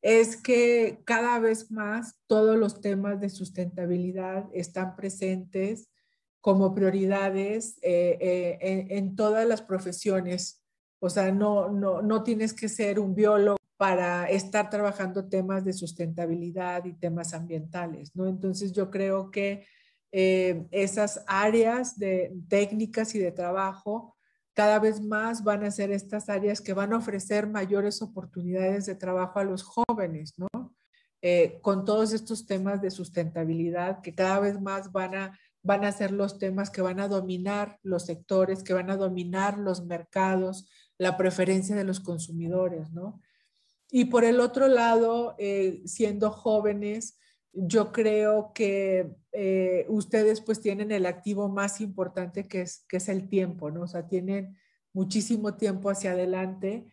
es 0.00 0.40
que 0.40 1.02
cada 1.04 1.38
vez 1.38 1.70
más 1.70 2.18
todos 2.26 2.56
los 2.56 2.80
temas 2.80 3.20
de 3.20 3.28
sustentabilidad 3.28 4.46
están 4.54 4.96
presentes 4.96 5.90
como 6.40 6.74
prioridades 6.74 7.78
eh, 7.82 8.86
en, 8.88 9.16
todas 9.16 9.46
las 9.46 9.62
profesiones. 9.62 10.65
O 10.98 11.10
sea, 11.10 11.30
no, 11.30 11.70
no, 11.70 12.22
tienes 12.22 12.52
que 12.52 12.68
ser 12.68 12.98
un 12.98 13.14
biólogo 13.14 13.58
para 13.76 14.28
estar 14.30 14.70
trabajando 14.70 15.28
temas 15.28 15.64
de 15.64 15.72
sustentabilidad 15.72 16.84
y 16.86 16.94
temas 16.94 17.34
ambientales, 17.34 18.14
¿no? 18.14 18.26
Entonces 18.26 18.72
yo 18.72 18.90
creo 18.90 19.30
que 19.30 19.66
eh, 20.12 20.66
esas 20.70 21.22
áreas 21.26 21.98
de 21.98 22.32
técnicas 22.48 23.14
y 23.14 23.18
de 23.18 23.32
trabajo 23.32 24.16
cada 24.54 24.78
vez 24.78 25.02
más 25.02 25.44
van 25.44 25.64
a 25.64 25.70
ser 25.70 25.90
estas 25.90 26.30
áreas 26.30 26.62
que 26.62 26.72
van 26.72 26.94
a 26.94 26.96
ofrecer 26.96 27.46
mayores 27.46 28.00
oportunidades 28.00 28.86
de 28.86 28.94
trabajo 28.94 29.38
a 29.38 29.44
los 29.44 29.62
jóvenes, 29.62 30.32
¿no? 30.38 30.48
Eh, 31.20 31.58
con 31.60 31.84
todos 31.84 32.12
estos 32.12 32.46
temas 32.46 32.80
de 32.80 32.90
sustentabilidad 32.90 34.00
que 34.00 34.14
cada 34.14 34.38
vez 34.40 34.60
más 34.60 34.92
van 34.92 35.14
a, 35.14 35.38
van 35.66 35.84
a 35.84 35.92
ser 35.92 36.12
los 36.12 36.38
temas 36.38 36.70
que 36.70 36.80
van 36.80 37.00
a 37.00 37.08
dominar 37.08 37.78
los 37.82 38.06
sectores, 38.06 38.62
que 38.62 38.72
van 38.72 38.90
a 38.90 38.96
dominar 38.96 39.58
los 39.58 39.84
mercados, 39.84 40.68
la 40.96 41.16
preferencia 41.16 41.74
de 41.74 41.84
los 41.84 42.00
consumidores, 42.00 42.92
¿no? 42.92 43.20
Y 43.90 44.06
por 44.06 44.24
el 44.24 44.40
otro 44.40 44.68
lado, 44.68 45.34
eh, 45.38 45.82
siendo 45.84 46.30
jóvenes, 46.30 47.18
yo 47.52 47.92
creo 47.92 48.52
que 48.54 49.16
eh, 49.32 49.86
ustedes 49.88 50.40
pues 50.40 50.60
tienen 50.60 50.92
el 50.92 51.06
activo 51.06 51.48
más 51.48 51.80
importante 51.80 52.46
que 52.46 52.62
es, 52.62 52.84
que 52.88 52.98
es 52.98 53.08
el 53.08 53.28
tiempo, 53.28 53.70
¿no? 53.70 53.82
O 53.82 53.88
sea, 53.88 54.06
tienen 54.06 54.56
muchísimo 54.92 55.56
tiempo 55.56 55.90
hacia 55.90 56.12
adelante 56.12 56.86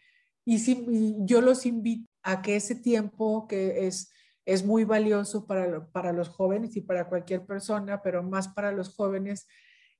y, 0.45 0.59
si, 0.59 1.15
yo 1.19 1.41
los 1.41 1.65
invito 1.65 2.09
a 2.21 2.41
que 2.41 2.55
ese 2.55 2.75
tiempo 2.75 3.47
que 3.47 3.87
es, 3.87 4.11
es 4.45 4.65
muy 4.65 4.83
valioso 4.83 5.45
para, 5.45 5.87
para 5.87 6.11
los 6.11 6.29
jóvenes 6.29 6.75
y 6.75 6.81
para 6.81 7.07
cualquier 7.07 7.45
persona, 7.45 8.01
pero 8.01 8.23
más 8.23 8.47
para 8.49 8.71
los 8.71 8.93
jóvenes, 8.95 9.47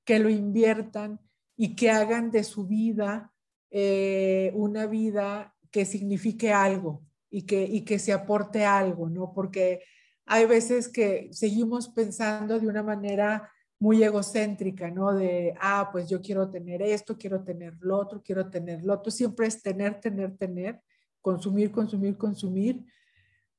que 0.03 0.19
lo 0.19 0.29
inviertan 0.29 1.19
y 1.55 1.75
que 1.75 1.91
hagan 1.91 2.31
de 2.31 2.43
su 2.43 2.67
vida 2.67 3.33
eh, 3.75 4.51
una 4.53 4.85
vida 4.85 5.55
que 5.71 5.85
signifique 5.85 6.53
algo 6.53 7.01
y 7.31 7.41
que, 7.41 7.63
y 7.63 7.81
que 7.81 7.97
se 7.97 8.13
aporte 8.13 8.65
algo, 8.65 9.09
¿no? 9.09 9.33
Porque 9.33 9.81
hay 10.27 10.45
veces 10.45 10.87
que 10.87 11.29
seguimos 11.31 11.89
pensando 11.89 12.59
de 12.59 12.67
una 12.67 12.83
manera 12.83 13.49
muy 13.79 14.03
egocéntrica, 14.03 14.91
¿no? 14.91 15.13
De, 15.13 15.55
ah, 15.59 15.89
pues 15.91 16.07
yo 16.07 16.21
quiero 16.21 16.51
tener 16.51 16.83
esto, 16.83 17.17
quiero 17.17 17.43
tener 17.43 17.75
lo 17.81 17.97
otro, 17.97 18.21
quiero 18.21 18.49
tener 18.49 18.83
lo 18.83 18.93
otro. 18.93 19.11
Siempre 19.11 19.47
es 19.47 19.61
tener, 19.63 19.99
tener, 19.99 20.37
tener, 20.37 20.79
consumir, 21.19 21.71
consumir, 21.71 22.15
consumir. 22.15 22.85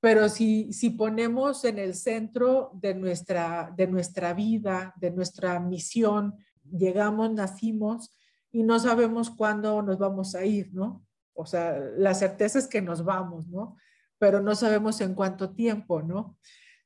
Pero 0.05 0.29
si, 0.29 0.71
si 0.75 0.91
ponemos 0.91 1.65
en 1.65 1.79
el 1.79 1.95
centro 1.95 2.71
de 2.75 2.95
nuestra, 2.95 3.73
de 3.75 3.87
nuestra 3.87 4.35
vida, 4.35 4.93
de 5.01 5.11
nuestra 5.11 5.59
misión, 5.59 6.35
llegamos, 6.71 7.33
nacimos 7.33 8.15
y 8.53 8.65
no 8.65 8.79
sabemos 8.79 9.31
cuándo 9.31 9.81
nos 9.81 9.99
vamos 9.99 10.35
a 10.35 10.45
ir, 10.45 10.75
¿no? 10.75 11.07
O 11.33 11.47
sea, 11.47 11.79
la 11.97 12.13
certeza 12.13 12.59
es 12.59 12.67
que 12.67 12.83
nos 12.83 13.03
vamos, 13.05 13.49
¿no? 13.49 13.77
pero 14.19 14.41
no 14.41 14.55
sabemos 14.55 15.03
en 15.03 15.15
cuánto 15.15 15.51
tiempo, 15.51 16.03
¿no? 16.03 16.39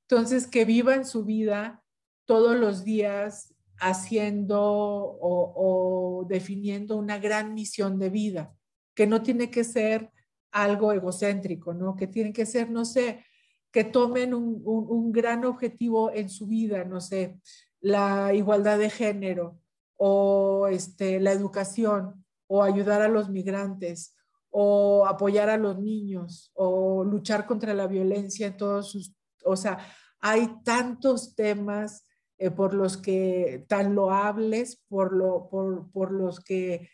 Entonces, 0.03 0.47
que 0.49 0.65
vivan 0.65 1.05
su 1.05 1.25
vida 1.25 1.85
todos 2.25 2.57
los 2.57 2.83
días 2.83 3.55
haciendo 3.79 4.59
o, 4.61 6.27
definiendo 6.29 6.97
una 6.97 7.19
gran 7.19 7.55
misión 7.55 7.99
de 7.99 8.11
vida, 8.11 8.57
que 8.95 9.07
no 9.07 9.23
tiene 9.23 9.51
que 9.51 9.63
ser 9.63 10.11
algo 10.53 10.93
egocéntrico, 10.93 11.75
¿no? 11.75 11.97
Que 11.97 12.07
tiene 12.07 12.33
que 12.33 12.47
ser, 12.47 12.71
no 12.71 12.85
sé, 12.85 13.25
que 13.71 13.85
tomen 13.85 14.35
un, 14.35 14.63
un, 14.65 15.13
gran 15.13 15.45
objetivo 15.45 16.11
en 16.13 16.29
su 16.31 16.47
vida, 16.47 16.85
no 16.85 17.01
sé, 17.01 17.39
la 17.81 18.33
igualdad 18.35 18.79
de 18.79 18.91
género 18.91 19.59
o 19.97 20.69
este, 20.69 21.21
la 21.21 21.33
educación 21.33 22.25
o 22.47 22.63
ayudar 22.63 23.03
a 23.03 23.09
los 23.09 23.29
migrantes 23.29 24.17
o 24.51 25.07
apoyar 25.07 25.51
a 25.51 25.59
los 25.59 25.79
niños 25.79 26.51
o 26.55 27.05
luchar 27.05 27.47
contra 27.47 27.75
la 27.75 27.87
violencia 27.87 28.47
en 28.47 28.57
todos 28.57 28.91
sus, 28.91 29.15
o 29.45 29.57
sea, 29.57 29.79
hay 30.21 30.49
tantos 30.65 31.35
temas 31.35 32.07
eh, 32.39 32.51
por 32.51 32.73
los 32.73 32.97
que 32.97 33.67
tan 33.69 33.95
loables, 33.95 34.83
por, 34.89 35.13
lo, 35.13 35.49
por, 35.51 35.91
por 35.91 36.11
los 36.11 36.41
que 36.41 36.89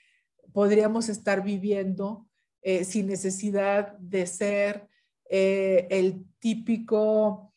podríamos 0.53 1.09
estar 1.09 1.43
viviendo 1.43 2.27
eh, 2.67 2.85
sin 2.85 3.07
necesidad 3.07 3.93
de 3.99 4.27
ser 4.27 4.89
eh, 5.29 5.87
el 5.91 6.25
típico 6.39 7.53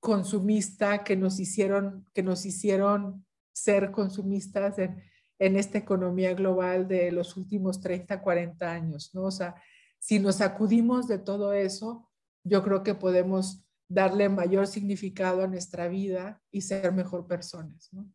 consumista 0.00 1.02
que 1.02 1.16
nos 1.16 1.40
hicieron, 1.40 2.06
que 2.12 2.22
nos 2.22 2.44
hicieron 2.44 3.24
ser 3.54 3.90
consumistas 3.90 4.78
en, 4.78 5.02
en 5.38 5.56
esta 5.56 5.78
economía 5.78 6.34
global 6.34 6.86
de 6.86 7.10
los 7.10 7.38
últimos 7.38 7.80
30, 7.80 8.20
40 8.20 8.70
años, 8.70 9.14
¿no? 9.14 9.22
O 9.22 9.30
sea, 9.30 9.54
si 9.98 10.18
nos 10.18 10.42
acudimos 10.42 11.08
de 11.08 11.18
todo 11.18 11.54
eso, 11.54 12.10
yo 12.44 12.62
creo 12.62 12.82
que 12.82 12.94
podemos 12.94 13.64
darle 13.88 14.28
mayor 14.28 14.66
significado 14.66 15.42
a 15.42 15.46
nuestra 15.46 15.88
vida 15.88 16.42
y 16.50 16.60
ser 16.60 16.92
mejor 16.92 17.26
personas, 17.26 17.88
¿no? 17.92 18.06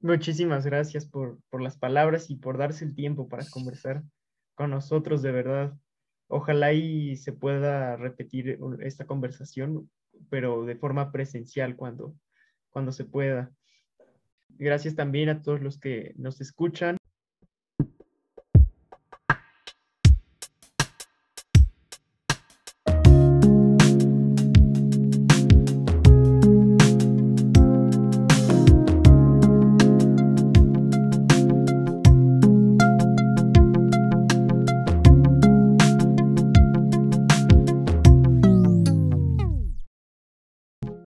Muchísimas 0.00 0.66
gracias 0.66 1.06
por, 1.06 1.40
por 1.48 1.62
las 1.62 1.78
palabras 1.78 2.28
y 2.28 2.36
por 2.36 2.58
darse 2.58 2.84
el 2.84 2.94
tiempo 2.94 3.30
para 3.30 3.48
conversar 3.48 4.04
con 4.56 4.70
nosotros, 4.70 5.22
de 5.22 5.30
verdad. 5.30 5.74
Ojalá 6.26 6.72
y 6.72 7.16
se 7.16 7.32
pueda 7.32 7.96
repetir 7.96 8.58
esta 8.80 9.06
conversación, 9.06 9.88
pero 10.28 10.64
de 10.64 10.74
forma 10.74 11.12
presencial 11.12 11.76
cuando, 11.76 12.16
cuando 12.70 12.90
se 12.90 13.04
pueda. 13.04 13.52
Gracias 14.48 14.96
también 14.96 15.28
a 15.28 15.42
todos 15.42 15.60
los 15.60 15.78
que 15.78 16.14
nos 16.16 16.40
escuchan. 16.40 16.96